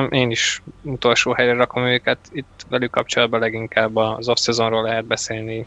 Én 0.09 0.31
is 0.31 0.63
utolsó 0.81 1.31
helyre 1.31 1.53
rakom 1.53 1.83
őket. 1.83 2.17
Itt 2.31 2.65
velük 2.69 2.91
kapcsolatban 2.91 3.39
leginkább 3.39 3.95
az 3.95 4.29
off-szezonról 4.29 4.83
lehet 4.83 5.05
beszélni, 5.05 5.65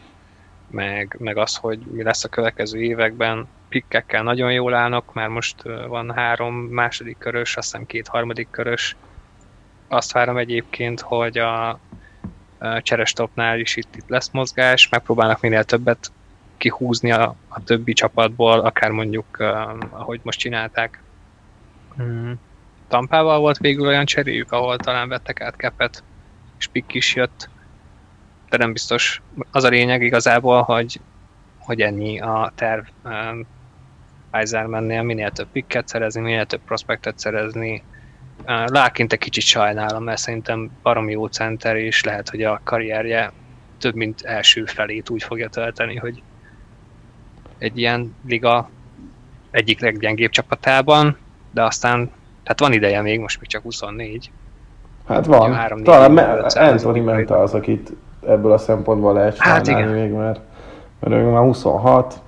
meg, 0.73 1.15
meg 1.19 1.37
az, 1.37 1.55
hogy 1.55 1.79
mi 1.79 2.03
lesz 2.03 2.23
a 2.23 2.29
következő 2.29 2.81
években. 2.81 3.47
Pikkekkel 3.69 4.23
nagyon 4.23 4.51
jól 4.51 4.73
állnak, 4.73 5.13
már 5.13 5.27
most 5.27 5.61
van 5.87 6.13
három 6.13 6.55
második 6.55 7.17
körös, 7.17 7.57
azt 7.57 7.71
hiszem 7.71 7.85
két 7.85 8.07
harmadik 8.07 8.47
körös. 8.51 8.95
Azt 9.87 10.11
várom 10.11 10.37
egyébként, 10.37 11.01
hogy 11.01 11.37
a 11.37 11.79
cserestopnál 12.79 13.59
is 13.59 13.75
itt, 13.75 13.95
itt 13.95 14.09
lesz 14.09 14.29
mozgás, 14.31 14.89
megpróbálnak 14.89 15.41
minél 15.41 15.63
többet 15.63 16.11
kihúzni 16.57 17.11
a, 17.11 17.35
a 17.47 17.63
többi 17.63 17.93
csapatból, 17.93 18.59
akár 18.59 18.91
mondjuk, 18.91 19.25
uh, 19.39 19.49
ahogy 19.89 20.19
most 20.23 20.39
csinálták. 20.39 21.01
Mm. 22.01 22.31
Tampával 22.87 23.39
volt 23.39 23.57
végül 23.57 23.87
olyan 23.87 24.05
cseréjük, 24.05 24.51
ahol 24.51 24.77
talán 24.77 25.09
vettek 25.09 25.41
át 25.41 25.55
kepet, 25.55 26.03
és 26.59 26.67
Pick 26.67 26.93
is 26.93 27.15
jött, 27.15 27.49
de 28.53 28.63
nem 28.63 28.73
biztos. 28.73 29.21
Az 29.51 29.63
a 29.63 29.69
lényeg 29.69 30.01
igazából, 30.01 30.61
hogy, 30.61 30.99
hogy 31.57 31.81
ennyi 31.81 32.19
a 32.19 32.51
terv 32.55 32.83
um, 33.03 33.45
Eisermannél 34.31 35.01
minél 35.01 35.31
több 35.31 35.47
picket 35.51 35.87
szerezni, 35.87 36.21
minél 36.21 36.45
több 36.45 36.61
prospektet 36.65 37.19
szerezni. 37.19 37.83
Uh, 38.47 38.67
Lákint 38.67 39.13
egy 39.13 39.19
kicsit 39.19 39.43
sajnálom, 39.43 40.03
mert 40.03 40.19
szerintem 40.19 40.71
baromi 40.83 41.11
jó 41.11 41.25
center, 41.25 41.75
és 41.75 42.03
lehet, 42.03 42.29
hogy 42.29 42.43
a 42.43 42.61
karrierje 42.63 43.31
több 43.79 43.95
mint 43.95 44.21
első 44.21 44.65
felét 44.65 45.09
úgy 45.09 45.23
fogja 45.23 45.49
tölteni, 45.49 45.95
hogy 45.95 46.21
egy 47.57 47.77
ilyen 47.77 48.15
liga 48.27 48.69
egyik 49.51 49.79
leggyengébb 49.79 50.31
csapatában, 50.31 51.17
de 51.51 51.63
aztán, 51.63 52.11
tehát 52.43 52.59
van 52.59 52.73
ideje 52.73 53.01
még, 53.01 53.19
most 53.19 53.39
még 53.39 53.49
csak 53.49 53.61
24. 53.61 54.31
Hát 55.07 55.25
van. 55.25 55.53
Három, 55.53 55.83
Talán 55.83 56.11
me- 56.11 56.55
Anthony 56.55 57.03
Menta 57.03 57.41
az, 57.41 57.53
akit 57.53 57.93
ebből 58.27 58.51
a 58.51 58.57
szempontból 58.57 59.13
lehet 59.13 59.37
hát 59.37 59.67
igen. 59.67 59.87
még, 59.87 60.11
mert, 60.11 60.39
mert 60.99 61.13
ő 61.13 61.29
már 61.29 61.43
26, 61.43 62.21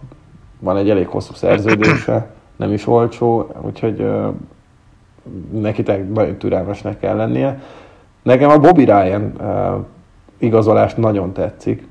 van 0.59 0.77
egy 0.77 0.89
elég 0.89 1.07
hosszú 1.07 1.33
szerződése, 1.33 2.27
nem 2.55 2.71
is 2.73 2.87
olcsó, 2.87 3.51
úgyhogy 3.61 4.01
uh, 4.01 4.33
neki 5.51 5.83
nagyon 6.13 6.37
türelmesnek 6.37 6.99
kell 6.99 7.15
lennie. 7.15 7.59
Nekem 8.21 8.49
a 8.49 8.57
Bobby 8.57 8.83
Ryan 8.83 9.33
uh, 9.39 9.85
igazolást 10.37 10.97
nagyon 10.97 11.33
tetszik. 11.33 11.87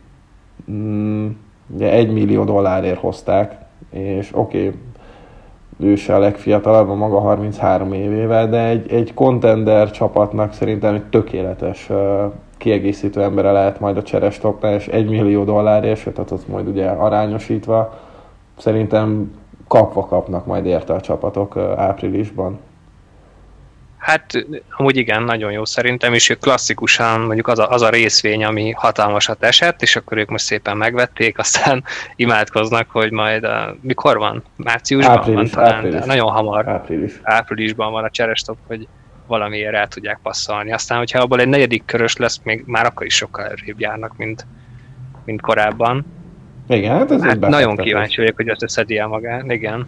Mm, 0.70 1.28
ugye 1.74 1.90
egy 1.90 2.12
millió 2.12 2.44
dollárért 2.44 3.00
hozták, 3.00 3.56
és 3.90 4.30
oké, 4.34 4.66
okay, 4.66 4.80
ő 5.78 5.94
se 5.94 6.14
a 6.14 6.18
legfiatalabb, 6.18 6.88
a 6.88 6.94
maga 6.94 7.20
33 7.20 7.92
évével, 7.92 8.48
de 8.48 8.66
egy, 8.66 8.92
egy 8.92 9.14
contender 9.14 9.90
csapatnak 9.90 10.52
szerintem 10.52 10.94
egy 10.94 11.04
tökéletes 11.04 11.90
uh, 11.90 12.32
kiegészítő 12.64 13.22
embere 13.22 13.52
lehet 13.52 13.80
majd 13.80 13.96
a 13.96 14.02
cserestopnál, 14.02 14.74
és 14.74 14.86
egy 14.86 15.08
millió 15.08 15.44
dollárért, 15.44 16.00
sőt, 16.00 16.14
tehát 16.14 16.30
ott 16.30 16.48
majd 16.48 16.68
ugye 16.68 16.86
arányosítva, 16.86 18.00
szerintem 18.58 19.34
kapva 19.68 20.06
kapnak 20.06 20.46
majd 20.46 20.66
érte 20.66 20.92
a 20.92 21.00
csapatok 21.00 21.56
áprilisban. 21.76 22.60
Hát 23.98 24.46
amúgy 24.76 24.96
igen, 24.96 25.22
nagyon 25.22 25.52
jó 25.52 25.64
szerintem, 25.64 26.14
és 26.14 26.36
klasszikusan 26.40 27.20
mondjuk 27.20 27.48
az 27.48 27.58
a, 27.58 27.70
az 27.70 27.82
a 27.82 27.88
részvény, 27.88 28.44
ami 28.44 28.70
hatalmasat 28.70 29.42
esett, 29.42 29.82
és 29.82 29.96
akkor 29.96 30.18
ők 30.18 30.28
most 30.28 30.44
szépen 30.44 30.76
megvették, 30.76 31.38
aztán 31.38 31.84
imádkoznak, 32.16 32.90
hogy 32.90 33.10
majd 33.10 33.44
a, 33.44 33.76
mikor 33.80 34.18
van? 34.18 34.42
Márciusban 34.56 35.16
április, 35.16 35.36
van 35.36 35.64
talán, 35.64 35.74
április, 35.74 36.04
nagyon 36.04 36.30
hamar. 36.30 36.68
Április. 36.68 37.20
Áprilisban 37.22 37.92
van 37.92 38.04
a 38.04 38.10
cserestop, 38.10 38.56
hogy 38.66 38.88
valamiért 39.26 39.74
el 39.74 39.88
tudják 39.88 40.18
passzolni. 40.22 40.72
Aztán, 40.72 40.98
hogyha 40.98 41.18
abból 41.18 41.40
egy 41.40 41.48
negyedik 41.48 41.84
körös 41.84 42.16
lesz, 42.16 42.40
még 42.42 42.62
már 42.66 42.86
akkor 42.86 43.06
is 43.06 43.14
sokkal 43.14 43.44
erőbb 43.44 43.80
járnak, 43.80 44.16
mint, 44.16 44.46
mint 45.24 45.40
korábban. 45.40 46.04
Igen, 46.68 46.96
hát 46.96 47.10
ez 47.10 47.24
hát 47.24 47.40
nagyon 47.40 47.76
kíváncsi 47.76 48.20
vagyok, 48.20 48.36
hogy 48.36 48.48
összeszedi 48.48 48.98
el 48.98 49.06
magát, 49.06 49.52
igen. 49.52 49.86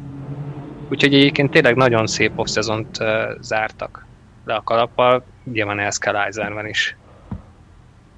Úgyhogy 0.89 1.15
egyébként 1.15 1.51
tényleg 1.51 1.77
nagyon 1.77 2.07
szép 2.07 2.33
off-szezont 2.39 2.99
uh, 3.01 3.07
zártak 3.41 4.07
le 4.45 4.55
a 4.55 4.63
kalappal, 4.65 5.25
nyilván 5.53 5.79
ez 5.79 5.99
kell 5.99 6.17
Eiserman 6.17 6.67
is. 6.67 6.97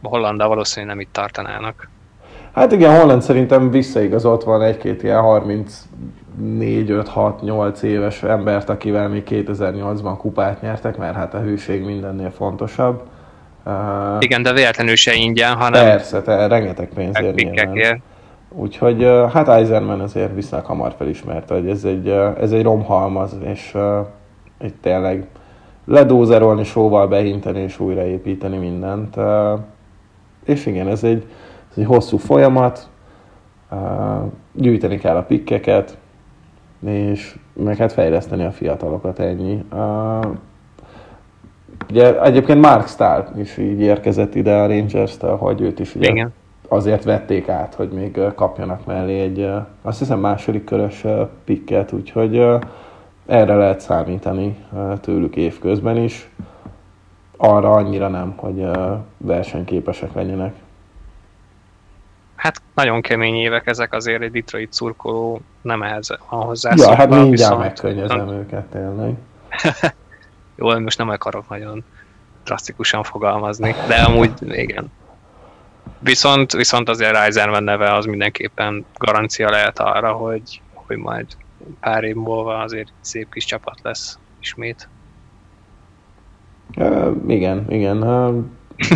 A 0.02 0.08
Hollanda 0.08 0.48
valószínűleg 0.48 0.94
nem 0.94 1.04
itt 1.04 1.12
tartanának. 1.12 1.88
Hát 2.52 2.72
igen, 2.72 3.00
Holland 3.00 3.22
szerintem 3.22 3.70
visszaigazolt 3.70 4.42
van 4.42 4.62
egy-két 4.62 5.02
ilyen 5.02 5.20
34, 5.20 5.66
5, 6.88 7.08
6, 7.08 7.42
8 7.42 7.82
éves 7.82 8.22
embert, 8.22 8.68
akivel 8.68 9.08
még 9.08 9.22
2008-ban 9.30 10.14
kupát 10.18 10.60
nyertek, 10.60 10.96
mert 10.96 11.14
hát 11.14 11.34
a 11.34 11.38
hűség 11.38 11.84
mindennél 11.84 12.30
fontosabb. 12.30 13.02
Uh, 13.64 13.72
igen, 14.18 14.42
de 14.42 14.52
véletlenül 14.52 14.96
se 14.96 15.14
ingyen, 15.14 15.54
hanem... 15.54 15.84
Persze, 15.84 16.22
te 16.22 16.46
rengeteg 16.46 16.88
pénzért 16.94 17.34
nyilván. 17.34 18.02
Úgyhogy 18.50 19.02
hát 19.32 19.48
Eiserman 19.48 20.00
azért 20.00 20.34
viszonylag 20.34 20.66
hamar 20.66 20.94
felismerte, 20.96 21.54
hogy 21.54 21.68
ez 21.68 21.84
egy, 21.84 22.08
ez 22.40 22.52
egy 22.52 22.62
romhalmaz, 22.62 23.36
és 23.44 23.74
uh, 23.74 24.06
itt 24.60 24.82
tényleg 24.82 25.26
ledózerolni, 25.88 26.64
sóval 26.64 27.08
behinteni 27.08 27.60
és 27.60 27.80
újraépíteni 27.80 28.56
mindent. 28.56 29.16
És 30.44 30.66
igen, 30.66 30.88
ez 30.88 31.04
egy, 31.04 31.26
ez 31.70 31.78
egy 31.78 31.84
hosszú 31.84 32.16
folyamat, 32.16 32.88
gyűjteni 34.52 34.98
kell 34.98 35.16
a 35.16 35.22
pikkeket, 35.22 35.98
és 36.86 37.38
meg 37.52 37.76
hát 37.76 37.92
fejleszteni 37.92 38.44
a 38.44 38.50
fiatalokat, 38.50 39.18
ennyi. 39.18 39.64
Ugye 41.90 42.22
egyébként 42.22 42.60
Mark 42.60 42.88
Starr 42.88 43.22
is 43.36 43.56
így 43.56 43.80
érkezett 43.80 44.34
ide 44.34 44.54
a 44.54 44.66
Rangers-től, 44.66 45.36
hogy 45.36 45.60
őt 45.60 45.78
is 45.78 45.94
ugye 45.94 46.10
Igen. 46.10 46.32
azért 46.68 47.04
vették 47.04 47.48
át, 47.48 47.74
hogy 47.74 47.88
még 47.88 48.20
kapjanak 48.34 48.86
mellé 48.86 49.20
egy, 49.20 49.50
azt 49.82 49.98
hiszem 49.98 50.18
második 50.20 50.64
körös 50.64 51.04
pikket, 51.44 51.92
úgyhogy 51.92 52.46
erre 53.26 53.54
lehet 53.54 53.80
számítani 53.80 54.56
tőlük 55.00 55.36
évközben 55.36 55.96
is. 55.96 56.30
Arra 57.36 57.72
annyira 57.72 58.08
nem, 58.08 58.34
hogy 58.36 58.66
versenyképesek 59.16 60.14
legyenek. 60.14 60.54
Hát 62.38 62.62
nagyon 62.74 63.00
kemény 63.00 63.34
évek 63.34 63.66
ezek 63.66 63.92
azért 63.92 64.22
egy 64.22 64.30
Detroit 64.30 64.72
szurkoló 64.72 65.40
nem 65.62 65.82
ehhez 65.82 66.08
van 66.28 66.40
hozzá. 66.40 66.72
Ja, 66.76 66.94
hát 66.94 67.08
mindjárt 67.08 67.30
viszont... 67.30 67.58
megkönnyezem 67.58 68.28
őket 68.28 68.64
tényleg. 68.64 69.14
Jó, 70.56 70.78
most 70.78 70.98
nem 70.98 71.08
akarok 71.08 71.48
nagyon 71.48 71.84
drasztikusan 72.44 73.02
fogalmazni, 73.02 73.74
de 73.88 73.94
amúgy 73.94 74.32
igen. 74.40 74.90
Viszont, 75.98 76.52
viszont 76.52 76.88
azért 76.88 77.12
Reiserman 77.12 77.62
neve 77.62 77.94
az 77.94 78.04
mindenképpen 78.04 78.84
garancia 78.98 79.50
lehet 79.50 79.78
arra, 79.78 80.12
hogy, 80.12 80.60
hogy 80.74 80.96
majd 80.96 81.26
pár 81.80 82.04
év 82.04 82.14
múlva 82.14 82.58
azért 82.58 82.92
szép 83.00 83.32
kis 83.32 83.44
csapat 83.44 83.78
lesz 83.82 84.18
ismét. 84.40 84.88
Uh, 86.76 87.16
igen, 87.26 87.64
igen. 87.68 88.02
Uh, 88.02 88.44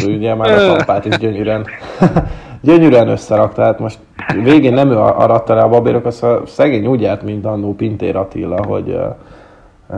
ugye 0.04 0.34
már 0.34 0.50
a 0.50 0.66
kampát 0.66 1.04
is 1.04 1.16
gyönyörűen, 1.16 1.66
gyönyörűen 2.62 3.08
összerak, 3.08 3.54
tehát 3.54 3.78
most 3.78 3.98
végén 4.42 4.72
nem 4.72 4.90
ő 4.90 4.98
aratta 4.98 5.54
le 5.54 5.62
a 5.62 5.68
babérok, 5.68 6.04
az 6.04 6.22
a 6.22 6.42
szegény 6.46 6.86
úgy 6.86 7.00
járt, 7.00 7.22
mint 7.22 7.44
annó 7.44 7.74
Pintér 7.74 8.16
Attila, 8.16 8.64
hogy 8.66 8.88
uh, 8.88 9.14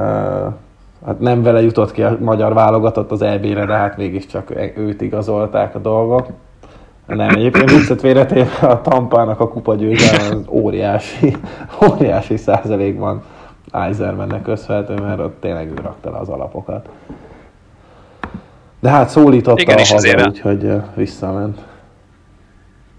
uh, 0.01 0.53
hát 1.07 1.21
nem 1.21 1.43
vele 1.43 1.63
jutott 1.63 1.93
ki 1.93 2.03
a 2.03 2.17
magyar 2.21 2.55
válogatott 2.55 3.11
az 3.11 3.23
EB-re, 3.23 3.65
de 3.65 3.75
hát 3.75 3.97
mégiscsak 3.97 4.53
őt 4.77 5.01
igazolták 5.01 5.75
a 5.75 5.79
dolgok. 5.79 6.27
Nem, 7.07 7.29
egyébként 7.29 7.71
viccet 7.71 8.01
véretéve 8.01 8.51
a 8.61 8.81
Tampának 8.81 9.41
a 9.41 9.49
kupa 9.49 9.75
győzelme 9.75 10.37
az 10.37 10.45
óriási, 10.49 11.37
óriási 11.91 12.37
százalékban 12.37 13.23
Eisermannek 13.71 14.43
köszönhető, 14.43 14.95
mert 14.95 15.19
ott 15.19 15.41
tényleg 15.41 15.71
ő 15.71 15.75
rakta 15.83 16.11
le 16.11 16.19
az 16.19 16.29
alapokat. 16.29 16.89
De 18.81 18.91
hát 18.91 19.09
szólította 19.09 19.61
Igen, 19.61 19.77
a 19.77 19.79
haza, 19.79 19.95
azért 19.95 20.27
úgyhogy 20.27 20.73
visszament. 20.95 21.59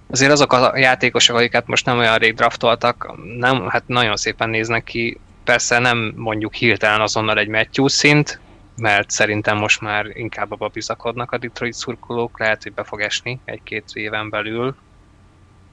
Azért 0.10 0.32
azok 0.32 0.54
a 0.54 0.78
játékosok, 0.78 1.36
akiket 1.36 1.68
most 1.68 1.86
nem 1.86 1.98
olyan 1.98 2.18
rég 2.18 2.34
draftoltak, 2.34 3.14
nem, 3.38 3.68
hát 3.68 3.88
nagyon 3.88 4.16
szépen 4.16 4.50
néznek 4.50 4.84
ki. 4.84 5.20
Persze 5.44 5.80
nem 5.80 6.14
mondjuk 6.16 6.54
hirtelen 6.54 7.02
azonnal 7.02 7.38
egy 7.38 7.48
Matthews 7.48 7.92
szint, 7.92 8.40
mert 8.76 9.10
szerintem 9.10 9.58
most 9.58 9.82
már 9.82 10.06
inkább 10.14 10.52
abba 10.52 10.68
bizakodnak 10.68 11.32
a 11.32 11.38
Detroit 11.38 11.74
szurkolók, 11.74 12.40
lehet, 12.40 12.64
hogy 12.64 12.74
be 12.74 12.84
fog 12.84 13.02
esni 13.02 13.40
egy-két 13.46 13.86
éven 13.94 14.30
belül. 14.30 14.76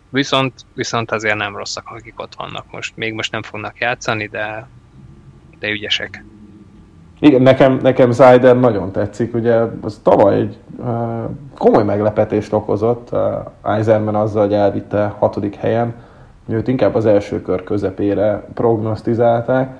Viszont, 0.08 0.52
viszont 0.74 1.10
azért 1.10 1.36
nem 1.36 1.56
rosszak, 1.56 1.88
akik 1.88 2.20
ott 2.20 2.34
vannak 2.34 2.70
most. 2.70 2.96
Még 2.96 3.12
most 3.12 3.32
nem 3.32 3.42
fognak 3.42 3.78
játszani, 3.78 4.26
de, 4.26 4.68
de 5.58 5.68
ügyesek. 5.68 6.24
Igen, 7.24 7.42
nekem, 7.42 7.78
nekem 7.82 8.10
Zyder 8.10 8.60
nagyon 8.60 8.90
tetszik, 8.90 9.34
ugye 9.34 9.60
az 9.82 10.00
tavaly 10.02 10.34
egy 10.34 10.56
uh, 10.78 10.88
komoly 11.58 11.84
meglepetést 11.84 12.52
okozott, 12.52 13.08
uh, 13.12 13.20
Eiserman 13.62 14.14
azzal, 14.14 14.42
hogy 14.42 14.52
elvitte 14.52 15.14
hatodik 15.18 15.54
helyen, 15.54 15.94
őt 16.48 16.68
inkább 16.68 16.94
az 16.94 17.06
első 17.06 17.42
kör 17.42 17.64
közepére 17.64 18.44
prognosztizálták, 18.54 19.76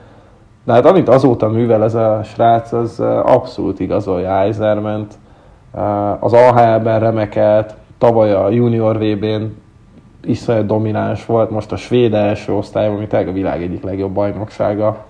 de 0.64 0.72
hát 0.72 0.86
amit 0.86 1.08
azóta 1.08 1.48
művel 1.48 1.84
ez 1.84 1.94
a 1.94 2.20
srác, 2.24 2.72
az 2.72 3.00
abszolút 3.22 3.80
igazolja 3.80 4.38
Eiserment. 4.38 5.14
Az 6.18 6.32
AHL-ben 6.32 7.00
remekelt, 7.00 7.74
tavaly 7.98 8.32
a 8.32 8.50
junior 8.50 8.98
VB-n 8.98 9.42
iszonyat 10.24 10.66
domináns 10.66 11.26
volt, 11.26 11.50
most 11.50 11.72
a 11.72 11.76
svéd 11.76 12.14
első 12.14 12.52
osztályban, 12.52 12.96
ami 12.96 13.06
tényleg 13.06 13.28
a 13.28 13.32
világ 13.32 13.62
egyik 13.62 13.82
legjobb 13.82 14.12
bajnoksága, 14.12 15.04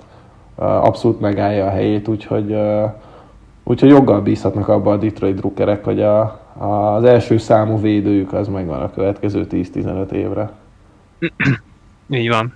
abszolút 0.54 1.20
megállja 1.20 1.66
a 1.66 1.70
helyét, 1.70 2.08
úgyhogy, 2.08 2.56
úgyhogy 3.64 3.88
joggal 3.88 4.20
bízhatnak 4.20 4.68
abba 4.68 4.92
a 4.92 4.96
Detroit 4.96 5.36
drukkerek, 5.36 5.84
hogy 5.84 6.02
a, 6.02 6.40
az 6.58 7.04
első 7.04 7.38
számú 7.38 7.80
védőjük 7.80 8.32
az 8.32 8.48
megvan 8.48 8.80
a 8.80 8.90
következő 8.90 9.46
10-15 9.50 10.10
évre. 10.10 10.50
Így 12.10 12.28
van. 12.28 12.54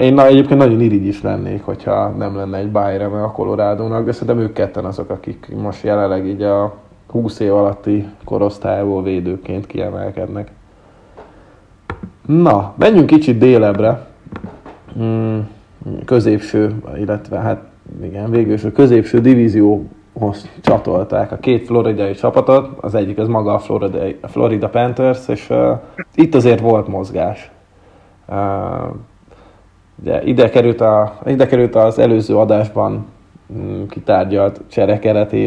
Én 0.00 0.14
na, 0.14 0.26
egyébként 0.26 0.60
nagyon 0.60 0.80
irigy 0.80 1.06
is 1.06 1.22
lennék, 1.22 1.64
hogyha 1.64 2.08
nem 2.08 2.36
lenne 2.36 2.58
egy 2.58 2.70
Bayern 2.70 3.14
a 3.14 3.32
Colorado-nak, 3.32 4.04
de 4.04 4.12
szerintem 4.12 4.38
ők 4.38 4.52
ketten 4.52 4.84
azok, 4.84 5.10
akik 5.10 5.54
most 5.56 5.84
jelenleg 5.84 6.26
így 6.26 6.42
a 6.42 6.74
20 7.06 7.40
év 7.40 7.54
alatti 7.54 8.08
korosztályból 8.24 9.02
védőként 9.02 9.66
kiemelkednek. 9.66 10.50
Na, 12.26 12.74
menjünk 12.76 13.06
kicsit 13.06 13.38
délebre. 13.38 14.07
Hmm, 14.94 15.48
középső, 16.04 16.74
illetve 16.96 17.38
hát 17.38 17.62
igen, 18.02 18.30
végül 18.30 18.72
középső 18.72 19.20
divízióhoz 19.20 20.48
csatolták 20.60 21.32
a 21.32 21.36
két 21.36 21.66
floridai 21.66 22.14
csapatot, 22.14 22.68
az 22.80 22.94
egyik 22.94 23.18
az 23.18 23.28
maga 23.28 23.54
a 23.54 23.58
Florida, 23.58 23.98
Florida 24.22 24.68
Panthers, 24.68 25.28
és 25.28 25.50
uh, 25.50 25.78
itt 26.14 26.34
azért 26.34 26.60
volt 26.60 26.88
mozgás. 26.88 27.50
Uh, 28.28 28.36
Ugye 30.02 30.22
ide 30.22 30.48
került, 30.48 30.80
a, 30.80 31.18
ide 31.26 31.46
került 31.46 31.74
az 31.74 31.98
előző 31.98 32.36
adásban 32.36 33.06
mm, 33.52 33.86
kitárgyalt 33.86 34.60
csere 34.68 34.98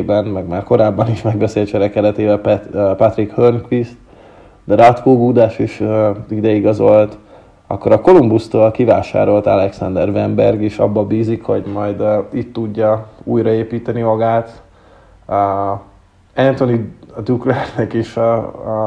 meg 0.07 0.47
már 0.47 0.63
korábban 0.63 1.09
is 1.09 1.21
megbeszélt 1.21 1.67
csere 1.67 1.89
keretében 1.89 2.41
Pat, 2.41 2.67
Patrick 2.97 3.33
Hörnquist, 3.33 3.95
de 4.63 4.75
Ratko 4.75 5.17
Gudás 5.17 5.59
is 5.59 5.79
uh, 5.79 6.07
ide 6.29 6.49
igazolt, 6.49 7.17
akkor 7.71 7.91
a 7.91 8.01
Columbusztól 8.01 8.71
kivásárolt 8.71 9.45
Alexander 9.45 10.09
Wenberg 10.09 10.61
is 10.61 10.79
abba 10.79 11.05
bízik, 11.05 11.43
hogy 11.43 11.65
majd 11.65 12.01
uh, 12.01 12.25
itt 12.31 12.53
tudja 12.53 13.07
újraépíteni 13.23 14.01
magát. 14.01 14.61
Uh, 15.27 15.79
Anthony 16.35 16.95
Duklernek 17.23 17.93
is 17.93 18.17
a, 18.17 18.37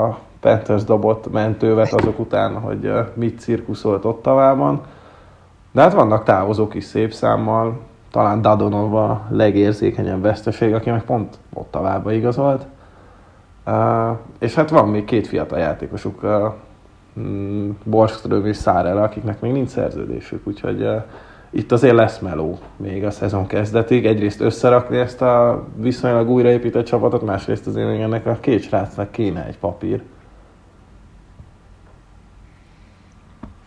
a 0.06 0.18
Panthers 0.40 0.84
dobott 0.84 1.32
mentővet 1.32 1.92
azok 1.92 2.18
után, 2.18 2.60
hogy 2.60 2.86
uh, 2.86 3.06
mit 3.14 3.40
cirkuszolt 3.40 4.04
Ottavában. 4.04 4.80
De 5.72 5.80
hát 5.80 5.94
vannak 5.94 6.24
távozók 6.24 6.74
is 6.74 6.84
szép 6.84 7.12
számmal, 7.12 7.80
talán 8.10 8.42
Dadonov 8.42 8.94
a 8.94 9.26
legérzékenyebb 9.30 10.22
veszteség, 10.22 10.74
aki 10.74 10.90
meg 10.90 11.04
pont 11.04 11.38
ott 11.54 11.70
továbbba 11.70 12.12
igazolt. 12.12 12.66
Uh, 13.66 14.16
és 14.38 14.54
hát 14.54 14.70
van 14.70 14.88
még 14.88 15.04
két 15.04 15.26
fiatal 15.26 15.58
játékosuk, 15.58 16.22
uh, 16.22 16.52
Borgström 17.84 18.46
és 18.46 18.56
Szárel, 18.56 19.02
akiknek 19.02 19.40
még 19.40 19.52
nincs 19.52 19.68
szerződésük, 19.68 20.46
úgyhogy 20.46 20.82
uh, 20.82 21.02
itt 21.50 21.72
azért 21.72 21.94
lesz 21.94 22.18
meló 22.18 22.58
még 22.76 23.04
a 23.04 23.10
szezon 23.10 23.46
kezdetig. 23.46 24.06
Egyrészt 24.06 24.40
összerakni 24.40 24.96
ezt 24.96 25.22
a 25.22 25.64
viszonylag 25.76 26.28
újraépített 26.28 26.84
csapatot, 26.84 27.22
másrészt 27.22 27.66
azért 27.66 27.88
még 27.88 28.00
ennek 28.00 28.26
a 28.26 28.38
két 28.40 28.62
srácnak 28.62 29.10
kéne 29.10 29.46
egy 29.46 29.58
papír. 29.58 30.02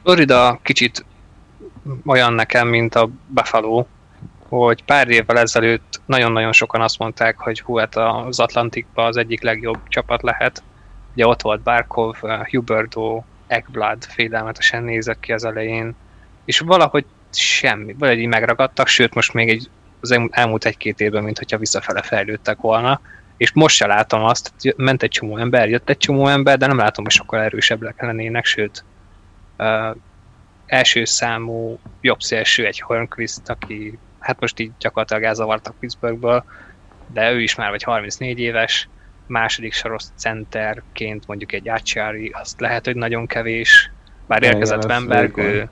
Florida 0.04 0.60
kicsit 0.64 1.06
olyan 2.06 2.34
nekem, 2.34 2.68
mint 2.68 2.96
a 2.96 3.10
Buffalo, 3.28 3.86
hogy 4.48 4.84
pár 4.84 5.10
évvel 5.10 5.38
ezelőtt 5.38 6.02
nagyon-nagyon 6.06 6.52
sokan 6.52 6.82
azt 6.82 7.00
mondták, 7.00 7.38
hogy 7.40 7.62
hú, 7.62 7.76
hát 7.78 7.96
az 7.96 8.40
Atlantikban 8.40 9.06
az 9.06 9.18
egyik 9.18 9.42
legjobb 9.42 9.80
csapat 9.88 10.22
lehet. 10.22 10.64
Ugye 11.14 11.28
ott 11.28 11.42
volt 11.42 11.62
Barkov, 11.62 12.16
Huberto, 12.52 13.24
Ekblad 13.48 14.04
félelmetesen 14.04 14.84
nézett 14.84 15.20
ki 15.20 15.32
az 15.32 15.46
elején, 15.46 15.96
és 16.46 16.60
valahogy 16.60 17.06
semmi, 17.32 17.96
valahogy 17.98 18.22
így 18.22 18.28
megragadtak, 18.28 18.88
sőt 18.88 19.14
most 19.14 19.34
még 19.34 19.50
egy, 19.50 19.70
az 20.02 20.20
elmúlt 20.30 20.66
egy-két 20.66 21.00
évben, 21.00 21.24
mint 21.24 21.38
hogyha 21.38 21.58
visszafele 21.58 22.02
fejlődtek 22.02 22.58
volna, 22.58 23.02
és 23.38 23.52
most 23.54 23.76
se 23.76 23.88
látom 23.88 24.24
azt, 24.24 24.52
hogy 24.60 24.74
ment 24.78 25.04
egy 25.04 25.10
csomó 25.10 25.38
ember, 25.38 25.70
jött 25.70 25.90
egy 25.90 25.98
csomó 25.98 26.28
ember, 26.28 26.58
de 26.58 26.68
nem 26.68 26.78
látom, 26.78 27.04
hogy 27.04 27.14
sokkal 27.14 27.42
erősebbek 27.42 28.02
lennének, 28.02 28.46
sőt, 28.46 28.84
első 30.66 31.06
számú 31.06 31.80
jobb 32.02 32.20
szélső 32.20 32.66
egy 32.66 32.80
Hornquist, 32.80 33.50
aki 33.50 34.00
hát 34.20 34.40
most 34.40 34.60
így 34.60 34.72
gyakorlatilag 34.80 35.24
elzavartak 35.24 35.80
Pittsburghből, 35.80 36.44
de 37.14 37.32
ő 37.32 37.42
is 37.42 37.56
már 37.56 37.70
vagy 37.70 37.84
34 37.84 38.40
éves, 38.40 38.90
második 39.28 39.74
soros 39.74 40.04
centerként 40.16 41.28
mondjuk 41.28 41.52
egy 41.52 41.70
Acciari, 41.70 42.30
azt 42.30 42.60
lehet, 42.60 42.86
hogy 42.86 42.96
nagyon 42.96 43.28
kevés, 43.28 43.92
bár 44.28 44.44
érkezett 44.44 44.86
Wemberg, 44.86 45.38
ő, 45.38 45.70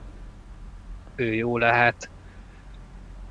ő 1.16 1.34
jó 1.34 1.58
lehet. 1.58 2.08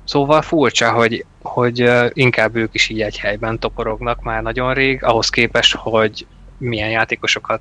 Szóval 0.04 0.42
furcsa, 0.42 0.92
hogy, 0.92 1.24
hogy 1.42 1.90
inkább 2.12 2.56
ők 2.56 2.74
is 2.74 2.88
így 2.88 3.00
egy 3.00 3.18
helyben 3.18 3.58
toporognak 3.58 4.22
már 4.22 4.42
nagyon 4.42 4.74
rég, 4.74 5.04
ahhoz 5.04 5.30
képest, 5.30 5.74
hogy 5.74 6.26
milyen 6.58 6.90
játékosokat 6.90 7.60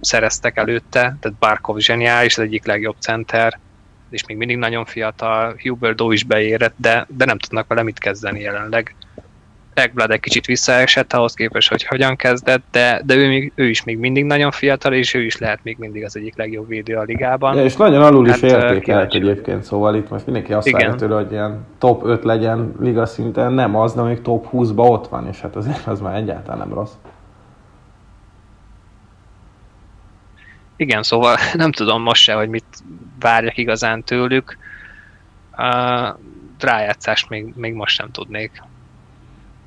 szereztek 0.00 0.56
előtte, 0.56 1.00
tehát 1.20 1.38
Barkov 1.38 1.78
zseniális, 1.78 2.38
az 2.38 2.44
egyik 2.44 2.66
legjobb 2.66 2.96
center, 2.98 3.58
és 4.10 4.24
még 4.26 4.36
mindig 4.36 4.56
nagyon 4.56 4.84
fiatal, 4.84 5.56
Huberdo 5.62 6.10
is 6.10 6.24
beérett, 6.24 6.74
de, 6.76 7.06
de 7.08 7.24
nem 7.24 7.38
tudnak 7.38 7.68
vele 7.68 7.82
mit 7.82 7.98
kezdeni 7.98 8.40
jelenleg. 8.40 8.94
Ekblad 9.78 10.10
egy 10.10 10.20
kicsit 10.20 10.46
visszaesett 10.46 11.12
ahhoz 11.12 11.34
képest, 11.34 11.68
hogy 11.68 11.84
hogyan 11.84 12.16
kezdett, 12.16 12.62
de, 12.70 13.02
de 13.04 13.14
ő, 13.14 13.28
még, 13.28 13.52
ő 13.54 13.68
is 13.68 13.84
még 13.84 13.98
mindig 13.98 14.24
nagyon 14.24 14.50
fiatal, 14.50 14.92
és 14.92 15.14
ő 15.14 15.24
is 15.24 15.38
lehet 15.38 15.60
még 15.62 15.76
mindig 15.78 16.04
az 16.04 16.16
egyik 16.16 16.36
legjobb 16.36 16.68
védő 16.68 16.94
a 16.94 17.02
ligában. 17.02 17.56
Ja, 17.56 17.64
és 17.64 17.76
nagyon 17.76 18.02
alul 18.02 18.26
is 18.26 18.32
hát, 18.32 18.42
értékelt 18.42 19.14
egyébként, 19.14 19.62
szóval 19.62 19.94
itt 19.94 20.10
most 20.10 20.24
mindenki 20.24 20.52
azt 20.52 20.70
várja 20.70 20.94
tőle, 20.94 21.14
hogy 21.14 21.32
ilyen 21.32 21.66
top 21.78 22.04
5 22.04 22.24
legyen 22.24 22.74
liga 22.80 23.06
szinten, 23.06 23.52
nem 23.52 23.76
az, 23.76 23.94
de 23.94 24.02
még 24.02 24.22
top 24.22 24.48
20-ba 24.52 24.90
ott 24.90 25.08
van, 25.08 25.28
és 25.28 25.40
hát 25.40 25.56
azért 25.56 25.86
az 25.86 26.00
már 26.00 26.16
egyáltalán 26.16 26.58
nem 26.58 26.74
rossz. 26.74 26.92
Igen, 30.76 31.02
szóval 31.02 31.36
nem 31.54 31.72
tudom 31.72 32.02
most 32.02 32.22
se, 32.22 32.32
hogy 32.32 32.48
mit 32.48 32.64
várjak 33.20 33.56
igazán 33.56 34.04
tőlük. 34.04 34.56
Uh, 35.56 36.18
rájátszást 36.58 37.28
még, 37.28 37.52
még 37.56 37.74
most 37.74 37.98
nem 37.98 38.10
tudnék, 38.10 38.62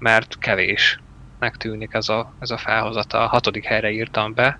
mert 0.01 0.37
kevésnek 0.39 1.57
tűnik 1.57 1.93
ez 1.93 2.09
a, 2.09 2.31
ez 2.39 2.51
a 2.51 2.57
felhozata. 2.57 3.19
A 3.19 3.27
hatodik 3.27 3.63
helyre 3.63 3.91
írtam 3.91 4.33
be 4.33 4.59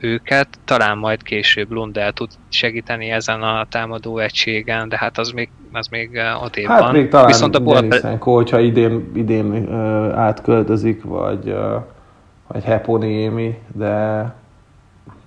őket, 0.00 0.48
talán 0.64 0.98
majd 0.98 1.22
később 1.22 1.70
Lundell 1.70 2.10
tud 2.10 2.30
segíteni 2.48 3.10
ezen 3.10 3.42
a 3.42 3.66
támadó 3.68 4.18
egységen, 4.18 4.88
de 4.88 4.96
hát 4.98 5.18
az 5.18 5.30
még, 5.30 5.50
az 5.72 5.86
még 5.86 6.20
ott 6.42 6.56
hát 6.56 6.80
van. 6.80 6.92
még 6.92 7.08
talán 7.08 7.26
Viszont 7.26 7.56
a 7.56 7.58
Denisenko, 7.58 8.34
hogyha 8.34 8.58
idén, 8.58 9.10
idén 9.14 9.46
uh, 9.46 10.18
átköltözik, 10.18 11.02
vagy, 11.02 11.48
uh, 11.48 11.82
vagy 12.46 12.64
Heponiemi, 12.64 13.58
de 13.72 14.24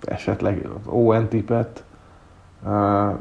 esetleg 0.05 0.67
ON 0.85 1.27
tipet. 1.27 1.83
Uh, 2.63 3.15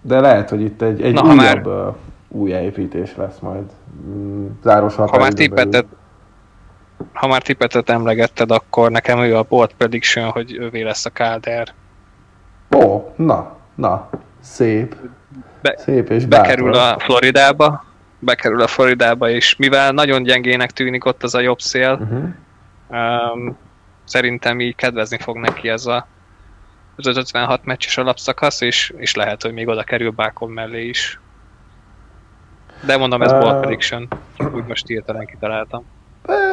de 0.00 0.20
lehet, 0.20 0.50
hogy 0.50 0.60
itt 0.60 0.82
egy, 0.82 1.02
egy 1.02 1.14
Na, 1.14 1.22
újabb 1.22 1.66
már... 1.66 1.92
újjáépítés 2.34 3.16
lesz 3.16 3.38
majd. 3.38 3.64
Mm, 4.06 4.46
záros 4.62 4.94
ha 4.94 5.18
már 5.18 5.32
tippetet, 5.32 5.86
ha 7.12 7.26
már 7.26 7.42
tippetet 7.42 7.90
emlegetted, 7.90 8.50
akkor 8.50 8.90
nekem 8.90 9.18
ő 9.18 9.36
a 9.36 9.42
board 9.42 9.72
prediction, 9.76 10.30
hogy 10.30 10.56
ővé 10.56 10.82
lesz 10.82 11.04
a 11.04 11.10
Calder. 11.10 11.68
Ó, 12.76 13.12
na, 13.16 13.56
na, 13.74 14.08
szép. 14.40 14.96
Be, 15.62 15.74
szép 15.76 16.10
és 16.10 16.24
bekerül 16.24 16.72
bátor. 16.72 16.96
a 16.96 17.04
Floridába, 17.04 17.84
bekerül 18.18 18.60
a 18.60 18.66
Floridába, 18.66 19.28
és 19.28 19.56
mivel 19.56 19.92
nagyon 19.92 20.22
gyengének 20.22 20.70
tűnik 20.70 21.04
ott 21.04 21.22
az 21.22 21.34
a 21.34 21.40
jobb 21.40 21.60
szél, 21.60 21.92
uh-huh. 21.92 23.34
um, 23.34 23.56
szerintem 24.04 24.60
így 24.60 24.74
kedvezni 24.74 25.18
fog 25.18 25.36
neki 25.36 25.68
ez 25.68 25.86
a 25.86 26.06
az 26.96 27.06
56 27.06 27.64
meccses 27.64 27.96
alapszakasz, 27.96 28.60
és, 28.60 28.92
és 28.96 29.14
lehet, 29.14 29.42
hogy 29.42 29.52
még 29.52 29.68
oda 29.68 29.82
kerül 29.82 30.10
Bákon 30.10 30.50
mellé 30.50 30.88
is. 30.88 31.20
De 32.86 32.96
mondom, 32.96 33.22
ez 33.22 33.32
uh, 33.32 33.38
ball 33.38 33.60
prediction, 33.60 34.08
úgy 34.54 34.64
most 34.68 34.86
hirtelen 34.86 35.26
kitaláltam. 35.26 35.84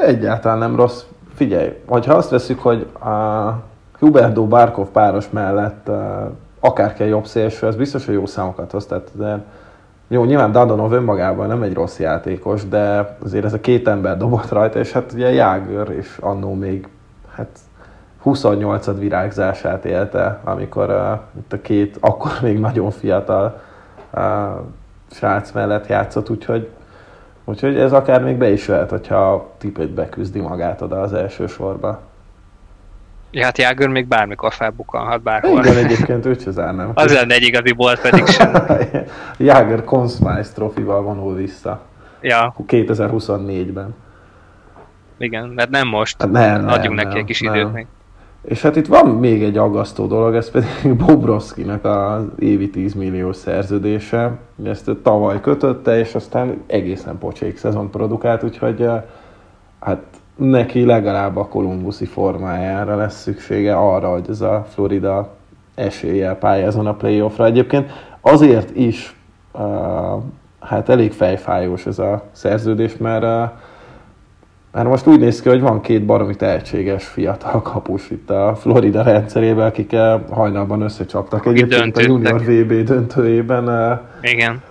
Egyáltalán 0.05 0.57
nem 0.57 0.75
rossz. 0.75 1.03
Figyelj, 1.34 1.69
hogyha 1.88 2.13
azt 2.13 2.29
veszük, 2.29 2.59
hogy 2.59 2.88
a 3.03 3.51
Huberdo 3.99 4.47
Barkov 4.47 4.88
páros 4.88 5.29
mellett 5.29 5.88
uh, 5.89 5.97
akár 6.59 6.93
kell 6.93 7.07
jobb 7.07 7.25
szélső, 7.25 7.67
ez 7.67 7.75
biztos, 7.75 8.05
hogy 8.05 8.13
jó 8.13 8.25
számokat 8.25 8.71
hoz. 8.71 8.86
Tehát, 8.86 9.09
de 9.13 9.43
jó, 10.07 10.23
nyilván 10.23 10.51
Dadonov 10.51 10.93
önmagában 10.93 11.47
nem 11.47 11.61
egy 11.61 11.73
rossz 11.73 11.99
játékos, 11.99 12.67
de 12.67 13.15
azért 13.23 13.45
ez 13.45 13.53
a 13.53 13.59
két 13.59 13.88
ember 13.88 14.17
dobott 14.17 14.49
rajta, 14.49 14.79
és 14.79 14.91
hát 14.91 15.11
ugye 15.13 15.32
Jágör 15.32 15.89
és 15.89 16.17
annó 16.19 16.53
még 16.53 16.88
hát 17.36 17.59
28. 18.21 18.97
virágzását 18.97 19.86
élte, 19.86 20.39
amikor 20.43 20.89
uh, 20.89 21.39
itt 21.39 21.53
a 21.53 21.61
két 21.61 21.97
akkor 21.99 22.32
még 22.41 22.59
nagyon 22.59 22.91
fiatal 22.91 23.61
uh, 24.13 24.21
srác 25.12 25.51
mellett 25.51 25.88
játszott, 25.88 26.30
úgyhogy, 26.30 26.70
úgyhogy 27.43 27.78
ez 27.78 27.93
akár 27.93 28.24
még 28.24 28.36
be 28.36 28.51
is 28.51 28.68
jöhet, 28.68 28.89
hogyha 28.89 29.34
a 29.34 29.51
tipét 29.57 29.89
beküzdi 29.89 30.39
magát 30.39 30.82
oda 30.82 31.01
az 31.01 31.14
első 31.14 31.47
sorba. 31.47 32.01
Ja, 33.32 33.43
hát 33.43 33.57
Jágör 33.57 33.88
még 33.88 34.07
bármikor 34.07 34.53
felbukkanhat 34.53 35.22
bárhol. 35.22 35.59
Igen, 35.59 35.78
egyébként 35.78 36.26
őt 36.26 36.41
se 36.41 36.51
zárnám. 36.51 36.91
Az 36.93 37.14
lenne 37.14 37.34
egy 37.34 37.43
igazi 37.43 37.72
bolt 37.72 38.01
pedig 38.01 38.26
sem. 38.26 38.53
Jágör 39.38 39.84
Consmice 39.84 40.53
trofival 40.53 41.01
vonul 41.01 41.36
vissza. 41.36 41.82
Ja. 42.22 42.55
2024-ben. 42.68 43.95
Igen, 45.18 45.47
mert 45.49 45.70
nem 45.70 45.88
most. 45.88 46.22
Hát 46.22 46.32
nem, 46.32 46.68
Adjunk 46.68 46.95
nem, 46.95 47.07
neki 47.07 47.20
egy 47.20 47.26
kis 47.26 47.41
nem. 47.41 47.55
időt 47.55 47.74
még. 47.74 47.88
És 48.42 48.62
hát 48.62 48.76
itt 48.76 48.88
van 48.88 49.10
még 49.10 49.44
egy 49.44 49.58
aggasztó 49.58 50.06
dolog, 50.06 50.36
ez 50.36 50.52
pedig 50.52 50.96
Bobrovskinak 51.06 51.86
az 51.86 52.24
évi 52.39 52.70
10 52.70 52.94
millió 52.94 53.34
szerződése. 53.34 54.38
Ezt 54.64 54.92
tavaly 55.04 55.42
kötötte, 55.42 56.00
és 56.00 56.16
aztán 56.16 56.62
egészen 56.68 57.18
pocsék 57.18 57.58
szezon 57.58 57.89
produkált, 57.89 58.44
úgyhogy 58.44 58.89
hát 59.80 60.02
neki 60.36 60.86
legalább 60.86 61.38
a 61.38 61.48
kolumbuszi 61.48 62.06
formájára 62.06 62.96
lesz 62.96 63.22
szüksége 63.22 63.76
arra, 63.76 64.12
hogy 64.12 64.26
ez 64.30 64.42
a 64.42 64.66
Florida 64.70 65.34
eséllyel 65.76 66.36
pályázon 66.36 66.88
a 66.88 66.94
playoffra. 66.94 67.46
Egyébként 67.46 67.92
azért 68.22 68.76
is 68.76 69.16
uh, 69.54 69.62
hát 70.60 70.89
elég 70.89 71.12
fejfájós 71.12 71.86
ez 71.86 72.00
a 72.00 72.24
szerződés, 72.32 72.98
mert 72.98 73.24
uh, 73.24 73.60
mert 74.72 74.88
most 74.88 75.07
úgy 75.07 75.19
néz 75.19 75.41
ki, 75.41 75.49
hogy 75.49 75.61
van 75.61 75.82
két 75.82 76.05
baromi 76.05 76.36
tehetséges 76.36 77.05
fiatal 77.05 77.61
kapus 77.61 78.09
itt 78.09 78.30
a 78.30 78.55
Florida 78.59 79.03
rendszerében, 79.03 79.65
akik 79.65 79.95
hajnalban 80.30 80.82
összecsaptak 80.82 81.45
egyébként 81.45 81.97
a 81.97 82.01
Junior 82.01 82.41
VB 82.41 82.74
döntőjében. 82.74 83.99
Igen. 84.22 84.61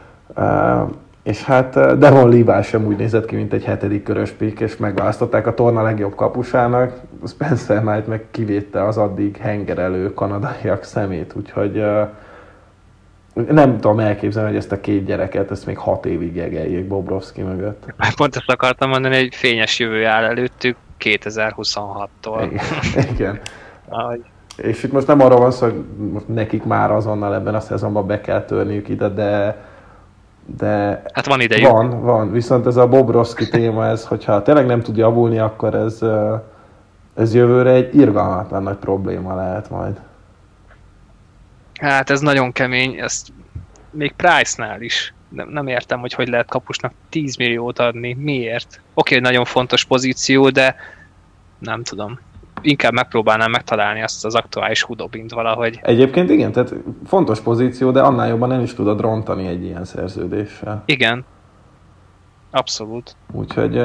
És 1.22 1.44
hát 1.44 1.98
Devon 1.98 2.28
Levi 2.28 2.62
sem 2.62 2.86
úgy 2.86 2.96
nézett 2.96 3.26
ki, 3.26 3.36
mint 3.36 3.53
egy 3.53 3.64
hetedik 3.64 4.03
körös 4.03 4.30
pik, 4.30 4.61
és 4.61 4.76
megválasztották 4.76 5.46
a 5.46 5.55
torna 5.55 5.82
legjobb 5.82 6.14
kapusának. 6.14 6.92
Spencer 7.26 7.80
Knight 7.80 8.07
meg 8.07 8.24
kivédte 8.30 8.84
az 8.84 8.96
addig 8.96 9.36
hengerelő 9.36 10.14
kanadaiak 10.14 10.82
szemét, 10.82 11.32
úgyhogy 11.36 11.84
nem 13.35 13.81
tudom 13.81 13.99
elképzelni, 13.99 14.49
hogy 14.49 14.59
ezt 14.59 14.72
a 14.72 14.81
két 14.81 15.05
gyereket, 15.05 15.51
ezt 15.51 15.66
még 15.66 15.78
hat 15.78 16.07
évig 16.07 16.37
jegeljék 16.37 16.87
Bobrovski 16.87 17.43
mögött. 17.43 17.85
Pont 18.16 18.37
ezt 18.37 18.51
akartam 18.51 18.89
mondani, 18.89 19.16
hogy 19.16 19.35
fényes 19.35 19.78
jövő 19.78 20.07
áll 20.07 20.24
előttük 20.24 20.76
2026-tól. 21.01 22.49
Igen. 22.51 23.05
Igen. 23.14 23.41
Ahogy... 23.89 24.20
És 24.57 24.83
itt 24.83 24.93
most 24.93 25.07
nem 25.07 25.20
arról 25.20 25.39
van 25.39 25.51
szó, 25.51 25.66
hogy 25.66 25.85
nekik 26.26 26.64
már 26.64 26.91
azonnal 26.91 27.35
ebben 27.35 27.55
a 27.55 27.61
szezonban 27.61 28.07
be 28.07 28.20
kell 28.20 28.45
törniük 28.45 28.89
ide, 28.89 29.09
de 29.09 29.57
de 30.57 31.03
hát 31.12 31.26
van 31.26 31.41
idejük. 31.41 31.70
Van, 31.70 32.01
van. 32.01 32.33
Viszont 32.33 32.66
ez 32.66 32.76
a 32.76 32.89
Bobrovski 32.89 33.49
téma, 33.49 33.87
ez, 33.87 34.07
hogyha 34.07 34.43
tényleg 34.43 34.66
nem 34.66 34.81
tud 34.81 34.97
javulni, 34.97 35.39
akkor 35.39 35.74
ez, 35.74 35.99
ez 37.14 37.35
jövőre 37.35 37.70
egy 37.70 37.95
irgalmatlan 37.95 38.62
nagy 38.62 38.76
probléma 38.76 39.35
lehet 39.35 39.70
majd. 39.70 40.01
Hát 41.81 42.11
ez 42.11 42.20
nagyon 42.20 42.53
kemény, 42.53 42.99
ezt 42.99 43.28
még 43.91 44.12
Price-nál 44.12 44.83
is 44.83 45.14
nem, 45.28 45.49
nem 45.49 45.66
értem, 45.66 46.01
hogy 46.01 46.12
hogy 46.12 46.28
lehet 46.28 46.49
kapusnak 46.49 46.93
10 47.09 47.37
milliót 47.37 47.78
adni. 47.78 48.16
Miért? 48.18 48.81
Oké, 48.95 49.16
okay, 49.16 49.31
nagyon 49.31 49.45
fontos 49.45 49.85
pozíció, 49.85 50.49
de 50.49 50.76
nem 51.59 51.83
tudom. 51.83 52.18
Inkább 52.62 52.93
megpróbálnám 52.93 53.51
megtalálni 53.51 54.03
azt 54.03 54.24
az 54.24 54.35
aktuális 54.35 54.83
hudobint 54.83 55.33
valahogy. 55.33 55.78
Egyébként 55.83 56.31
igen, 56.31 56.53
tehát 56.53 56.72
fontos 57.07 57.41
pozíció, 57.41 57.91
de 57.91 58.01
annál 58.01 58.28
jobban 58.28 58.49
nem 58.49 58.61
is 58.61 58.74
tudod 58.74 59.01
rontani 59.01 59.47
egy 59.47 59.64
ilyen 59.64 59.85
szerződéssel. 59.85 60.83
Igen, 60.87 61.24
Abszolút. 62.51 63.16
Úgyhogy 63.32 63.84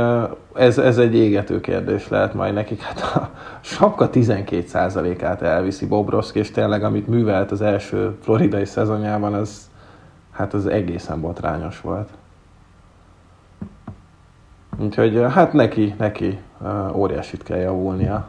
ez, 0.56 0.78
ez 0.78 0.98
egy 0.98 1.16
égető 1.16 1.60
kérdés 1.60 2.08
lehet 2.08 2.34
majd 2.34 2.54
nekik. 2.54 2.82
Hát 2.82 3.02
a 3.02 3.30
sapka 3.62 4.10
12%-át 4.14 5.42
elviszi 5.42 5.86
Bobrovski, 5.86 6.40
és 6.40 6.52
tényleg 6.52 6.84
amit 6.84 7.08
művelt 7.08 7.52
az 7.52 7.62
első 7.62 8.18
floridai 8.22 8.66
szezonjában, 8.66 9.34
az, 9.34 9.70
hát 10.32 10.54
az 10.54 10.66
egészen 10.66 11.22
botrányos 11.22 11.82
volt. 11.82 12.10
Úgyhogy 14.78 15.26
hát 15.30 15.54
neki, 15.54 15.96
neki 15.98 16.40
óriásit 16.94 17.44
kell 17.44 17.58
javulnia. 17.58 18.28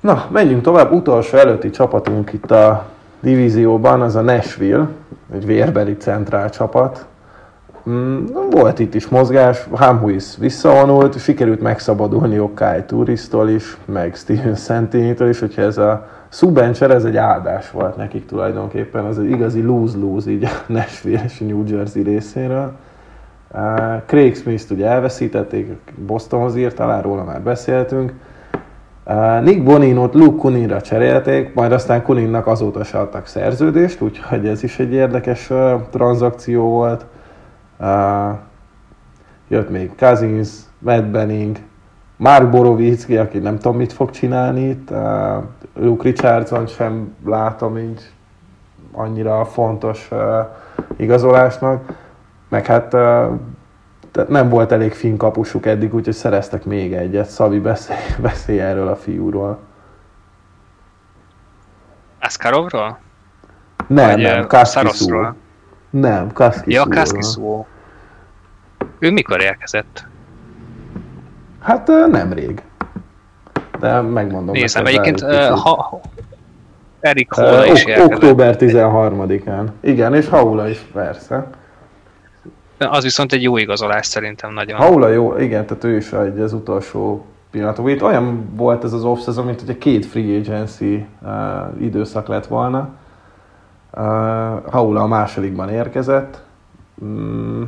Na, 0.00 0.26
menjünk 0.30 0.62
tovább. 0.62 0.92
Utolsó 0.92 1.36
előtti 1.36 1.70
csapatunk 1.70 2.32
itt 2.32 2.50
a 2.50 2.86
divízióban, 3.20 4.00
az 4.00 4.16
a 4.16 4.20
Nashville, 4.20 4.88
egy 5.32 5.46
vérbeli 5.46 5.96
centrál 5.96 6.50
csapat. 6.50 7.06
Mm, 7.90 8.24
volt 8.50 8.78
itt 8.78 8.94
is 8.94 9.08
mozgás, 9.08 9.66
Hamhuis 9.70 10.36
visszavonult, 10.38 11.18
sikerült 11.18 11.60
megszabadulni 11.60 12.38
Okai 12.38 12.82
Turistól 12.86 13.48
is, 13.48 13.76
meg 13.84 14.14
Steven 14.14 14.54
Santini-től 14.54 15.28
is, 15.28 15.38
hogyha 15.40 15.62
ez 15.62 15.78
a 15.78 16.06
Subencher, 16.28 16.90
ez 16.90 17.04
egy 17.04 17.16
áldás 17.16 17.70
volt 17.70 17.96
nekik 17.96 18.26
tulajdonképpen, 18.26 19.04
az 19.04 19.18
egy 19.18 19.30
igazi 19.30 19.62
lose-lose 19.62 20.30
így 20.30 20.44
a 20.44 20.48
Nashville 20.72 21.22
és 21.24 21.40
a 21.40 21.44
New 21.44 21.64
Jersey 21.66 22.02
részéről. 22.02 22.72
Uh, 23.54 23.60
Craig 24.06 24.36
Smith-t 24.36 24.70
ugye 24.70 24.86
elveszítették, 24.86 25.72
Bostonhoz 26.06 26.56
írt, 26.56 26.74
talán 26.74 27.02
róla 27.02 27.24
már 27.24 27.40
beszéltünk. 27.40 28.12
Uh, 29.04 29.42
Nick 29.42 29.62
Boninot 29.62 30.14
Luke 30.14 30.36
Kuninra 30.36 30.80
cserélték, 30.80 31.54
majd 31.54 31.72
aztán 31.72 32.02
Kuninnak 32.02 32.46
azóta 32.46 32.84
se 32.84 32.98
adtak 32.98 33.26
szerződést, 33.26 34.00
úgyhogy 34.00 34.46
ez 34.46 34.62
is 34.62 34.78
egy 34.78 34.92
érdekes 34.92 35.50
uh, 35.50 35.72
tranzakció 35.90 36.68
volt. 36.68 37.06
Jött 39.48 39.70
még 39.70 39.94
Cousins, 39.96 40.48
Matt 40.78 41.04
Benning, 41.04 41.56
Mark 42.16 42.50
Borovicki, 42.50 43.16
aki 43.16 43.38
nem 43.38 43.58
tudom 43.58 43.76
mit 43.76 43.92
fog 43.92 44.10
csinálni 44.10 44.68
itt, 44.68 44.90
uh, 44.90 45.42
Luke 45.74 46.02
Richardson 46.02 46.66
sem 46.66 47.14
látom 47.24 47.78
így 47.78 48.10
annyira 48.92 49.44
fontos 49.44 50.08
uh, 50.10 50.18
igazolásnak, 50.96 51.84
meg 52.48 52.66
hát 52.66 52.94
uh, 52.94 53.30
nem 54.28 54.48
volt 54.48 54.72
elég 54.72 54.92
fin 54.92 55.16
kapusuk 55.16 55.66
eddig, 55.66 55.94
úgyhogy 55.94 56.14
szereztek 56.14 56.64
még 56.64 56.92
egyet. 56.92 57.28
Szabi 57.28 57.58
beszélj, 57.58 57.98
beszélj 58.20 58.60
erről 58.60 58.88
a 58.88 58.96
fiúról. 58.96 59.58
Aszkarovról? 62.20 62.98
Nem, 63.86 64.10
Vagy 64.10 64.22
nem, 64.22 64.46
Kaskiszúról. 64.46 65.34
Nem, 66.00 66.32
Kaskiszúról. 66.32 66.94
Ja, 66.94 67.00
Kaskiszú. 67.00 67.66
Ő 68.98 69.10
mikor 69.10 69.40
érkezett? 69.40 70.06
Hát 71.60 71.86
nemrég. 72.10 72.62
De 73.80 74.00
megmondom. 74.00 74.54
Nézem, 74.54 74.86
egyébként 74.86 75.20
ha, 75.20 76.00
Erik 77.00 77.32
Hola 77.32 77.66
uh, 77.66 77.72
is 77.72 77.84
érkezett. 77.84 78.12
Október 78.12 78.56
13-án. 78.58 79.66
Igen, 79.80 80.14
és 80.14 80.28
Haula 80.28 80.68
is 80.68 80.78
persze. 80.78 81.46
Az 82.78 83.02
viszont 83.02 83.32
egy 83.32 83.42
jó 83.42 83.56
igazolás 83.56 84.06
szerintem 84.06 84.52
nagyon. 84.52 84.78
Haula 84.78 85.08
jó, 85.08 85.36
igen, 85.36 85.66
tehát 85.66 85.84
ő 85.84 85.96
is 85.96 86.12
egy 86.12 86.38
az 86.38 86.52
utolsó 86.52 87.26
pillanat. 87.50 87.78
Itt 87.88 88.02
olyan 88.02 88.50
volt 88.54 88.84
ez 88.84 88.92
az 88.92 89.04
off 89.04 89.26
mint 89.44 89.60
hogy 89.60 89.70
a 89.70 89.78
két 89.78 90.06
free 90.06 90.38
agency 90.38 91.06
uh, 91.22 91.30
időszak 91.80 92.28
lett 92.28 92.46
volna. 92.46 92.88
Haula 94.70 95.00
a 95.00 95.06
másodikban 95.06 95.68
érkezett. 95.68 96.42
Mm, 97.04 97.62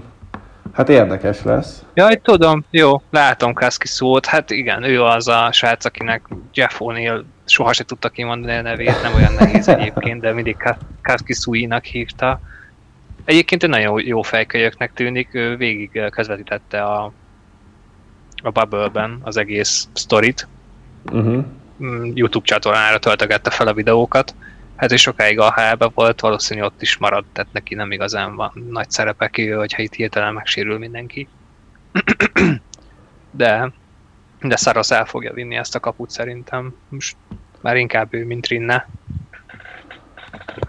hát 0.73 0.89
érdekes 0.89 1.43
lesz. 1.43 1.85
Jaj, 1.95 2.17
tudom, 2.17 2.65
jó, 2.71 3.03
látom 3.11 3.53
Kaszki 3.53 3.87
szót. 3.87 4.27
Hát 4.27 4.51
igen, 4.51 4.83
ő 4.83 5.03
az 5.03 5.29
a 5.29 5.49
srác, 5.53 5.85
akinek 5.85 6.29
Jeff 6.55 6.77
O'Neill 6.79 7.23
soha 7.45 7.73
se 7.73 7.85
tudta 7.85 8.09
kimondani 8.09 8.57
a 8.57 8.63
nevét, 8.63 9.03
nem 9.03 9.15
olyan 9.15 9.33
nehéz 9.33 9.69
egyébként, 9.79 10.21
de 10.21 10.33
mindig 10.33 10.57
Kaszki 11.03 11.33
Sui-nak 11.33 11.85
hívta. 11.85 12.41
Egyébként 13.25 13.63
egy 13.63 13.69
nagyon 13.69 14.01
jó 14.07 14.23
fejkölyöknek 14.23 14.93
tűnik, 14.93 15.35
ő 15.35 15.57
végig 15.57 16.03
közvetítette 16.11 16.83
a, 16.83 17.13
a 18.43 18.51
Bubble-ben 18.51 19.21
az 19.23 19.37
egész 19.37 19.89
sztorit. 19.93 20.49
Uh-huh. 21.13 21.45
YouTube 22.15 22.47
csatornára 22.47 22.99
töltögette 22.99 23.51
fel 23.51 23.67
a 23.67 23.75
videókat. 23.75 24.35
Hát 24.79 24.93
és 24.93 25.01
sokáig 25.01 25.41
a 25.41 25.53
hl 25.53 25.85
volt, 25.95 26.21
valószínű 26.21 26.63
ott 26.63 26.83
is 26.83 26.99
maradt, 26.99 27.27
tehát 27.33 27.53
neki 27.53 27.75
nem 27.75 27.93
igazán 27.93 28.37
van 28.37 28.53
nagy 28.71 28.91
szerepe 28.91 29.29
ki, 29.29 29.51
hogyha 29.51 29.83
itt 29.83 29.95
hirtelen 29.95 30.33
megsérül 30.33 30.79
mindenki. 30.79 31.29
de, 33.31 33.73
de 34.41 34.57
Szaros 34.57 34.91
el 34.91 35.05
fogja 35.05 35.33
vinni 35.33 35.57
ezt 35.57 35.75
a 35.75 35.81
kaput 35.81 36.11
szerintem. 36.11 36.75
Most 36.89 37.17
már 37.61 37.77
inkább 37.77 38.15
ő, 38.15 38.25
mint 38.25 38.47
Rinne. 38.47 38.89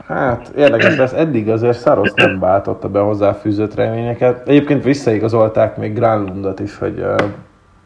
Hát 0.07 0.51
érdekes 0.55 0.95
lesz, 0.95 1.13
eddig 1.13 1.49
azért 1.49 1.79
Szaros 1.79 2.11
nem 2.15 2.39
váltotta 2.39 2.89
be 2.89 2.99
hozzáfűzött 2.99 3.75
reményeket. 3.75 4.47
Egyébként 4.47 4.83
visszaigazolták 4.83 5.77
még 5.77 5.93
Granlundot 5.93 6.59
is, 6.59 6.77
hogy 6.77 6.99
uh, 6.99 7.15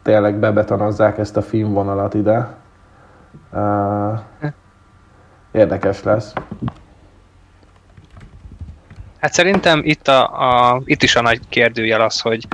tényleg 0.02 0.38
bebetonozzák 0.38 1.18
ezt 1.18 1.36
a 1.36 1.42
filmvonalat 1.42 2.14
ide. 2.14 2.54
Uh, 3.52 4.18
érdekes 5.54 6.02
lesz. 6.02 6.32
Hát 9.18 9.32
szerintem 9.32 9.80
itt, 9.84 10.08
a, 10.08 10.72
a, 10.72 10.82
itt 10.84 11.02
is 11.02 11.16
a 11.16 11.22
nagy 11.22 11.40
kérdőjel 11.48 12.00
az, 12.00 12.20
hogy 12.20 12.46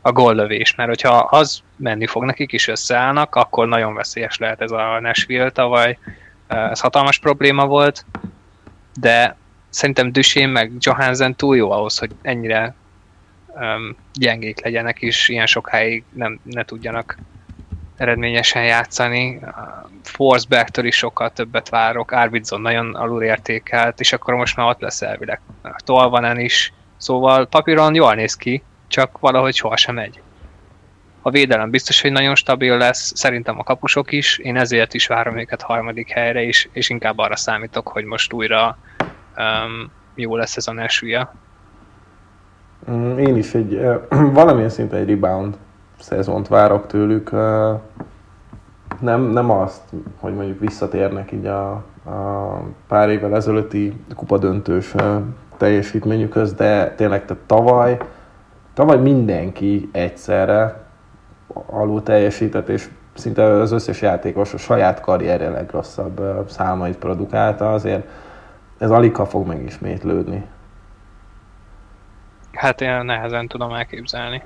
a 0.00 0.12
góllövés, 0.12 0.74
mert 0.74 0.88
hogyha 0.88 1.16
az 1.16 1.62
menni 1.76 2.06
fog, 2.06 2.24
nekik 2.24 2.52
is 2.52 2.68
összeállnak, 2.68 3.34
akkor 3.34 3.68
nagyon 3.68 3.94
veszélyes 3.94 4.38
lehet 4.38 4.60
ez 4.60 4.70
a 4.70 5.00
Nashville 5.00 5.50
tavaly. 5.50 5.98
Ez 6.46 6.80
hatalmas 6.80 7.18
probléma 7.18 7.66
volt, 7.66 8.04
de 9.00 9.36
szerintem 9.70 10.12
Düsén 10.12 10.48
meg 10.48 10.72
Johansen 10.78 11.34
túl 11.34 11.56
jó 11.56 11.70
ahhoz, 11.70 11.98
hogy 11.98 12.10
ennyire 12.22 12.74
gyengék 14.12 14.64
legyenek, 14.64 15.02
és 15.02 15.28
ilyen 15.28 15.46
sokáig 15.46 16.04
nem, 16.12 16.40
ne 16.42 16.64
tudjanak 16.64 17.18
eredményesen 18.02 18.64
játszani. 18.64 19.40
Forsbergtől 20.02 20.84
is 20.84 20.96
sokkal 20.96 21.30
többet 21.30 21.68
várok, 21.68 22.10
Arvidsson 22.10 22.60
nagyon 22.60 22.94
alulértékelt, 22.94 24.00
és 24.00 24.12
akkor 24.12 24.34
most 24.34 24.56
már 24.56 24.68
ott 24.68 24.80
lesz 24.80 25.02
elvileg. 25.02 25.40
Tolvanen 25.84 26.38
is, 26.38 26.72
szóval 26.96 27.46
papíron 27.46 27.94
jól 27.94 28.14
néz 28.14 28.34
ki, 28.34 28.62
csak 28.88 29.18
valahogy 29.18 29.54
sohasem 29.54 29.94
megy. 29.94 30.20
A 31.22 31.30
védelem 31.30 31.70
biztos, 31.70 32.00
hogy 32.00 32.12
nagyon 32.12 32.34
stabil 32.34 32.76
lesz, 32.76 33.12
szerintem 33.14 33.58
a 33.58 33.62
kapusok 33.62 34.12
is, 34.12 34.38
én 34.38 34.56
ezért 34.56 34.94
is 34.94 35.06
várom 35.06 35.38
őket 35.38 35.62
harmadik 35.62 36.10
helyre, 36.10 36.42
is, 36.42 36.68
és 36.72 36.90
inkább 36.90 37.18
arra 37.18 37.36
számítok, 37.36 37.88
hogy 37.88 38.04
most 38.04 38.32
újra 38.32 38.78
um, 39.36 39.90
jó 40.14 40.36
lesz 40.36 40.56
ez 40.56 40.66
a 40.66 40.72
nesűje. 40.72 41.32
Mm, 42.90 43.18
én 43.18 43.36
is 43.36 43.54
egy, 43.54 43.80
valamilyen 44.38 44.70
szinten 44.70 45.00
egy 45.00 45.08
rebound 45.08 45.56
szezont 46.02 46.48
várok 46.48 46.86
tőlük. 46.86 47.30
Nem, 49.00 49.22
nem 49.22 49.50
azt, 49.50 49.82
hogy 50.20 50.34
mondjuk 50.34 50.60
visszatérnek 50.60 51.32
így 51.32 51.46
a, 51.46 51.70
a 52.04 52.60
pár 52.88 53.08
évvel 53.08 53.34
ezelőtti 53.34 54.04
kupadöntős 54.16 54.94
teljesítményükhöz, 55.56 56.52
de 56.52 56.94
tényleg 56.94 57.24
tehát 57.24 57.42
tavaly, 57.46 57.98
tavaly 58.74 58.98
mindenki 58.98 59.88
egyszerre 59.92 60.84
alul 61.66 62.02
teljesített, 62.02 62.68
és 62.68 62.88
szinte 63.14 63.44
az 63.44 63.72
összes 63.72 64.02
játékos 64.02 64.54
a 64.54 64.58
saját 64.58 65.00
karrierje 65.00 65.50
legrosszabb 65.50 66.48
számait 66.48 66.96
produkálta, 66.96 67.72
azért 67.72 68.06
ez 68.78 68.90
alig 68.90 69.14
fog 69.14 69.46
megismétlődni. 69.46 70.44
Hát 72.52 72.80
én 72.80 73.04
nehezen 73.04 73.48
tudom 73.48 73.72
elképzelni. 73.72 74.42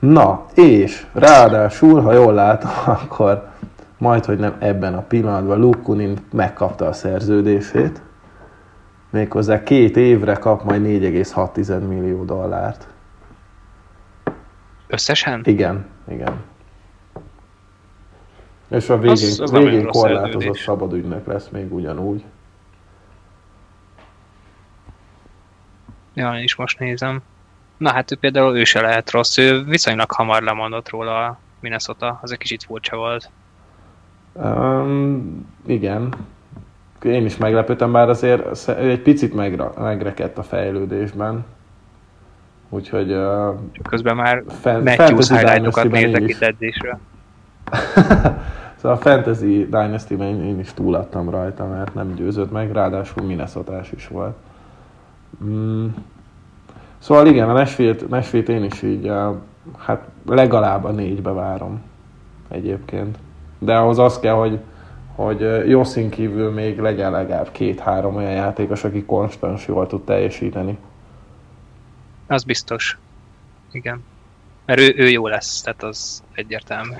Na, 0.00 0.46
és 0.54 1.06
ráadásul, 1.12 2.00
ha 2.00 2.12
jól 2.12 2.34
látom, 2.34 2.70
akkor 3.02 3.48
majd, 3.98 4.24
hogy 4.24 4.38
nem 4.38 4.56
ebben 4.58 4.94
a 4.94 5.02
pillanatban 5.02 5.58
Lukunin 5.60 6.18
megkapta 6.32 6.86
a 6.86 6.92
szerződését, 6.92 8.02
méghozzá 9.10 9.62
két 9.62 9.96
évre 9.96 10.34
kap 10.34 10.64
majd 10.64 10.82
4,6 10.84 11.88
millió 11.88 12.24
dollárt. 12.24 12.88
Összesen? 14.86 15.40
Igen, 15.44 15.86
igen. 16.08 16.42
És 18.68 18.88
a 18.88 18.98
végén, 18.98 19.12
az, 19.12 19.40
az 19.40 19.50
végén 19.50 19.86
korlátozott 19.86 20.56
szabadügynök 20.56 21.26
lesz 21.26 21.48
még 21.48 21.72
ugyanúgy. 21.72 22.24
Ja, 26.14 26.36
én 26.36 26.42
is 26.42 26.54
most 26.54 26.78
nézem. 26.78 27.22
Na 27.80 27.92
hát 27.92 28.12
ő 28.12 28.16
például 28.16 28.56
ő 28.56 28.64
se 28.64 28.80
lehet 28.80 29.10
rossz, 29.10 29.38
ő 29.38 29.64
viszonylag 29.64 30.12
hamar 30.12 30.42
lemondott 30.42 30.88
róla 30.88 31.26
a 31.26 31.38
Minnesota, 31.60 32.18
az 32.22 32.32
egy 32.32 32.38
kicsit 32.38 32.64
furcsa 32.64 32.96
volt. 32.96 33.30
Um, 34.32 35.46
igen. 35.66 36.14
Én 37.02 37.24
is 37.24 37.36
meglepődtem, 37.36 37.92
bár 37.92 38.08
azért 38.08 38.68
egy 38.68 39.00
picit 39.00 39.34
megre, 39.34 39.64
megrekedt 39.78 40.38
a 40.38 40.42
fejlődésben. 40.42 41.44
Úgyhogy... 42.68 43.12
Uh, 43.12 43.54
Közben 43.88 44.16
már 44.16 44.42
fan, 44.60 44.82
Matthews 44.82 45.28
highlightokat 45.28 45.90
nézek 45.90 46.28
itt 46.28 46.40
edzésről. 46.40 46.98
szóval 48.80 48.96
a 48.96 49.00
Fantasy 49.00 49.64
Dynasty-ben 49.64 50.26
én, 50.26 50.44
én 50.44 50.58
is 50.58 50.72
túladtam 50.74 51.30
rajta, 51.30 51.66
mert 51.66 51.94
nem 51.94 52.14
győzött 52.14 52.50
meg, 52.50 52.72
ráadásul 52.72 53.22
minnesota 53.22 53.80
is 53.96 54.08
volt. 54.08 54.36
Mm. 55.44 55.86
Szóval 57.00 57.26
igen, 57.26 57.48
a 57.48 57.52
Nashville-t, 57.52 58.08
Nashville 58.08 58.54
én 58.54 58.64
is 58.64 58.82
így, 58.82 59.12
hát 59.78 60.08
legalább 60.26 60.84
a 60.84 60.90
négybe 60.90 61.30
várom 61.30 61.82
egyébként. 62.48 63.18
De 63.58 63.76
ahhoz 63.76 63.98
az 63.98 64.18
kell, 64.18 64.34
hogy, 64.34 64.58
hogy 65.14 65.68
jó 65.68 65.84
szín 65.84 66.10
kívül 66.10 66.50
még 66.50 66.78
legyen 66.78 67.10
legalább 67.10 67.50
két-három 67.52 68.16
olyan 68.16 68.30
játékos, 68.30 68.84
aki 68.84 69.04
konstans 69.04 69.66
jól 69.66 69.86
tud 69.86 70.04
teljesíteni. 70.04 70.78
Az 72.26 72.44
biztos. 72.44 72.98
Igen. 73.72 74.04
Mert 74.66 74.80
ő, 74.80 74.94
ő 74.96 75.08
jó 75.08 75.26
lesz, 75.26 75.60
tehát 75.60 75.82
az 75.82 76.22
egyértelmű. 76.34 76.94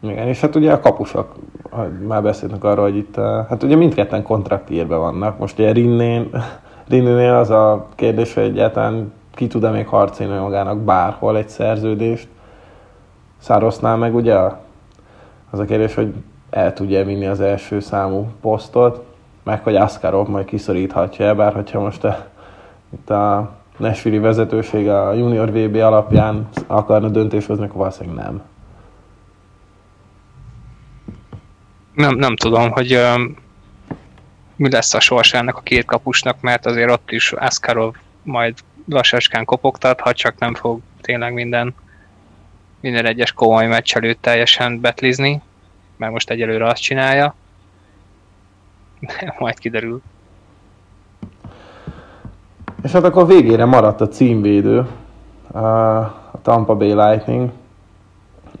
Igen, 0.00 0.28
és 0.28 0.40
hát 0.40 0.54
ugye 0.54 0.72
a 0.72 0.80
kapusok, 0.80 1.34
már 2.06 2.22
beszéltünk 2.22 2.64
arról, 2.64 2.84
hogy 2.84 2.96
itt, 2.96 3.14
hát 3.48 3.62
ugye 3.62 3.76
mindketten 3.76 4.22
kontraktírben 4.22 4.98
vannak. 4.98 5.38
Most 5.38 5.58
ugye 5.58 5.72
Rinnén, 5.72 6.30
Rinnénél 6.88 7.34
az 7.34 7.50
a 7.50 7.86
kérdés, 7.94 8.34
hogy 8.34 8.42
egyáltalán 8.42 9.12
ki 9.34 9.46
tud-e 9.46 9.70
még 9.70 9.86
harcolni 9.86 10.38
magának 10.38 10.78
bárhol 10.78 11.36
egy 11.36 11.48
szerződést. 11.48 12.28
Szárosznál 13.38 13.96
meg 13.96 14.14
ugye 14.14 14.34
az 15.50 15.58
a 15.58 15.64
kérdés, 15.64 15.94
hogy 15.94 16.14
el 16.50 16.72
tudja 16.72 17.04
vinni 17.04 17.26
az 17.26 17.40
első 17.40 17.80
számú 17.80 18.30
posztot 18.40 19.04
meg 19.46 19.62
hogy 19.62 19.76
Askarov 19.76 20.28
majd 20.28 20.44
kiszoríthatja 20.44 21.34
bár 21.34 21.52
hogyha 21.52 21.80
most 21.80 22.04
a, 22.04 22.26
itt 22.92 23.10
a 23.10 23.50
Nashville 23.76 24.20
vezetőség 24.20 24.88
a 24.88 25.12
junior 25.12 25.50
VB 25.52 25.74
alapján 25.74 26.48
akarna 26.66 27.08
döntés 27.08 27.46
hozni, 27.46 27.64
akkor 27.64 27.76
valószínűleg 27.76 28.24
nem. 28.24 28.42
Nem, 31.94 32.16
nem 32.16 32.36
tudom, 32.36 32.70
hogy 32.70 32.94
um, 32.94 33.36
mi 34.56 34.70
lesz 34.70 34.94
a 34.94 35.00
sorsának 35.00 35.56
a 35.56 35.60
két 35.60 35.84
kapusnak, 35.84 36.40
mert 36.40 36.66
azért 36.66 36.90
ott 36.90 37.10
is 37.10 37.32
Askarov 37.32 37.94
majd 38.22 38.54
lassacskán 38.88 39.44
kopogtat, 39.44 40.00
ha 40.00 40.12
csak 40.12 40.38
nem 40.38 40.54
fog 40.54 40.80
tényleg 41.00 41.32
minden 41.32 41.74
minden 42.80 43.06
egyes 43.06 43.32
komoly 43.32 43.66
meccs 43.66 43.94
előtt 43.94 44.22
teljesen 44.22 44.80
betlizni, 44.80 45.42
mert 45.96 46.12
most 46.12 46.30
egyelőre 46.30 46.66
azt 46.66 46.82
csinálja. 46.82 47.34
Majd 49.38 49.58
kiderül. 49.58 50.02
És 52.82 52.92
hát 52.92 53.04
akkor 53.04 53.26
végére 53.26 53.64
maradt 53.64 54.00
a 54.00 54.08
címvédő, 54.08 54.78
a 55.52 56.40
Tampa 56.42 56.74
Bay 56.74 56.94
Lightning, 56.94 57.50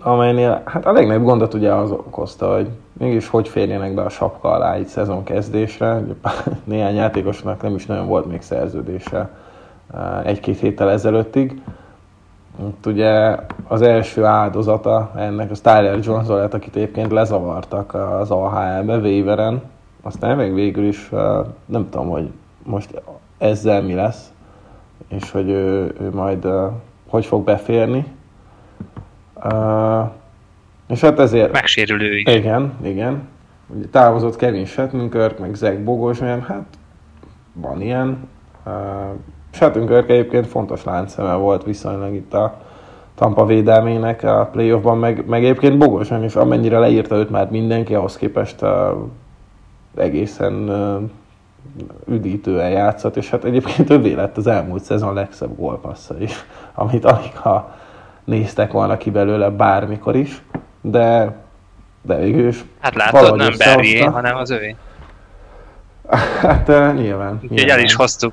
amelynél 0.06 0.62
hát 0.64 0.86
a 0.86 0.92
legnagyobb 0.92 1.24
gondot 1.24 1.54
ugye 1.54 1.72
az 1.72 1.90
okozta, 1.90 2.54
hogy 2.54 2.68
mégis 2.92 3.28
hogy 3.28 3.48
férjenek 3.48 3.94
be 3.94 4.02
a 4.02 4.08
sapka 4.08 4.50
alá 4.50 4.74
egy 4.74 4.86
szezon 4.86 5.24
kezdésre. 5.24 6.02
Néhány 6.64 6.94
játékosnak 6.94 7.62
nem 7.62 7.74
is 7.74 7.86
nagyon 7.86 8.06
volt 8.06 8.26
még 8.26 8.42
szerződése 8.42 9.30
egy-két 10.24 10.58
héttel 10.58 10.90
ezelőttig. 10.90 11.62
Itt 12.68 12.86
ugye 12.86 13.36
az 13.68 13.82
első 13.82 14.24
áldozata 14.24 15.10
ennek 15.16 15.50
az 15.50 15.60
Tyler 15.60 15.98
Jones 16.02 16.28
lett, 16.28 16.54
akit 16.54 16.76
egyébként 16.76 17.10
lezavartak 17.10 17.94
az 17.94 18.30
AHL-be, 18.30 18.96
Waveren. 18.96 19.62
Aztán 20.02 20.36
még 20.36 20.54
végül 20.54 20.84
is 20.84 21.10
nem 21.64 21.88
tudom, 21.90 22.08
hogy 22.08 22.30
most 22.62 23.02
ezzel 23.38 23.82
mi 23.82 23.94
lesz, 23.94 24.32
és 25.08 25.30
hogy 25.30 25.48
ő, 25.48 25.94
ő 26.00 26.10
majd 26.14 26.48
hogy 27.08 27.26
fog 27.26 27.44
beférni. 27.44 28.15
És 30.88 31.00
hát 31.00 31.18
ezért... 31.18 31.52
Megsérülő 31.52 32.16
is. 32.16 32.34
Igen, 32.34 32.72
igen. 32.82 33.28
Ugye 33.66 33.86
távozott 33.90 34.36
Kevin 34.36 34.64
Shattenkirk, 34.64 35.38
meg 35.38 35.54
Zach 35.54 35.78
Bogos, 35.78 36.18
hát 36.18 36.64
van 37.52 37.80
ilyen. 37.80 38.28
Shattenkirk 39.50 40.10
egyébként 40.10 40.46
fontos 40.46 40.84
láncszeme 40.84 41.34
volt 41.34 41.64
viszonylag 41.64 42.14
itt 42.14 42.34
a 42.34 42.60
Tampa 43.14 43.46
védelmének 43.46 44.22
a 44.22 44.48
playoffban, 44.52 44.98
meg, 44.98 45.26
meg 45.26 45.44
egyébként 45.44 45.78
Bogosan 45.78 46.24
is, 46.24 46.36
amennyire 46.36 46.78
leírta 46.78 47.16
őt 47.16 47.30
már 47.30 47.50
mindenki, 47.50 47.94
ahhoz 47.94 48.16
képest 48.16 48.62
uh, 48.62 48.70
egészen 49.96 50.52
uh, 50.52 51.02
üdítően 52.06 52.70
játszott, 52.70 53.16
és 53.16 53.30
hát 53.30 53.44
egyébként 53.44 53.88
többé 53.88 54.12
lett 54.12 54.36
az 54.36 54.46
elmúlt 54.46 54.82
szezon 54.82 55.14
legszebb 55.14 55.56
gólpassza 55.56 56.20
is, 56.20 56.32
amit 56.74 57.04
alig 57.04 57.36
ha 57.36 57.75
néztek 58.26 58.72
volna 58.72 58.96
ki 58.96 59.10
belőle 59.10 59.50
bármikor 59.50 60.16
is, 60.16 60.42
de, 60.80 61.36
de 62.02 62.16
végül 62.16 62.48
is 62.48 62.64
Hát 62.80 62.94
látod, 62.94 63.36
nem 63.36 63.52
Berrié, 63.58 64.00
hanem 64.00 64.36
az 64.36 64.50
övé. 64.50 64.76
Hát 66.40 66.68
uh, 66.68 66.94
nyilván. 66.94 67.38
Úgyhogy 67.42 67.68
el 67.68 67.80
is 67.80 67.94
hoztuk. 67.94 68.32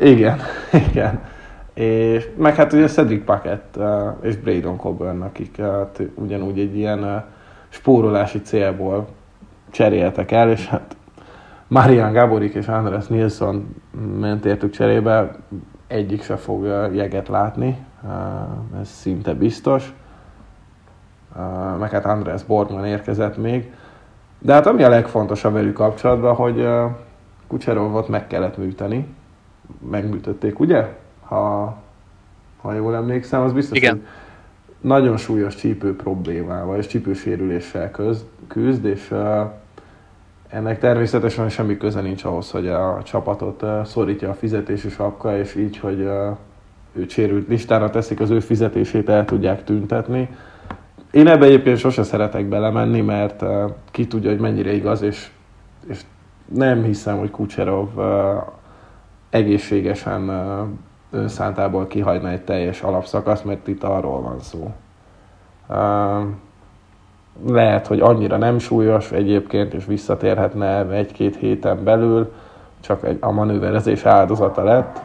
Igen, 0.00 0.40
igen. 0.90 1.20
És 1.74 2.28
meg 2.36 2.54
hát 2.54 2.72
ugye 2.72 2.86
Cedric 2.86 3.24
Paquet 3.24 3.76
uh, 3.76 3.84
és 4.22 4.36
Braydon 4.36 4.76
Coburn, 4.76 5.22
akik 5.22 5.56
uh, 5.58 5.88
ugyanúgy 6.14 6.58
egy 6.58 6.76
ilyen 6.76 7.04
uh, 7.04 7.22
spórolási 7.68 8.40
célból 8.40 9.08
cseréltek 9.70 10.30
el, 10.30 10.50
és 10.50 10.66
hát 10.66 10.96
Marian 11.66 12.12
Gaborik 12.12 12.54
és 12.54 12.68
András 12.68 13.06
Nilsson 13.06 13.74
ment 14.18 14.44
értük 14.44 14.72
cserébe, 14.72 15.36
egyik 15.86 16.22
se 16.22 16.36
fog 16.36 16.64
jeget 16.94 17.28
látni, 17.28 17.86
ez 18.80 18.88
szinte 18.88 19.34
biztos. 19.34 19.94
Meg 21.78 21.90
hát 21.90 22.04
András 22.04 22.44
Borgman 22.44 22.84
érkezett 22.84 23.36
még. 23.36 23.72
De 24.38 24.52
hát 24.52 24.66
ami 24.66 24.82
a 24.82 24.88
legfontosabb 24.88 25.52
velük 25.52 25.74
kapcsolatban, 25.74 26.34
hogy 26.34 26.68
Kucserovot 27.46 28.08
meg 28.08 28.26
kellett 28.26 28.56
műteni, 28.56 29.06
megműtötték, 29.90 30.58
ugye? 30.58 30.96
Ha, 31.24 31.76
ha 32.60 32.72
jól 32.72 32.94
emlékszem, 32.94 33.42
az 33.42 33.52
biztos, 33.52 33.78
Igen. 33.78 33.92
hogy 33.92 34.06
nagyon 34.80 35.16
súlyos 35.16 35.54
csípő 35.54 35.96
problémával 35.96 36.76
és 36.76 36.86
csípősérüléssel 36.86 37.90
köz, 37.90 38.24
küzd, 38.46 38.84
és 38.84 39.14
ennek 40.48 40.78
természetesen 40.78 41.48
semmi 41.48 41.76
köze 41.76 42.00
nincs 42.00 42.24
ahhoz, 42.24 42.50
hogy 42.50 42.68
a 42.68 43.02
csapatot 43.02 43.86
szorítja 43.86 44.30
a 44.30 44.34
fizetési 44.34 44.88
sapka, 44.88 45.38
és 45.38 45.54
így, 45.54 45.78
hogy 45.78 46.08
sérült 47.06 47.48
listára 47.48 47.90
teszik, 47.90 48.20
az 48.20 48.30
ő 48.30 48.40
fizetését 48.40 49.08
el 49.08 49.24
tudják 49.24 49.64
tüntetni. 49.64 50.28
Én 51.10 51.26
ebbe 51.28 51.44
egyébként 51.44 51.78
sose 51.78 52.02
szeretek 52.02 52.44
belemenni, 52.44 53.00
mert 53.00 53.42
uh, 53.42 53.48
ki 53.90 54.06
tudja, 54.06 54.30
hogy 54.30 54.40
mennyire 54.40 54.72
igaz, 54.72 55.02
és, 55.02 55.30
és 55.88 56.00
nem 56.54 56.82
hiszem, 56.82 57.18
hogy 57.18 57.30
Kucserov 57.30 57.88
uh, 57.96 58.04
egészségesen 59.30 60.30
önszántából 61.10 61.86
kihagyna 61.86 62.30
egy 62.30 62.42
teljes 62.42 62.82
alapszakasz, 62.82 63.42
mert 63.42 63.68
itt 63.68 63.82
arról 63.82 64.20
van 64.20 64.40
szó. 64.40 64.72
Lehet, 67.46 67.86
hogy 67.86 68.00
annyira 68.00 68.36
nem 68.36 68.58
súlyos 68.58 69.12
egyébként, 69.12 69.74
és 69.74 69.84
visszatérhetne 69.84 70.90
egy-két 70.90 71.36
héten 71.36 71.84
belül, 71.84 72.32
csak 72.80 73.04
egy, 73.04 73.16
a 73.20 73.30
manőverezés 73.30 74.04
áldozata 74.04 74.62
lett. 74.62 75.00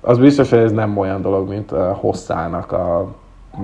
Az 0.00 0.18
biztos, 0.18 0.50
hogy 0.50 0.58
ez 0.58 0.72
nem 0.72 0.98
olyan 0.98 1.22
dolog, 1.22 1.48
mint 1.48 1.70
hosszának 1.92 2.72
a 2.72 3.14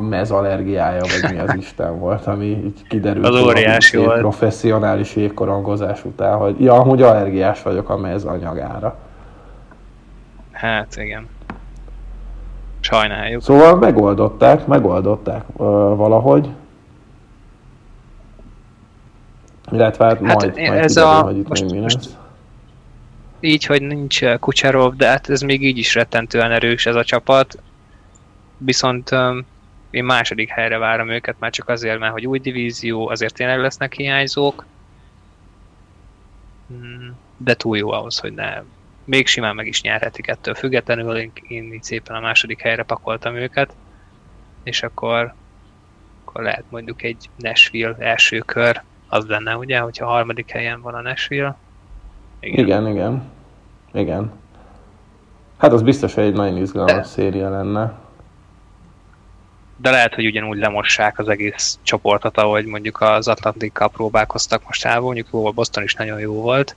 mezallergiája, 0.01 1.01
vagy 1.01 1.33
mi 1.33 1.39
az 1.39 1.55
Isten 1.65 1.99
volt, 1.99 2.27
ami 2.27 2.47
így 2.47 2.83
kiderült. 2.89 3.27
Az 3.27 3.41
óriási 3.41 3.97
volt. 3.97 4.19
Professzionális 4.19 5.17
jégkorongozás 5.17 6.05
után, 6.05 6.37
hogy 6.37 6.61
ja, 6.61 6.75
amúgy 6.75 7.03
allergiás 7.03 7.63
vagyok 7.63 7.89
a 7.89 7.97
mez 7.97 8.25
anyagára. 8.25 8.97
Hát 10.53 10.97
igen. 10.97 11.29
Sajnáljuk. 12.81 13.43
Szóval 13.43 13.77
megoldották, 13.77 14.67
megoldották 14.67 15.45
uh, 15.53 15.67
valahogy. 15.97 16.49
Illetve 19.71 20.05
hát, 20.05 20.27
hát 20.27 20.37
majd, 20.37 20.57
majd 20.57 20.83
ez 20.83 20.95
kiderül, 20.95 21.11
a, 21.11 21.23
hogy 21.23 21.37
itt 21.39 21.49
most, 21.49 21.63
még 21.63 21.73
mi 21.73 21.81
lesz. 21.81 22.17
Így, 23.45 23.65
hogy 23.65 23.83
nincs 23.83 24.25
Kucserov, 24.25 24.95
de 24.97 25.09
hát 25.09 25.29
ez 25.29 25.41
még 25.41 25.63
így 25.63 25.79
is 25.79 25.95
rettentően 25.95 26.51
erős 26.51 26.87
ez 26.87 26.95
a 26.95 27.05
csapat. 27.05 27.63
Viszont 28.57 29.11
um, 29.11 29.47
én 29.91 30.05
második 30.05 30.49
helyre 30.49 30.79
várom 30.79 31.09
őket, 31.11 31.37
már 31.39 31.51
csak 31.51 31.69
azért, 31.69 31.99
mert 31.99 32.13
hogy 32.13 32.27
új 32.27 32.39
divízió, 32.39 33.09
azért 33.09 33.35
tényleg 33.35 33.59
lesznek 33.59 33.95
hiányzók. 33.95 34.67
Hmm, 36.67 37.17
de 37.37 37.55
túl 37.55 37.77
jó 37.77 37.91
ahhoz, 37.91 38.19
hogy 38.19 38.33
ne 38.33 38.63
még 39.05 39.27
simán 39.27 39.55
meg 39.55 39.67
is 39.67 39.83
nyerhetik 39.83 40.27
ettől 40.27 40.55
függetlenül, 40.55 41.17
én, 41.17 41.33
én 41.49 41.73
így 41.73 41.83
szépen 41.83 42.17
a 42.17 42.21
második 42.21 42.61
helyre 42.61 42.83
pakoltam 42.83 43.37
őket, 43.37 43.77
és 44.63 44.83
akkor, 44.83 45.35
akkor 46.25 46.43
lehet 46.43 46.65
mondjuk 46.69 47.03
egy 47.03 47.31
Nashville 47.37 47.97
első 47.99 48.39
kör, 48.39 48.83
az 49.09 49.27
lenne 49.27 49.57
ugye, 49.57 49.79
hogyha 49.79 50.07
a 50.07 50.11
harmadik 50.11 50.51
helyen 50.51 50.81
van 50.81 50.95
a 50.95 51.01
Nashville. 51.01 51.57
Igen, 52.43 52.67
igen. 52.67 52.87
Igen. 52.87 53.23
igen. 53.93 54.33
Hát 55.57 55.73
az 55.73 55.83
biztos, 55.83 56.15
hogy 56.15 56.25
egy 56.25 56.35
nagyon 56.35 56.57
izgalmas 56.57 56.95
De... 56.95 57.03
széria 57.03 57.51
lenne. 57.51 57.93
De 59.77 59.91
lehet, 59.91 60.15
hogy 60.15 60.27
ugyanúgy 60.27 60.59
lemossák 60.59 61.19
az 61.19 61.29
egész 61.29 61.79
csoportot, 61.83 62.39
ahogy 62.39 62.67
mondjuk 62.67 63.01
az 63.01 63.29
Atlantikkal 63.29 63.89
próbálkoztak 63.89 64.63
most 64.65 64.85
el, 64.85 65.01
mondjuk 65.01 65.29
jó, 65.33 65.53
Boston 65.53 65.83
is 65.83 65.95
nagyon 65.95 66.19
jó 66.19 66.33
volt. 66.33 66.77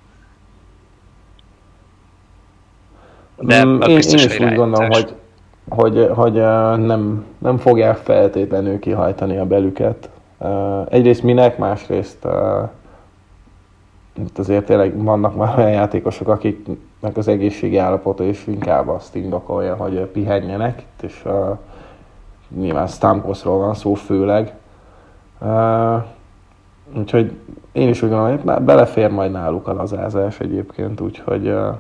De 3.38 3.66
mm, 3.66 3.82
én, 3.82 3.90
én 3.90 3.98
is 3.98 4.40
úgy 4.40 4.56
gondolom, 4.56 4.90
hogy, 4.90 5.16
hogy, 5.70 6.10
hogy 6.14 6.34
nem, 6.86 7.26
nem 7.38 7.58
fogják 7.58 7.98
feltétlenül 7.98 8.80
kihajtani 8.80 9.38
a 9.38 9.46
belüket. 9.46 10.10
Egyrészt 10.90 11.24
minek, 11.24 11.58
másrészt 11.58 12.28
itt 14.18 14.38
azért 14.38 14.66
tényleg 14.66 15.04
vannak 15.04 15.36
már 15.36 15.58
olyan 15.58 15.72
játékosok, 15.72 16.28
akiknek 16.28 17.18
az 17.18 17.28
egészségi 17.28 17.78
állapota 17.78 18.24
is 18.24 18.48
inkább 18.48 18.88
azt 18.88 19.16
indokolja, 19.16 19.76
hogy 19.76 20.00
pihenjenek, 20.00 20.86
és 21.02 21.22
uh, 21.26 21.58
nyilván 22.58 22.88
Stamkosról 22.88 23.58
van 23.58 23.74
szó 23.74 23.94
főleg. 23.94 24.54
Uh, 25.40 26.04
úgyhogy 26.98 27.32
én 27.72 27.90
is 27.90 28.02
úgy 28.02 28.10
gondolom, 28.10 28.40
hogy 28.40 28.64
belefér 28.64 29.12
majd 29.12 29.32
náluk 29.32 29.68
a 29.68 29.74
lazázás 29.74 30.40
egyébként, 30.40 31.02
úgyhogy 31.02 31.48
uh, 31.48 31.76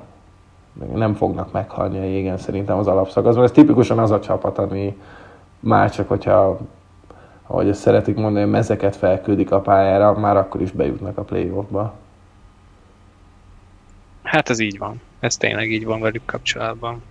nem 0.94 1.14
fognak 1.14 1.52
meghalni 1.52 2.00
a 2.00 2.04
jégen 2.04 2.38
szerintem 2.38 2.78
az 2.78 2.88
alapszakaszban. 2.88 3.44
Ez 3.44 3.52
tipikusan 3.52 4.00
az 4.00 4.12
a 4.12 4.20
csapat, 4.20 4.58
ami 4.58 4.98
már 5.60 5.92
csak, 5.92 6.08
hogyha 6.08 6.58
ahogy 7.48 7.70
ezt 7.70 7.82
szeretik 7.82 8.16
mondani, 8.16 8.46
mezeket 8.46 8.96
felküldik 8.96 9.52
a 9.52 9.60
pályára, 9.60 10.14
már 10.14 10.38
akkor 10.38 10.62
is 10.62 10.72
bejutnak 10.72 11.18
a 11.18 11.22
playoffba. 11.22 11.94
Hát 14.26 14.50
ez 14.50 14.60
így 14.60 14.78
van. 14.78 15.02
Ez 15.20 15.38
tényleg 15.38 15.72
így 15.72 15.86
van 15.86 16.00
velük 16.00 16.26
kapcsolatban. 16.26 17.04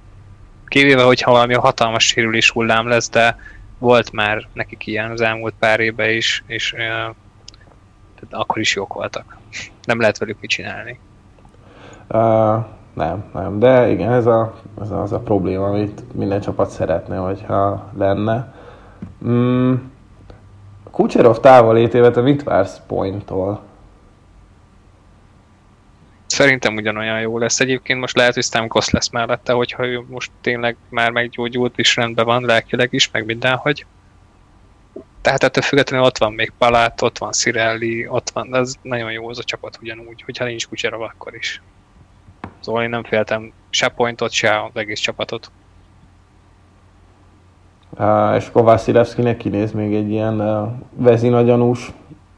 Kivéve, 0.66 1.02
hogyha 1.02 1.30
valami 1.30 1.54
hatalmas 1.54 2.06
sérülés 2.06 2.50
hullám 2.50 2.88
lesz, 2.88 3.10
de 3.10 3.36
volt 3.78 4.12
már 4.12 4.48
nekik 4.52 4.86
ilyen 4.86 5.10
az 5.10 5.20
elmúlt 5.20 5.54
pár 5.58 5.80
évben 5.80 6.10
is, 6.10 6.44
és 6.46 6.72
uh, 6.72 6.78
tehát 6.78 8.30
akkor 8.30 8.58
is 8.58 8.74
jók 8.74 8.92
voltak. 8.92 9.36
Nem 9.82 10.00
lehet 10.00 10.18
velük 10.18 10.40
mit 10.40 10.50
csinálni. 10.50 10.98
Uh, 12.08 12.64
nem, 12.92 13.24
nem, 13.32 13.58
de 13.58 13.90
igen, 13.90 14.12
ez, 14.12 14.26
a, 14.26 14.54
ez 14.80 14.90
az 14.90 15.12
a 15.12 15.18
probléma, 15.18 15.66
amit 15.66 16.14
minden 16.14 16.40
csapat 16.40 16.70
szeretne, 16.70 17.16
hogyha 17.16 17.90
lenne. 17.98 18.54
Mm, 19.24 19.74
Kucherov 20.90 21.38
távolétével 21.40 22.10
te 22.10 22.20
mit 22.20 22.42
vársz 22.42 22.80
Pointtól? 22.86 23.60
Szerintem 26.34 26.76
ugyanolyan 26.76 27.20
jó 27.20 27.38
lesz. 27.38 27.60
Egyébként 27.60 28.00
most 28.00 28.16
lehet, 28.16 28.34
hogy 28.34 28.42
Stamkos 28.42 28.90
lesz 28.90 29.10
mellette, 29.10 29.52
hogyha 29.52 29.86
ő 29.86 30.04
most 30.08 30.30
tényleg 30.40 30.76
már 30.88 31.10
meggyógyult 31.10 31.78
és 31.78 31.96
rendben 31.96 32.24
van 32.24 32.44
lelkileg 32.44 32.88
is, 32.92 33.10
meg 33.10 33.24
mindenhogy. 33.24 33.86
Tehát 35.20 35.42
ettől 35.42 35.62
függetlenül 35.62 36.06
ott 36.06 36.18
van 36.18 36.32
még 36.32 36.52
Palát, 36.58 37.02
ott 37.02 37.18
van 37.18 37.32
Cirelli, 37.32 38.06
ott 38.08 38.30
van, 38.30 38.56
ez 38.56 38.74
nagyon 38.82 39.12
jó 39.12 39.28
az 39.28 39.38
a 39.38 39.42
csapat 39.42 39.78
ugyanúgy, 39.82 40.22
hogyha 40.22 40.44
nincs 40.44 40.68
Kucserov 40.68 41.00
akkor 41.00 41.34
is. 41.34 41.62
Szóval 42.60 42.82
én 42.82 42.88
nem 42.88 43.04
féltem 43.04 43.52
se 43.70 43.88
pointot, 43.88 44.30
se 44.30 44.62
az 44.62 44.70
egész 44.74 45.00
csapatot. 45.00 45.50
Uh, 47.90 48.34
és 48.36 48.46
akkor 48.46 48.62
Vasilevskinek 48.62 49.36
kinéz 49.36 49.72
még 49.72 49.94
egy 49.94 50.10
ilyen 50.10 50.40
uh, 50.40 50.72
vezinagyanús 50.90 51.92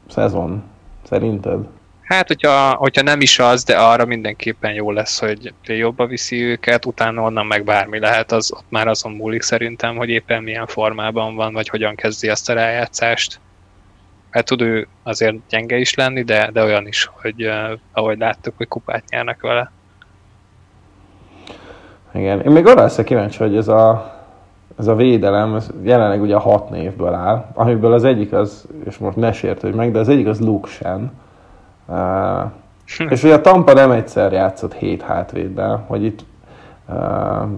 szezon, 0.07 0.63
szerinted? 1.03 1.67
Hát, 2.07 2.27
hogyha, 2.27 2.75
hogyha 2.75 3.01
nem 3.01 3.21
is 3.21 3.39
az, 3.39 3.63
de 3.63 3.77
arra 3.77 4.05
mindenképpen 4.05 4.73
jó 4.73 4.91
lesz, 4.91 5.19
hogy 5.19 5.53
jobba 5.63 6.05
viszi 6.05 6.43
őket, 6.43 6.85
utána 6.85 7.21
onnan 7.21 7.45
meg 7.45 7.63
bármi 7.63 7.99
lehet, 7.99 8.31
az 8.31 8.51
ott 8.51 8.65
már 8.69 8.87
azon 8.87 9.11
múlik 9.11 9.41
szerintem, 9.41 9.95
hogy 9.95 10.09
éppen 10.09 10.43
milyen 10.43 10.65
formában 10.65 11.35
van, 11.35 11.53
vagy 11.53 11.69
hogyan 11.69 11.95
kezdi 11.95 12.29
azt 12.29 12.49
a 12.49 12.53
rájátszást. 12.53 13.39
Hát 14.29 14.45
tud 14.45 14.61
ő 14.61 14.87
azért 15.03 15.35
gyenge 15.49 15.77
is 15.77 15.93
lenni, 15.93 16.23
de, 16.23 16.49
de 16.53 16.63
olyan 16.63 16.87
is, 16.87 17.09
hogy 17.21 17.45
uh, 17.45 17.79
ahogy 17.91 18.17
láttuk, 18.17 18.53
hogy 18.57 18.67
kupát 18.67 19.03
nyernek 19.09 19.41
vele. 19.41 19.71
Igen, 22.13 22.41
én 22.41 22.51
még 22.51 22.67
arra 22.67 22.81
leszek 22.81 23.05
kíváncsi, 23.05 23.37
hogy 23.37 23.55
ez 23.55 23.67
a, 23.67 24.15
ez 24.79 24.87
a 24.87 24.95
védelem 24.95 25.55
ez 25.55 25.69
jelenleg 25.83 26.21
ugye 26.21 26.35
hat 26.35 26.69
névből 26.69 27.13
áll, 27.13 27.51
amiből 27.53 27.93
az 27.93 28.03
egyik 28.03 28.33
az, 28.33 28.67
és 28.85 28.97
most 28.97 29.17
ne 29.17 29.31
sértődj 29.31 29.75
meg, 29.75 29.91
de 29.91 29.99
az 29.99 30.09
egyik 30.09 30.27
az 30.27 30.39
Luke 30.39 30.69
Shen. 30.69 31.11
Uh, 31.87 32.51
és 33.09 33.23
ugye 33.23 33.33
a 33.33 33.41
Tampa 33.41 33.73
nem 33.73 33.91
egyszer 33.91 34.31
játszott 34.31 34.73
hét 34.73 35.01
hátvéddel, 35.01 35.83
hogy 35.87 36.03
itt 36.03 36.25
uh, 36.89 37.49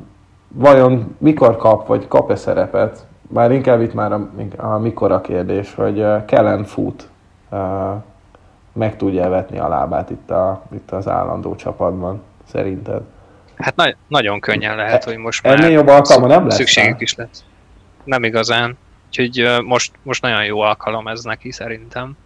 vajon 0.48 1.16
mikor 1.18 1.58
kap, 1.58 1.88
vagy 1.88 2.08
kap-e 2.08 2.36
szerepet, 2.36 3.06
már 3.28 3.52
inkább 3.52 3.82
itt 3.82 3.94
már 3.94 4.12
a, 4.12 4.30
a 4.58 4.78
mikor 4.78 5.12
a 5.12 5.22
kérdés, 5.22 5.76
hogy 5.76 6.00
uh, 6.00 6.26
Kellen 6.26 6.64
fut 6.64 7.10
uh, 7.50 7.60
meg 8.74 8.98
tudja 8.98 9.30
vetni 9.30 9.60
a 9.60 9.68
lábát 9.68 10.10
itt, 10.10 10.32
a, 10.32 10.62
itt 10.74 10.92
az 10.92 11.08
állandó 11.08 11.56
csapatban, 11.56 12.22
szerinted? 12.52 13.02
Hát 13.56 13.76
na- 13.76 13.96
nagyon 14.08 14.40
könnyen 14.40 14.76
lehet, 14.76 15.04
hogy 15.04 15.18
most 15.18 15.44
már 15.44 15.54
Ennél 15.54 15.70
jobb 15.70 15.88
alkalma 15.88 16.28
nem 16.28 16.44
lesz? 16.44 16.56
szükségük 16.56 17.02
is 17.02 17.16
lesz. 17.16 17.44
Nem 18.04 18.24
igazán. 18.24 18.78
Úgyhogy 19.08 19.64
most, 19.66 19.92
most 20.04 20.22
nagyon 20.22 20.44
jó 20.44 20.60
alkalom 20.60 21.08
ez 21.08 21.24
neki 21.24 21.52
szerintem. 21.52 22.18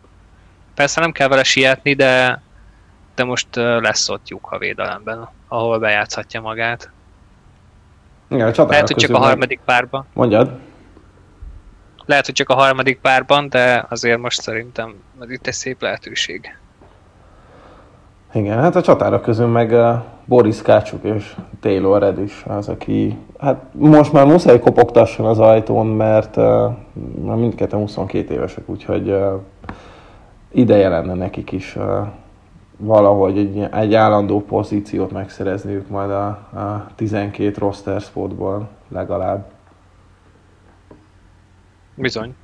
Persze 0.75 1.01
nem 1.01 1.11
kell 1.11 1.27
vele 1.27 1.43
sietni, 1.43 1.93
de, 1.93 2.41
de 3.15 3.23
most 3.23 3.47
lesz 3.55 4.09
ott 4.09 4.27
lyuk 4.29 4.47
a 4.51 4.57
védelemben, 4.57 5.29
ahol 5.47 5.79
bejátszhatja 5.79 6.41
magát. 6.41 6.89
Igen, 8.27 8.53
a 8.57 8.65
Lehet, 8.65 8.87
hogy 8.87 8.97
csak 8.97 9.15
a 9.15 9.19
harmadik 9.19 9.59
párban. 9.65 10.05
Mondjad. 10.13 10.51
Lehet, 12.05 12.25
hogy 12.25 12.35
csak 12.35 12.49
a 12.49 12.53
harmadik 12.53 12.99
párban, 12.99 13.49
de 13.49 13.85
azért 13.89 14.19
most 14.19 14.41
szerintem 14.41 14.95
ez 15.21 15.29
itt 15.29 15.47
egy 15.47 15.53
szép 15.53 15.81
lehetőség. 15.81 16.57
Igen, 18.33 18.59
hát 18.59 18.75
a 18.75 18.81
csatárok 18.81 19.21
közül 19.21 19.47
meg 19.47 19.75
Boris 20.25 20.61
Kácsuk 20.61 21.03
és 21.03 21.35
Taylor 21.59 22.01
Red 22.01 22.19
is 22.19 22.43
az, 22.47 22.69
aki 22.69 23.17
hát 23.39 23.63
most 23.71 24.13
már 24.13 24.25
muszáj 24.25 24.59
kopogtasson 24.59 25.25
az 25.25 25.39
ajtón, 25.39 25.87
mert 25.87 26.37
uh, 26.37 26.71
mindketten 27.35 27.79
22 27.79 28.33
évesek, 28.33 28.69
úgyhogy 28.69 29.09
uh, 29.09 29.41
ideje 30.53 30.89
lenne 30.89 31.13
nekik 31.13 31.51
is 31.51 31.77
valahogy 32.77 33.37
egy, 33.37 33.67
egy 33.71 33.93
állandó 33.93 34.41
pozíciót 34.41 35.11
megszerezniük 35.11 35.89
majd 35.89 36.09
a, 36.09 36.25
a 36.27 36.87
12 36.95 37.53
roster 37.57 38.01
spotból 38.01 38.69
legalább. 38.87 39.51
Bizony. 41.95 42.35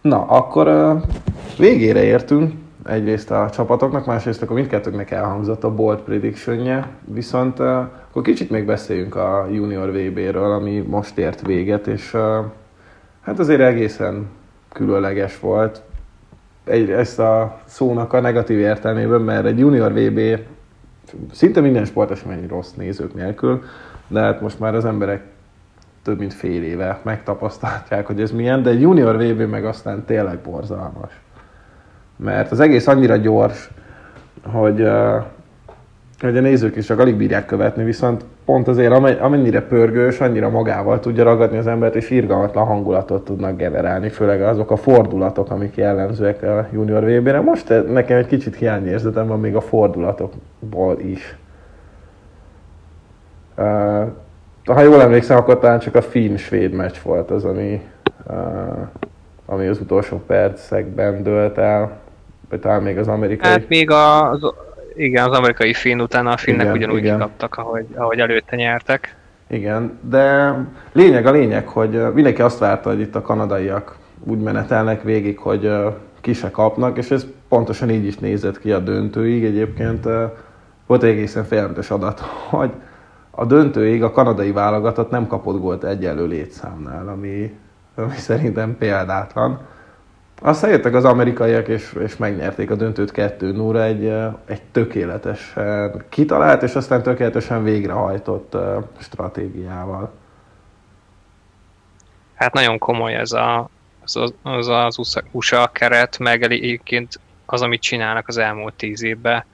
Na, 0.00 0.22
akkor 0.22 0.68
uh, 0.68 1.02
végére 1.58 2.02
értünk 2.02 2.52
egyrészt 2.84 3.30
a 3.30 3.50
csapatoknak, 3.50 4.06
másrészt 4.06 4.42
akkor 4.42 4.56
mindkettőknek 4.56 5.10
elhangzott 5.10 5.64
a 5.64 5.74
bold 5.74 5.98
prediction 5.98 6.86
viszont 7.04 7.58
uh, 7.58 7.66
akkor 8.08 8.22
kicsit 8.22 8.50
még 8.50 8.64
beszéljünk 8.64 9.14
a 9.14 9.46
Junior 9.50 9.90
VB-ről, 9.90 10.52
ami 10.52 10.78
most 10.78 11.18
ért 11.18 11.46
véget, 11.46 11.86
és 11.86 12.14
uh, 12.14 12.44
hát 13.20 13.38
azért 13.38 13.60
egészen 13.60 14.28
különleges 14.76 15.40
volt. 15.40 15.82
Egy, 16.64 16.90
ezt 16.90 17.18
a 17.18 17.60
szónak 17.64 18.12
a 18.12 18.20
negatív 18.20 18.58
értelmében, 18.58 19.20
mert 19.20 19.46
egy 19.46 19.58
Junior 19.58 19.92
VB 19.92 20.20
szinte 21.32 21.60
minden 21.60 21.84
sportesemény 21.84 22.46
rossz 22.48 22.72
nézők 22.72 23.14
nélkül, 23.14 23.62
de 24.08 24.20
hát 24.20 24.40
most 24.40 24.58
már 24.58 24.74
az 24.74 24.84
emberek 24.84 25.22
több 26.02 26.18
mint 26.18 26.34
fél 26.34 26.62
éve 26.62 27.00
megtapasztalják, 27.02 28.06
hogy 28.06 28.20
ez 28.20 28.30
milyen, 28.30 28.62
de 28.62 28.70
egy 28.70 28.80
Junior 28.80 29.16
VB 29.16 29.40
meg 29.50 29.64
aztán 29.64 30.04
tényleg 30.04 30.38
borzalmas 30.38 31.20
mert 32.16 32.50
az 32.50 32.60
egész 32.60 32.86
annyira 32.86 33.16
gyors, 33.16 33.70
hogy, 34.42 34.80
uh, 34.80 35.24
hogy 36.20 36.36
a 36.36 36.40
nézők 36.40 36.76
is 36.76 36.86
csak 36.86 36.98
alig 36.98 37.16
bírják 37.16 37.46
követni, 37.46 37.84
viszont 37.84 38.24
pont 38.46 38.68
azért 38.68 38.92
amennyire 39.20 39.62
pörgős, 39.62 40.20
annyira 40.20 40.48
magával 40.48 41.00
tudja 41.00 41.24
ragadni 41.24 41.58
az 41.58 41.66
embert, 41.66 41.94
és 41.94 42.10
irgalmatlan 42.10 42.66
hangulatot 42.66 43.24
tudnak 43.24 43.56
generálni, 43.56 44.08
főleg 44.08 44.42
azok 44.42 44.70
a 44.70 44.76
fordulatok, 44.76 45.50
amik 45.50 45.76
jellemzőek 45.76 46.42
a 46.42 46.66
junior 46.72 47.04
VB-re. 47.04 47.40
Most 47.40 47.68
nekem 47.92 48.16
egy 48.16 48.26
kicsit 48.26 48.56
hiányérzetem 48.56 49.26
van 49.26 49.40
még 49.40 49.56
a 49.56 49.60
fordulatokból 49.60 50.98
is. 50.98 51.36
Ha 54.64 54.80
jól 54.82 55.00
emlékszem, 55.00 55.36
akkor 55.36 55.58
talán 55.58 55.78
csak 55.78 55.94
a 55.94 56.02
finn-svéd 56.02 56.72
meccs 56.72 56.96
volt 57.02 57.30
az, 57.30 57.44
ami, 57.44 57.82
ami 59.46 59.66
az 59.66 59.80
utolsó 59.80 60.22
percekben 60.26 61.22
dőlt 61.22 61.58
el 61.58 62.04
vagy 62.48 62.60
talán 62.60 62.82
még 62.82 62.98
az 62.98 63.08
amerikai. 63.08 63.50
Hát 63.50 63.68
még 63.68 63.90
a, 63.90 64.30
az, 64.30 64.52
igen, 64.96 65.28
az 65.28 65.38
amerikai 65.38 65.72
finn 65.72 66.00
utána 66.00 66.30
a 66.30 66.36
finnek 66.36 66.60
igen, 66.60 66.76
ugyanúgy 66.76 66.98
igen. 66.98 67.18
kaptak, 67.18 67.56
ahogy, 67.56 67.86
ahogy 67.94 68.18
előtte 68.18 68.56
nyertek. 68.56 69.16
Igen, 69.48 69.98
de 70.00 70.54
lényeg 70.92 71.26
a 71.26 71.30
lényeg, 71.30 71.68
hogy 71.68 72.12
mindenki 72.14 72.42
azt 72.42 72.58
várta, 72.58 72.88
hogy 72.88 73.00
itt 73.00 73.14
a 73.14 73.22
kanadaiak 73.22 73.96
úgy 74.24 74.38
menetelnek 74.38 75.02
végig, 75.02 75.38
hogy 75.38 75.72
ki 76.20 76.32
se 76.32 76.50
kapnak, 76.50 76.98
és 76.98 77.10
ez 77.10 77.26
pontosan 77.48 77.90
így 77.90 78.06
is 78.06 78.18
nézett 78.18 78.58
ki 78.58 78.72
a 78.72 78.78
döntőig. 78.78 79.44
Egyébként 79.44 80.08
volt 80.86 81.02
egy 81.02 81.10
egészen 81.10 81.44
félelmetes 81.44 81.90
adat, 81.90 82.20
hogy 82.50 82.70
a 83.30 83.44
döntőig 83.44 84.02
a 84.02 84.10
kanadai 84.10 84.52
válogatott 84.52 85.10
nem 85.10 85.26
kapott 85.26 85.60
gólt 85.60 85.84
egyenlő 85.84 86.26
létszámnál, 86.26 87.08
ami, 87.08 87.58
ami 87.94 88.16
szerintem 88.16 88.76
példátlan. 88.78 89.60
Aztán 90.40 90.70
jöttek 90.70 90.94
az 90.94 91.04
amerikaiak, 91.04 91.68
és, 91.68 91.92
és 92.04 92.16
megnyerték 92.16 92.70
a 92.70 92.74
döntőt 92.74 93.10
2 93.10 93.52
0 93.52 93.84
egy, 93.84 94.06
egy 94.46 94.62
tökéletesen 94.72 96.04
kitalált, 96.08 96.62
és 96.62 96.74
aztán 96.74 97.02
tökéletesen 97.02 97.64
végrehajtott 97.64 98.56
stratégiával. 98.98 100.12
Hát 102.34 102.52
nagyon 102.52 102.78
komoly 102.78 103.14
ez 103.14 103.32
a, 103.32 103.68
az, 104.02 104.32
az, 104.42 104.68
az 104.68 105.22
USA 105.30 105.70
keret, 105.72 106.18
meg 106.18 106.42
egyébként 106.42 107.20
az, 107.46 107.62
amit 107.62 107.80
csinálnak 107.80 108.28
az 108.28 108.36
elmúlt 108.36 108.74
10 108.74 109.02
évben. 109.02 109.44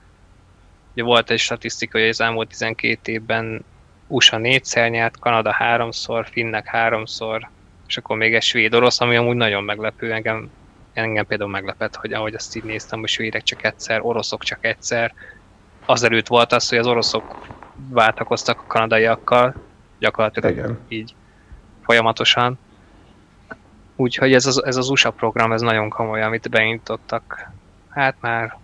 Ugye 0.93 1.03
volt 1.03 1.29
egy 1.29 1.39
statisztika, 1.39 1.99
hogy 1.99 2.07
az 2.07 2.21
elmúlt 2.21 2.47
12 2.47 3.11
évben 3.11 3.65
USA 4.07 4.37
négyszer 4.37 4.89
nyert, 4.89 5.19
Kanada 5.19 5.51
háromszor, 5.51 6.27
Finnek 6.31 6.67
háromszor, 6.67 7.49
és 7.87 7.97
akkor 7.97 8.17
még 8.17 8.33
egy 8.33 8.41
svéd-orosz, 8.41 9.01
ami 9.01 9.15
amúgy 9.15 9.35
nagyon 9.35 9.63
meglepő, 9.63 10.11
engem 10.11 10.49
engem 10.93 11.25
például 11.25 11.49
meglepett, 11.49 11.95
hogy 11.95 12.13
ahogy 12.13 12.33
azt 12.33 12.55
így 12.55 12.63
néztem, 12.63 12.99
hogy 12.99 13.09
svédek 13.09 13.43
csak 13.43 13.63
egyszer, 13.63 13.99
oroszok 14.01 14.43
csak 14.43 14.65
egyszer. 14.65 15.13
Azelőtt 15.85 16.27
volt 16.27 16.51
az, 16.51 16.69
hogy 16.69 16.77
az 16.77 16.87
oroszok 16.87 17.47
váltakoztak 17.89 18.59
a 18.59 18.67
kanadaiakkal, 18.67 19.53
gyakorlatilag 19.99 20.51
Igen. 20.51 20.79
így 20.87 21.15
folyamatosan. 21.81 22.59
Úgyhogy 23.95 24.33
ez 24.33 24.45
az, 24.45 24.63
ez 24.63 24.75
az 24.75 24.89
USA 24.89 25.11
program, 25.11 25.51
ez 25.51 25.61
nagyon 25.61 25.89
komoly, 25.89 26.21
amit 26.21 26.49
beintottak. 26.49 27.51
Hát 27.89 28.15
már 28.19 28.57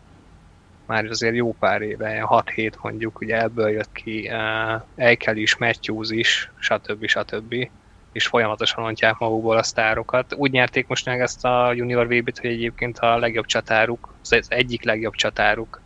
már 0.89 1.05
azért 1.05 1.35
jó 1.35 1.55
pár 1.59 1.81
éve, 1.81 2.25
6-7 2.29 2.71
mondjuk, 2.81 3.19
ugye 3.19 3.41
ebből 3.41 3.69
jött 3.69 3.91
ki 3.91 4.29
uh, 4.31 4.81
Eichel 4.95 5.37
is, 5.37 5.57
Matthews 5.57 6.09
is, 6.09 6.51
stb. 6.59 7.07
stb. 7.07 7.69
És 8.11 8.27
folyamatosan 8.27 8.83
ontják 8.83 9.17
magukból 9.17 9.57
a 9.57 9.63
sztárokat. 9.63 10.33
Úgy 10.37 10.51
nyerték 10.51 10.87
most 10.87 11.05
meg 11.05 11.21
ezt 11.21 11.45
a 11.45 11.73
Junior 11.73 12.07
VB-t, 12.07 12.39
hogy 12.39 12.49
egyébként 12.49 12.99
a 12.99 13.17
legjobb 13.17 13.45
csatáruk, 13.45 14.13
az 14.21 14.45
egyik 14.47 14.83
legjobb 14.83 15.13
csatáruk 15.13 15.81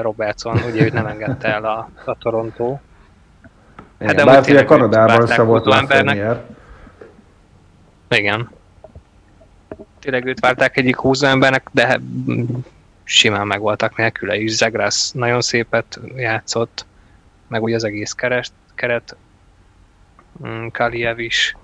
Robertson, 0.00 0.60
ugye 0.70 0.84
őt 0.84 0.92
nem 0.92 1.06
engedte 1.06 1.48
el 1.48 1.64
a, 1.64 1.90
a 2.04 2.18
Toronto. 2.18 2.78
Hát 4.00 4.14
de 4.14 4.24
Bár 4.24 4.40
ugye 4.40 4.64
Kanadában 4.64 5.46
volt 5.46 5.64
Lafreniere. 5.64 6.44
Igen. 8.08 8.50
Tényleg 9.98 10.26
őt 10.26 10.40
várták 10.40 10.76
egyik 10.76 10.96
húzóembernek, 10.96 11.68
de 11.72 12.00
simán 13.04 13.46
meg 13.46 13.60
voltak 13.60 13.96
nélküle 13.96 14.36
is. 14.36 14.56
Zegrász 14.56 15.12
nagyon 15.12 15.40
szépet 15.40 16.00
játszott, 16.16 16.86
meg 17.48 17.62
ugye 17.62 17.74
az 17.74 17.84
egész 17.84 18.12
keret, 18.12 18.52
keret 18.74 19.16
Kaliev 20.72 21.18
is. 21.18 21.56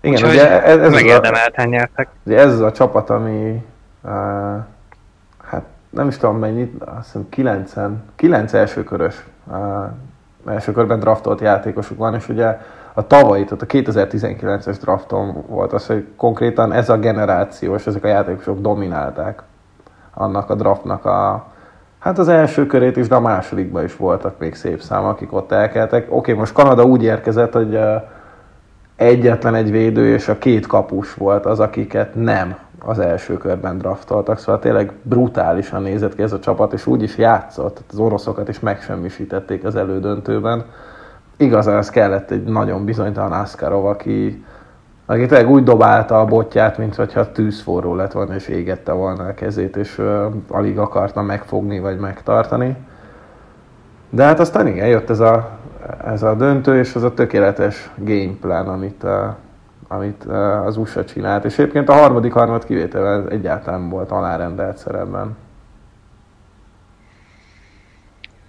Igen, 0.00 0.14
Úgyhogy 0.14 0.30
ugye 0.30 0.62
ez, 0.62 0.78
ez 0.78 0.92
megérdemelten 0.92 1.68
nyertek. 1.68 2.08
Ugye 2.22 2.38
ez 2.38 2.52
az 2.52 2.60
a 2.60 2.72
csapat, 2.72 3.10
ami 3.10 3.64
uh, 4.00 4.10
hát 5.44 5.64
nem 5.90 6.08
is 6.08 6.16
tudom 6.16 6.38
mennyit, 6.38 6.82
azt 6.82 7.04
hiszem 7.04 7.28
9, 7.28 7.72
9 8.16 8.52
elsőkörös 8.52 9.24
uh, 9.46 9.84
első 10.46 10.72
körben 10.72 11.00
draftolt 11.00 11.40
játékosuk 11.40 11.98
van, 11.98 12.14
és 12.14 12.28
ugye 12.28 12.58
a 12.94 13.06
tavalyi, 13.06 13.44
tehát 13.44 13.62
a 13.62 13.66
2019-es 13.66 14.76
drafton 14.80 15.44
volt 15.46 15.72
az, 15.72 15.86
hogy 15.86 16.06
konkrétan 16.16 16.72
ez 16.72 16.88
a 16.88 16.98
generáció 16.98 17.74
és 17.74 17.86
ezek 17.86 18.04
a 18.04 18.08
játékosok 18.08 18.60
dominálták 18.60 19.42
annak 20.14 20.50
a 20.50 20.54
draftnak 20.54 21.04
a, 21.04 21.51
hát 22.02 22.18
az 22.18 22.28
első 22.28 22.66
körét 22.66 22.96
is, 22.96 23.08
de 23.08 23.14
a 23.14 23.20
másodikban 23.20 23.84
is 23.84 23.96
voltak 23.96 24.38
még 24.38 24.54
szép 24.54 24.80
szám, 24.80 25.04
akik 25.04 25.32
ott 25.32 25.52
elkeltek. 25.52 26.06
Oké, 26.08 26.32
most 26.32 26.52
Kanada 26.52 26.84
úgy 26.84 27.02
érkezett, 27.02 27.52
hogy 27.52 27.78
egyetlen 28.96 29.54
egy 29.54 29.70
védő 29.70 30.14
és 30.14 30.28
a 30.28 30.38
két 30.38 30.66
kapus 30.66 31.14
volt 31.14 31.46
az, 31.46 31.60
akiket 31.60 32.14
nem 32.14 32.56
az 32.84 32.98
első 32.98 33.36
körben 33.36 33.78
draftoltak, 33.78 34.38
szóval 34.38 34.60
tényleg 34.60 34.92
brutálisan 35.02 35.82
nézett 35.82 36.14
ki 36.14 36.22
ez 36.22 36.32
a 36.32 36.38
csapat, 36.38 36.72
és 36.72 36.86
úgy 36.86 37.02
is 37.02 37.16
játszott, 37.18 37.82
az 37.90 37.98
oroszokat 37.98 38.48
is 38.48 38.60
megsemmisítették 38.60 39.64
az 39.64 39.76
elődöntőben. 39.76 40.64
Igazán 41.36 41.76
ez 41.76 41.90
kellett 41.90 42.30
egy 42.30 42.44
nagyon 42.44 42.84
bizonytalan 42.84 43.32
Askarov, 43.32 43.86
aki, 43.86 44.44
aki 45.06 45.26
tényleg 45.26 45.50
úgy 45.50 45.62
dobálta 45.62 46.20
a 46.20 46.24
botját, 46.24 46.78
mint 46.78 46.94
hogyha 46.94 47.32
tűzforró 47.32 47.94
lett 47.94 48.12
volna, 48.12 48.34
és 48.34 48.48
égette 48.48 48.92
volna 48.92 49.24
a 49.24 49.34
kezét, 49.34 49.76
és 49.76 49.98
uh, 49.98 50.34
alig 50.48 50.78
akarta 50.78 51.22
megfogni, 51.22 51.80
vagy 51.80 51.98
megtartani. 51.98 52.76
De 54.10 54.24
hát 54.24 54.40
aztán 54.40 54.66
igen, 54.66 54.86
jött 54.86 55.10
ez 55.10 55.20
a, 55.20 55.58
ez 56.04 56.22
a 56.22 56.34
döntő, 56.34 56.78
és 56.78 56.94
az 56.94 57.02
a 57.02 57.14
tökéletes 57.14 57.90
gameplan, 57.96 58.68
amit, 58.68 59.02
uh, 59.02 59.10
amit 59.88 60.24
uh, 60.26 60.66
az 60.66 60.76
USA 60.76 61.04
csinált. 61.04 61.44
És 61.44 61.58
egyébként 61.58 61.88
a 61.88 61.92
harmadik 61.92 62.32
harmad 62.32 62.64
kivételvel 62.64 63.28
egyáltalán 63.28 63.88
volt 63.88 64.10
alárendelt 64.10 64.76
szerepben. 64.76 65.36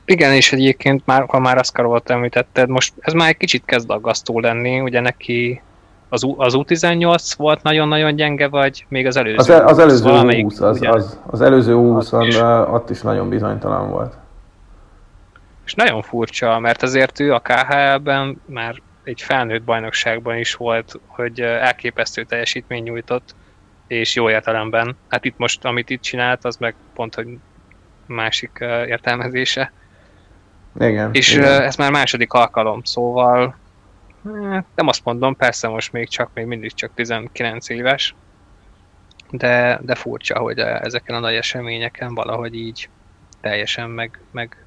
Igen, 0.05 0.33
és 0.33 0.53
egyébként 0.53 1.05
már, 1.05 1.25
ha 1.27 1.39
már 1.39 1.61
volt 1.75 2.09
említetted, 2.09 2.69
most 2.69 2.93
ez 2.99 3.13
már 3.13 3.27
egy 3.27 3.37
kicsit 3.37 3.65
kezd 3.65 3.89
aggasztó 3.89 4.39
lenni, 4.39 4.79
ugye 4.79 4.99
neki 4.99 5.61
az, 6.13 6.23
U, 6.23 6.35
az 6.37 6.53
U18 6.57 7.33
volt 7.37 7.63
nagyon-nagyon 7.63 8.15
gyenge, 8.15 8.47
vagy 8.47 8.85
még 8.87 9.05
az 9.05 9.17
előző? 9.17 9.37
Az, 9.37 9.49
el, 9.49 9.67
az 9.67 9.79
előző 9.79 10.09
U20, 10.09 10.61
az, 10.61 10.81
az, 10.81 11.19
az 11.25 11.41
előző 11.41 11.73
U20-on 11.77 12.73
ott 12.73 12.89
is 12.89 13.01
nagyon 13.01 13.29
bizonytalan 13.29 13.89
volt. 13.89 14.13
És 15.65 15.73
nagyon 15.73 16.01
furcsa, 16.01 16.59
mert 16.59 16.83
azért 16.83 17.19
ő 17.19 17.33
a 17.33 17.39
KHL-ben 17.39 18.41
már 18.45 18.75
egy 19.03 19.21
felnőtt 19.21 19.63
bajnokságban 19.63 20.37
is 20.37 20.55
volt, 20.55 20.99
hogy 21.07 21.39
elképesztő 21.39 22.23
teljesítmény 22.23 22.83
nyújtott, 22.83 23.35
és 23.87 24.15
jó 24.15 24.29
értelemben. 24.29 24.97
Hát 25.07 25.25
itt 25.25 25.37
most, 25.37 25.65
amit 25.65 25.89
itt 25.89 26.01
csinált, 26.01 26.45
az 26.45 26.57
meg 26.57 26.75
pont, 26.95 27.15
hogy 27.15 27.27
másik 28.05 28.51
értelmezése. 28.87 29.71
Igen. 30.79 31.09
És 31.13 31.33
igen. 31.33 31.61
ez 31.61 31.75
már 31.75 31.91
második 31.91 32.33
alkalom, 32.33 32.81
szóval 32.83 33.55
hát 34.23 34.65
nem 34.75 34.87
azt 34.87 35.05
mondom, 35.05 35.35
persze 35.35 35.67
most 35.67 35.91
még 35.91 36.09
csak, 36.09 36.29
még 36.33 36.45
mindig 36.45 36.73
csak 36.73 36.91
19 36.93 37.69
éves, 37.69 38.15
de, 39.31 39.79
de 39.81 39.95
furcsa, 39.95 40.39
hogy 40.39 40.59
ezeken 40.59 41.15
a 41.15 41.19
nagy 41.19 41.33
eseményeken 41.33 42.13
valahogy 42.13 42.55
így 42.55 42.89
teljesen 43.41 43.89
meg, 43.89 44.19
meg 44.31 44.65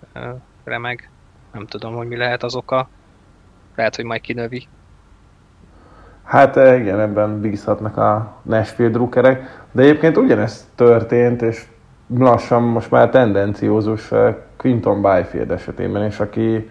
remeg. 0.64 1.11
Nem 1.52 1.66
tudom, 1.66 1.94
hogy 1.94 2.09
mi 2.09 2.16
lehet 2.16 2.42
az 2.42 2.54
oka. 2.54 2.88
Lehet, 3.74 3.96
hogy 3.96 4.04
majd 4.04 4.20
kinövi. 4.20 4.68
Hát 6.24 6.57
eh, 6.57 6.78
igen, 6.78 7.00
ebben 7.00 7.40
bízhatnak 7.40 7.96
a 7.96 8.36
Nashville 8.42 8.90
drukkerek. 8.90 9.64
De 9.72 9.82
egyébként 9.82 10.16
ugyanezt 10.16 10.64
történt, 10.74 11.42
és 11.42 11.66
lassan 12.18 12.62
most 12.62 12.90
már 12.90 13.11
tendenciózus 13.11 14.11
Quinton 14.57 15.02
Byfield 15.02 15.50
esetében 15.50 16.07
is, 16.07 16.20
aki 16.20 16.70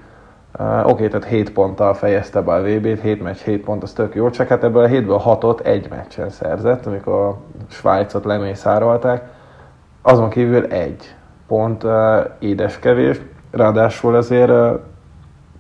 uh, 0.60 0.80
oké, 0.80 0.92
okay, 0.92 1.08
tehát 1.08 1.28
7 1.28 1.52
ponttal 1.52 1.94
fejezte 1.94 2.42
be 2.42 2.54
a 2.54 2.62
VB-t, 2.62 3.02
7 3.02 3.24
meccs, 3.24 3.38
7 3.38 3.64
pont, 3.64 3.84
az 3.84 3.94
tök 3.94 4.16
jó, 4.16 4.30
csak 4.30 4.48
hát 4.48 4.64
ebből 4.64 4.84
a 4.84 4.88
7-ből 4.88 5.22
6-ot 5.26 5.66
egy 5.66 5.90
meccsen 5.90 6.30
szerzett, 6.30 6.86
amikor 6.86 7.14
a 7.14 7.38
Svájcot 7.68 8.26
lemészárolták. 8.26 9.24
Azon 10.02 10.30
kívül 10.30 10.66
egy 10.66 11.16
pont 11.48 11.84
uh, 11.84 11.92
édeskevés, 12.40 13.22
ráadásul 13.52 14.16
azért 14.16 14.50
uh, 14.50 14.80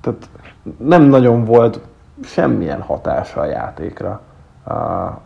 tehát 0.01 0.29
nem 0.77 1.01
nagyon 1.01 1.43
volt 1.43 1.79
semmilyen 2.23 2.81
hatása 2.81 3.41
a 3.41 3.45
játékra 3.45 4.21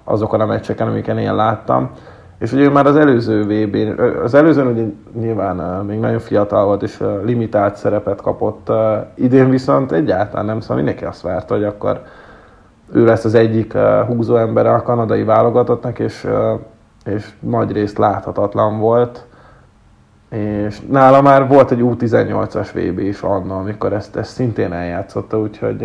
azokon 0.03 0.41
a 0.41 0.45
meccseken, 0.45 0.87
amiken 0.87 1.17
én 1.17 1.35
láttam. 1.35 1.91
És 2.39 2.51
ugye 2.51 2.69
már 2.69 2.85
az 2.85 2.95
előző 2.95 3.43
vb 3.43 3.99
az 4.23 4.33
előzőn 4.33 4.67
ugye 4.67 4.83
nyilván 5.19 5.85
még 5.85 5.99
nagyon 5.99 6.19
fiatal 6.19 6.65
volt, 6.65 6.83
és 6.83 7.03
limitált 7.23 7.75
szerepet 7.75 8.21
kapott. 8.21 8.71
Idén 9.15 9.49
viszont 9.49 9.91
egyáltalán 9.91 10.45
nem, 10.45 10.59
szóval 10.59 10.75
mindenki 10.75 11.05
azt 11.05 11.21
várta, 11.21 11.53
hogy 11.53 11.63
akkor 11.63 12.03
ő 12.93 13.05
lesz 13.05 13.25
az 13.25 13.33
egyik 13.33 13.73
húzó 14.07 14.35
ember 14.35 14.65
a 14.65 14.81
kanadai 14.81 15.23
válogatottnak, 15.23 15.99
és, 15.99 16.27
és 17.05 17.29
nagy 17.39 17.71
részt 17.71 17.97
láthatatlan 17.97 18.79
volt. 18.79 19.25
És 20.29 20.81
nála 20.89 21.21
már 21.21 21.47
volt 21.47 21.71
egy 21.71 21.81
U18-as 21.81 22.69
VB 22.73 22.99
is 22.99 23.21
anna, 23.21 23.57
amikor 23.57 23.93
ezt, 23.93 24.15
ezt 24.15 24.31
szintén 24.31 24.73
eljátszotta, 24.73 25.39
úgyhogy 25.39 25.79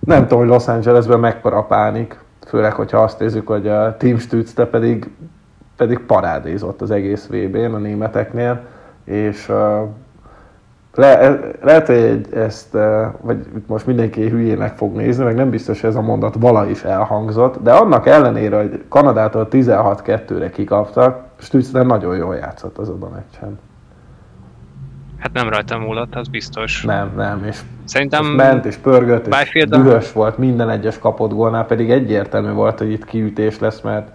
nem 0.00 0.22
tudom, 0.22 0.38
hogy 0.38 0.48
Los 0.48 0.68
Angelesben 0.68 1.20
mekkora 1.20 1.62
pánik, 1.62 2.18
főleg, 2.46 2.72
hogyha 2.72 2.98
azt 2.98 3.18
nézzük, 3.18 3.46
hogy 3.46 3.68
a 3.68 3.96
Team 3.96 4.18
Stützte 4.18 4.66
pedig, 4.66 5.10
pedig 5.80 5.98
parádézott 5.98 6.82
az 6.82 6.90
egész 6.90 7.26
VB-n 7.26 7.74
a 7.74 7.78
németeknél, 7.78 8.60
és 9.04 9.48
uh, 9.48 9.88
le, 10.94 11.38
lehet, 11.62 11.86
hogy 11.86 12.26
ezt, 12.34 12.76
vagy 13.20 13.46
most 13.66 13.86
mindenki 13.86 14.28
hülyének 14.28 14.76
fog 14.76 14.96
nézni, 14.96 15.24
meg 15.24 15.34
nem 15.34 15.50
biztos, 15.50 15.80
hogy 15.80 15.90
ez 15.90 15.96
a 15.96 16.00
mondat 16.00 16.34
vala 16.38 16.66
is 16.66 16.82
elhangzott, 16.82 17.62
de 17.62 17.72
annak 17.72 18.06
ellenére, 18.06 18.56
hogy 18.56 18.84
Kanadától 18.88 19.48
16-2-re 19.50 20.50
kikaptak, 20.50 21.24
Stützle 21.38 21.82
nagyon 21.82 22.16
jól 22.16 22.34
játszott 22.34 22.78
azon 22.78 23.02
a 23.02 23.08
meccsen. 23.08 23.58
Hát 25.18 25.32
nem 25.32 25.48
rajtam 25.48 25.80
múlott, 25.80 26.14
az 26.14 26.28
biztos. 26.28 26.82
Nem, 26.82 27.12
nem, 27.16 27.44
és 27.44 27.60
Szerintem 27.84 28.26
ment 28.26 28.64
és 28.64 28.76
pörgött, 28.76 29.34
és 29.52 29.64
dühös 29.68 30.12
volt 30.12 30.38
minden 30.38 30.70
egyes 30.70 30.98
kapott 30.98 31.32
gólnál, 31.32 31.66
pedig 31.66 31.90
egyértelmű 31.90 32.52
volt, 32.52 32.78
hogy 32.78 32.90
itt 32.90 33.04
kiütés 33.04 33.58
lesz, 33.58 33.80
mert 33.80 34.10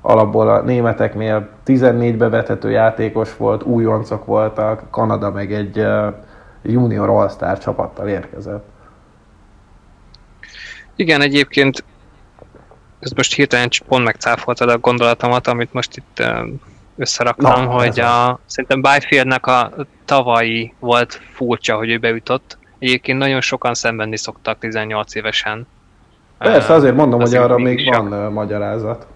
alapból 0.00 0.48
a 0.48 0.62
németeknél 0.62 1.48
14-be 1.66 2.28
vethető 2.28 2.70
játékos 2.70 3.36
volt, 3.36 3.62
újoncok 3.62 4.24
voltak, 4.24 4.90
Kanada 4.90 5.30
meg 5.30 5.52
egy 5.52 5.86
junior 6.62 7.08
all 7.08 7.56
csapattal 7.58 8.08
érkezett. 8.08 8.64
Igen, 10.96 11.20
egyébként 11.20 11.84
ez 12.98 13.10
most 13.10 13.34
hirtelen 13.34 13.68
pont 13.88 14.04
megcáfoltad 14.04 14.68
a 14.68 14.78
gondolatomat, 14.78 15.46
amit 15.46 15.72
most 15.72 15.96
itt 15.96 16.22
összeraktam, 16.96 17.64
Na, 17.64 17.70
hogy 17.70 18.00
a, 18.00 18.38
szerintem 18.46 18.82
Byfieldnek 18.82 19.46
a 19.46 19.72
tavalyi 20.04 20.74
volt 20.78 21.20
furcsa, 21.32 21.76
hogy 21.76 21.90
ő 21.90 21.98
beütött. 21.98 22.58
Egyébként 22.78 23.18
nagyon 23.18 23.40
sokan 23.40 23.74
szembenni 23.74 24.16
szoktak 24.16 24.58
18 24.58 25.14
évesen. 25.14 25.66
Persze, 26.38 26.72
azért 26.72 26.94
mondom, 26.94 27.20
azért 27.20 27.42
hogy 27.42 27.50
arra 27.50 27.62
még 27.62 27.88
van 27.94 28.32
magyarázat. 28.32 29.06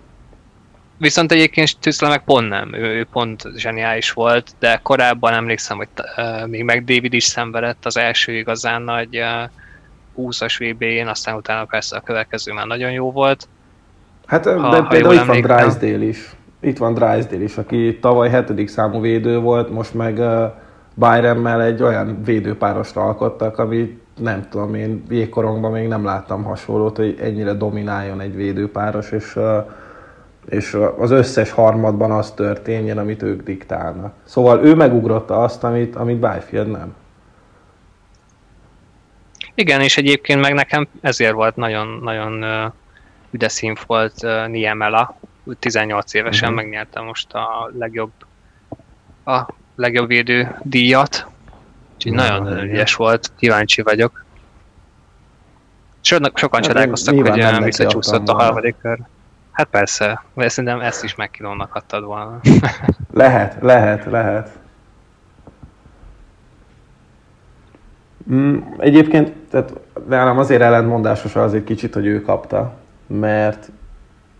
Viszont 1.04 1.32
egyébként 1.32 1.78
Tüszle 1.80 2.08
meg 2.08 2.24
pont 2.24 2.48
nem, 2.48 2.74
ő, 2.74 2.82
ő 2.82 3.06
pont 3.12 3.42
zseniális 3.56 4.12
volt, 4.12 4.50
de 4.58 4.80
korábban 4.82 5.32
emlékszem, 5.32 5.76
hogy 5.76 5.88
uh, 6.16 6.48
még 6.48 6.64
meg 6.64 6.84
David 6.84 7.12
is 7.12 7.24
szenvedett 7.24 7.86
az 7.86 7.96
első 7.96 8.32
igazán 8.32 8.82
nagy 8.82 9.18
uh, 9.18 10.28
20-as 10.28 10.54
VB-én, 10.58 11.06
aztán 11.06 11.36
utána 11.36 11.64
persze 11.64 11.96
a 11.96 12.00
következő 12.00 12.52
már 12.52 12.66
nagyon 12.66 12.90
jó 12.90 13.12
volt. 13.12 13.48
Hát 14.26 14.44
ha, 14.44 14.70
de 14.70 14.76
ha 14.76 14.82
például 14.82 15.14
itt 15.14 15.24
van 15.24 15.40
Drysdale 15.40 16.04
is, 16.04 16.30
itt 16.60 16.78
van 16.78 16.94
Drysdale 16.94 17.42
is, 17.42 17.56
aki 17.56 17.98
tavaly 18.00 18.30
hetedik 18.30 18.68
számú 18.68 19.00
védő 19.00 19.38
volt, 19.38 19.70
most 19.70 19.94
meg 19.94 20.18
uh, 20.18 20.52
Byremmel 20.94 21.62
egy 21.62 21.82
olyan 21.82 22.22
védőpárost 22.24 22.96
alkottak, 22.96 23.58
ami 23.58 23.98
nem 24.20 24.46
tudom, 24.50 24.74
én 24.74 25.02
jégkorongban 25.08 25.72
még 25.72 25.88
nem 25.88 26.04
láttam 26.04 26.42
hasonlót, 26.44 26.96
hogy 26.96 27.18
ennyire 27.20 27.52
domináljon 27.52 28.20
egy 28.20 28.34
védőpáros, 28.34 29.10
és, 29.10 29.36
uh, 29.36 29.64
és 30.48 30.76
az 30.98 31.10
összes 31.10 31.50
harmadban 31.50 32.10
az 32.10 32.30
történjen, 32.30 32.98
amit 32.98 33.22
ők 33.22 33.42
diktálnak. 33.42 34.14
Szóval 34.24 34.64
ő 34.64 34.74
megugrotta 34.74 35.42
azt, 35.42 35.64
amit, 35.64 35.96
amit 35.96 36.16
Byfield 36.18 36.70
nem. 36.70 36.94
Igen, 39.54 39.80
és 39.80 39.96
egyébként 39.96 40.40
meg 40.40 40.54
nekem 40.54 40.88
ezért 41.00 41.32
volt 41.32 41.56
nagyon, 41.56 42.00
nagyon 42.02 42.42
uh, 42.42 42.72
üde 43.30 43.48
színf 43.48 43.84
volt 43.86 44.22
uh, 44.22 44.48
Niemela, 44.48 45.18
18 45.58 46.14
évesen 46.14 46.48
uh-huh. 46.48 46.64
megnyerte 46.64 47.00
most 47.00 47.32
a 47.32 47.70
legjobb 47.78 48.12
a 49.24 49.46
legjobb 49.76 50.06
védő 50.06 50.56
díjat. 50.62 51.26
Úgyhogy 51.94 52.12
uh, 52.12 52.18
nagyon 52.18 52.62
ügyes 52.62 52.94
volt, 52.94 53.32
kíváncsi 53.36 53.82
vagyok. 53.82 54.24
Sőt, 56.00 56.30
sokan 56.34 56.60
hát, 56.60 56.68
csodálkoztak, 56.68 57.14
hogy 57.14 57.64
visszacsúszott 57.64 58.28
a 58.28 58.34
harmadik 58.34 58.76
kör. 58.82 58.98
Hát 59.54 59.66
persze, 59.66 60.22
mert 60.34 60.50
szerintem 60.50 60.80
ezt 60.80 61.04
is 61.04 61.14
megkilónak 61.14 61.74
adtad 61.74 62.04
volna. 62.04 62.40
lehet, 63.12 63.56
lehet, 63.60 64.04
lehet. 64.04 64.50
Mm, 68.32 68.58
egyébként, 68.78 69.32
tehát 69.50 69.72
nálam 70.08 70.38
azért 70.38 70.62
ellentmondásos 70.62 71.36
az 71.36 71.54
egy 71.54 71.64
kicsit, 71.64 71.94
hogy 71.94 72.06
ő 72.06 72.22
kapta, 72.22 72.74
mert 73.06 73.70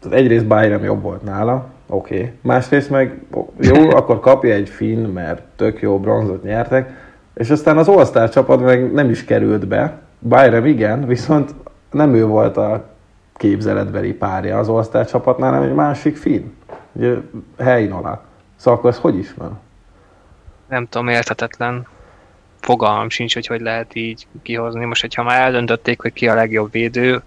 tehát 0.01 0.19
egyrészt 0.19 0.47
Byron 0.47 0.83
jobb 0.83 1.03
volt 1.03 1.23
nála, 1.23 1.67
oké. 1.87 2.17
Okay. 2.17 2.33
Másrészt 2.41 2.91
meg 2.91 3.23
jó, 3.61 3.91
akkor 3.99 4.21
kapja 4.21 4.55
egy 4.55 4.69
finn, 4.69 5.07
mert 5.07 5.43
tök 5.57 5.81
jó 5.81 6.01
bronzot 6.01 6.43
nyertek, 6.43 6.91
és 7.35 7.51
aztán 7.51 7.79
az 7.79 7.89
All-Star 7.89 8.29
csapat 8.29 8.61
meg 8.61 8.93
nem 8.93 9.11
is 9.11 9.25
került 9.25 9.69
be. 9.69 9.99
Byron 10.19 10.67
igen, 10.67 11.07
viszont 11.07 11.55
nem 11.91 12.15
ő 12.15 12.27
volt 12.27 12.57
a 12.57 12.94
képzeletbeli 13.35 14.13
párja 14.13 14.59
az 14.59 14.69
All-Star 14.69 15.07
csapatnál, 15.07 15.53
hanem 15.53 15.69
egy 15.69 15.75
másik 15.75 16.17
finn. 16.17 16.53
Ugye 16.93 17.15
Heinola. 17.59 18.25
Szóval 18.57 18.79
akkor 18.79 18.91
ez 18.91 18.99
hogy 18.99 19.19
is 19.19 19.35
van? 19.35 19.61
Nem 20.69 20.89
tudom, 20.89 21.09
érthetetlen 21.09 21.87
fogalmam 22.61 23.09
sincs, 23.09 23.35
hogy 23.35 23.47
hogy 23.47 23.61
lehet 23.61 23.95
így 23.95 24.27
kihozni. 24.43 24.85
Most, 24.85 25.01
hogyha 25.01 25.23
már 25.23 25.41
eldöntötték, 25.41 26.01
hogy 26.01 26.13
ki 26.13 26.29
a 26.29 26.35
legjobb 26.35 26.71
védő, 26.71 27.23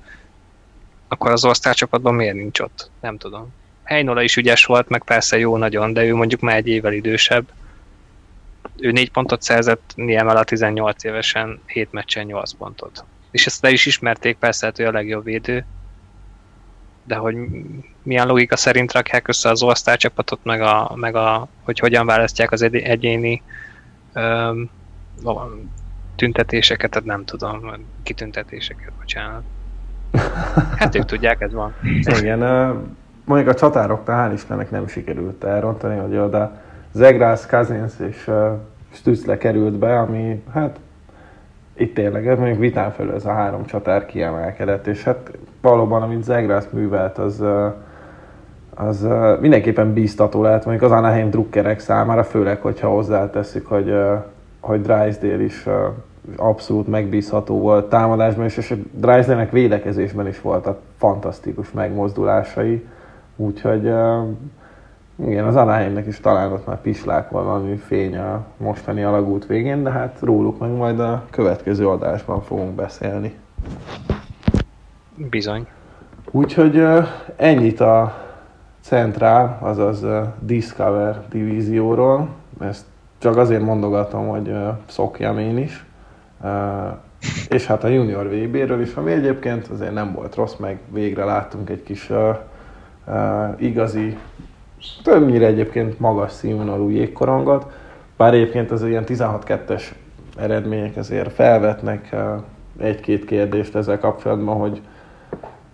akkor 1.08 1.32
az 1.32 1.46
osztálycsapatban 1.46 2.14
miért 2.14 2.36
nincs 2.36 2.60
ott? 2.60 2.92
Nem 3.02 3.18
tudom. 3.18 3.54
Heinola 3.84 4.22
is 4.22 4.36
ügyes 4.36 4.66
volt, 4.66 4.90
meg 4.90 5.04
persze 5.04 5.38
jó 5.38 5.58
nagyon, 5.58 5.94
de 5.94 6.04
ő 6.04 6.16
mondjuk 6.16 6.42
már 6.42 6.56
egy 6.56 6.68
évvel 6.68 6.94
idősebb. 6.94 7.48
Ő 8.80 8.92
négy 8.92 9.12
pontot 9.12 9.42
szerzett, 9.42 9.92
Niemel 9.96 10.38
a 10.38 10.44
18 10.44 11.04
évesen, 11.04 11.60
7 11.66 11.92
meccsen 11.92 12.26
8 12.26 12.52
pontot. 12.52 13.04
És 13.32 13.46
ezt 13.46 13.62
le 13.62 13.70
is 13.70 13.86
ismerték, 13.86 14.38
persze, 14.38 14.66
hát 14.66 14.80
ő 14.80 14.88
a 14.88 14.92
legjobb 14.92 15.24
védő, 15.24 15.66
de 17.08 17.16
hogy 17.16 17.36
milyen 18.04 18.28
logika 18.28 18.56
szerint 18.56 18.92
rakják 18.92 19.28
össze 19.28 19.50
az 19.50 19.64
osztálycsapatot, 19.64 20.40
meg, 20.44 20.62
a, 20.62 20.92
meg 20.96 21.16
a, 21.16 21.48
hogy 21.64 21.80
hogyan 21.80 22.06
választják 22.06 22.52
az 22.52 22.62
egyéni 22.62 23.42
öm, 24.14 24.70
tüntetéseket, 26.16 26.90
tehát 26.90 27.08
nem 27.08 27.26
tudom, 27.26 27.60
kitüntetéseket, 28.04 28.92
bocsánat. 29.00 29.44
Hát 30.78 30.96
ők 30.96 31.06
tudják, 31.06 31.42
ez 31.42 31.54
van. 31.54 31.76
Igen, 32.20 32.40
mondjuk 33.26 33.50
a 33.50 33.54
csatároknál 33.54 34.30
hál' 34.30 34.34
Istennek 34.34 34.72
nem 34.72 34.88
sikerült 34.88 35.44
elrontani, 35.44 35.98
hogy 35.98 36.18
oda 36.18 36.62
Zegrász, 36.92 37.46
Kazins 37.46 37.94
és 38.10 38.32
Stützle 38.94 39.38
került 39.38 39.74
be, 39.74 40.00
ami 40.00 40.44
hát 40.54 40.80
itt 41.74 41.94
tényleg, 41.94 42.28
ez 42.28 42.38
mondjuk 42.38 42.60
vitán 42.60 42.92
felül 42.92 43.14
ez 43.14 43.26
a 43.26 43.34
három 43.34 43.66
csatár 43.66 44.06
kiemelkedett, 44.06 44.88
és 44.88 45.04
hát 45.04 45.32
valóban, 45.68 46.02
amit 46.02 46.24
Zegrász 46.24 46.68
művelt, 46.72 47.18
az, 47.18 47.44
az 48.76 49.08
mindenképpen 49.40 49.94
bíztató 49.94 50.42
lehet, 50.42 50.66
mondjuk 50.66 50.92
az 50.92 50.98
Anaheim 50.98 51.30
drukkerek 51.30 51.80
számára, 51.80 52.24
főleg, 52.24 52.62
hogyha 52.62 52.90
hozzáteszük, 52.90 53.68
hogy, 53.68 53.94
hogy 54.60 54.82
Drysdale 54.82 55.44
is 55.44 55.66
abszolút 56.36 56.88
megbízható 56.88 57.60
volt 57.60 57.90
támadásban, 57.90 58.46
és, 58.46 58.58
és 58.58 58.74
Drysdale-nek 58.92 59.52
védekezésben 59.52 60.28
is 60.28 60.42
voltak 60.42 60.80
fantasztikus 60.98 61.72
megmozdulásai, 61.72 62.86
úgyhogy 63.36 63.92
igen, 65.26 65.46
az 65.46 65.56
Anaheimnek 65.56 66.08
is 66.08 66.20
talán 66.20 66.52
ott 66.52 66.66
már 66.66 66.82
pislák 66.82 67.30
valami 67.30 67.76
fény 67.76 68.18
a 68.18 68.46
mostani 68.58 69.04
alagút 69.04 69.46
végén, 69.46 69.84
de 69.84 69.92
hát 69.92 70.18
róluk 70.22 70.60
meg 70.60 70.72
majd 70.72 71.00
a 71.00 71.24
következő 71.30 71.88
adásban 71.88 72.42
fogunk 72.42 72.72
beszélni. 72.72 73.36
Bizony. 75.18 75.68
Úgyhogy 76.32 76.84
ennyit 77.36 77.80
a 77.80 78.26
Centrál, 78.82 79.58
azaz 79.62 80.06
Discover 80.40 81.24
divízióról. 81.30 82.28
Ezt 82.60 82.86
csak 83.18 83.38
azért 83.38 83.62
mondogatom, 83.62 84.28
hogy 84.28 84.56
szokjam 84.86 85.40
én 85.40 85.58
is. 85.58 85.86
És 87.50 87.66
hát 87.66 87.84
a 87.84 87.88
Junior 87.88 88.28
VB-ről 88.28 88.82
is, 88.82 88.94
ami 88.94 89.12
egyébként 89.12 89.68
azért 89.68 89.94
nem 89.94 90.14
volt 90.14 90.36
rossz, 90.36 90.56
meg 90.56 90.80
végre 90.90 91.24
láttunk 91.24 91.70
egy 91.70 91.84
kis 91.84 92.12
igazi 93.58 94.18
többnyire 95.04 95.46
egyébként 95.46 96.00
magas 96.00 96.32
színvonalú 96.32 96.90
jégkorongot, 96.90 97.72
bár 98.18 98.34
egyébként 98.34 98.72
az 98.72 98.84
ilyen 98.84 99.04
16-2-es 99.08 99.84
eredmények 100.38 100.98
azért 100.98 101.34
felvetnek 101.34 102.16
egy-két 102.80 103.26
kérdést 103.26 103.76
ezzel 103.76 104.00
kapcsolatban, 104.00 104.58
hogy 104.58 104.82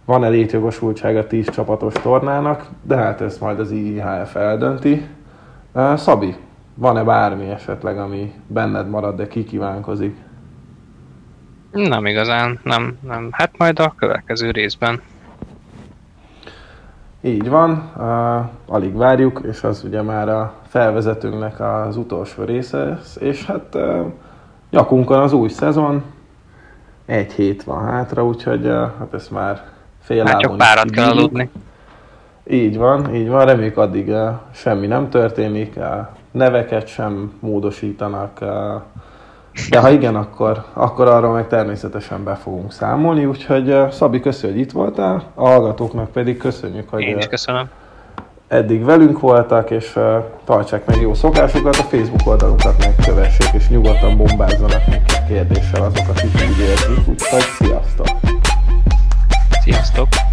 van-e 0.06 0.28
létjogosultság 0.28 1.18
a 1.18 1.28
10 1.28 1.50
csapatos 1.50 1.94
tornának, 1.94 2.66
de 2.82 2.96
hát 2.96 3.22
ezt 3.22 3.40
majd 3.40 3.60
az 3.60 3.72
IHF 3.72 4.36
eldönti. 4.36 5.08
Szabi, 5.96 6.36
van-e 6.76 7.04
bármi 7.04 7.50
esetleg, 7.50 7.98
ami 7.98 8.34
benned 8.48 8.90
marad, 8.90 9.16
de 9.16 9.28
kikívánkozik? 9.28 10.16
Nem 11.72 12.06
igazán, 12.06 12.60
nem, 12.64 12.98
nem. 13.02 13.30
Hát 13.32 13.58
majd 13.58 13.80
a 13.80 13.94
következő 13.98 14.52
részben. 14.52 15.02
Így 17.22 17.50
van, 17.50 17.92
uh, 17.98 18.74
alig 18.74 18.96
várjuk, 18.96 19.42
és 19.48 19.64
az 19.64 19.84
ugye 19.84 20.02
már 20.02 20.30
a 20.30 20.54
felvezetőnknek 20.68 21.60
az 21.60 21.98
utolsó 21.98 22.44
része, 22.44 23.00
és 23.20 23.46
hát 23.46 23.76
uh, 23.76 24.06
nyakunkon 24.70 25.20
az 25.20 25.34
új 25.34 25.50
szezon, 25.50 26.04
egy 27.06 27.32
hét 27.32 27.64
van 27.64 27.86
hátra, 27.86 28.26
úgyhogy 28.26 28.66
uh, 28.66 28.74
hát 28.74 29.14
ezt 29.14 29.32
már 29.32 29.73
fél 30.04 30.26
Hát 30.26 30.40
csak 30.40 30.58
párat 30.58 30.90
kell 30.90 31.10
aludni. 31.10 31.50
Így 32.48 32.78
van, 32.78 33.16
így 33.16 33.30
van, 33.30 33.46
reméljük 33.46 33.78
addig 33.78 34.08
uh, 34.08 34.30
semmi 34.54 34.88
nem 34.88 35.10
történik, 35.10 35.74
uh, 35.78 35.86
neveket 36.32 36.88
sem 36.88 37.34
módosítanak, 37.40 38.38
uh, 38.42 38.50
de 39.70 39.80
ha 39.80 39.90
igen, 39.90 40.16
akkor, 40.16 40.64
akkor 40.74 41.08
arról 41.08 41.34
meg 41.34 41.48
természetesen 41.48 42.24
be 42.24 42.36
fogunk 42.36 42.72
számolni, 42.72 43.26
úgyhogy 43.26 43.76
Szabi, 43.92 44.20
köszönjük, 44.20 44.58
hogy 44.58 44.68
itt 44.68 44.72
voltál, 44.72 45.24
a 45.34 45.48
hallgatóknak 45.48 46.12
pedig 46.12 46.38
köszönjük, 46.38 46.90
hogy 46.90 47.02
Én 47.02 47.18
is 47.18 47.28
köszönöm. 47.28 47.70
eddig 48.48 48.86
velünk 48.86 49.20
voltak, 49.20 49.70
és 49.72 50.00
tartsák 50.44 50.86
meg 50.86 51.02
jó 51.02 51.14
szokásukat, 51.14 51.76
a 51.76 51.84
Facebook 51.84 52.28
oldalunkat 52.28 52.86
megkövessék, 52.86 53.54
és 53.54 53.70
nyugodtan 53.70 54.18
bombázzanak 54.18 54.86
nekik 54.88 55.18
kérdéssel 55.28 55.82
azokat, 55.82 56.18
akik 56.18 56.34
úgy 56.34 56.60
érzik, 56.60 57.08
úgyhogy 57.08 57.42
sziasztok! 57.58 58.33
Sziasztok! 59.64 60.33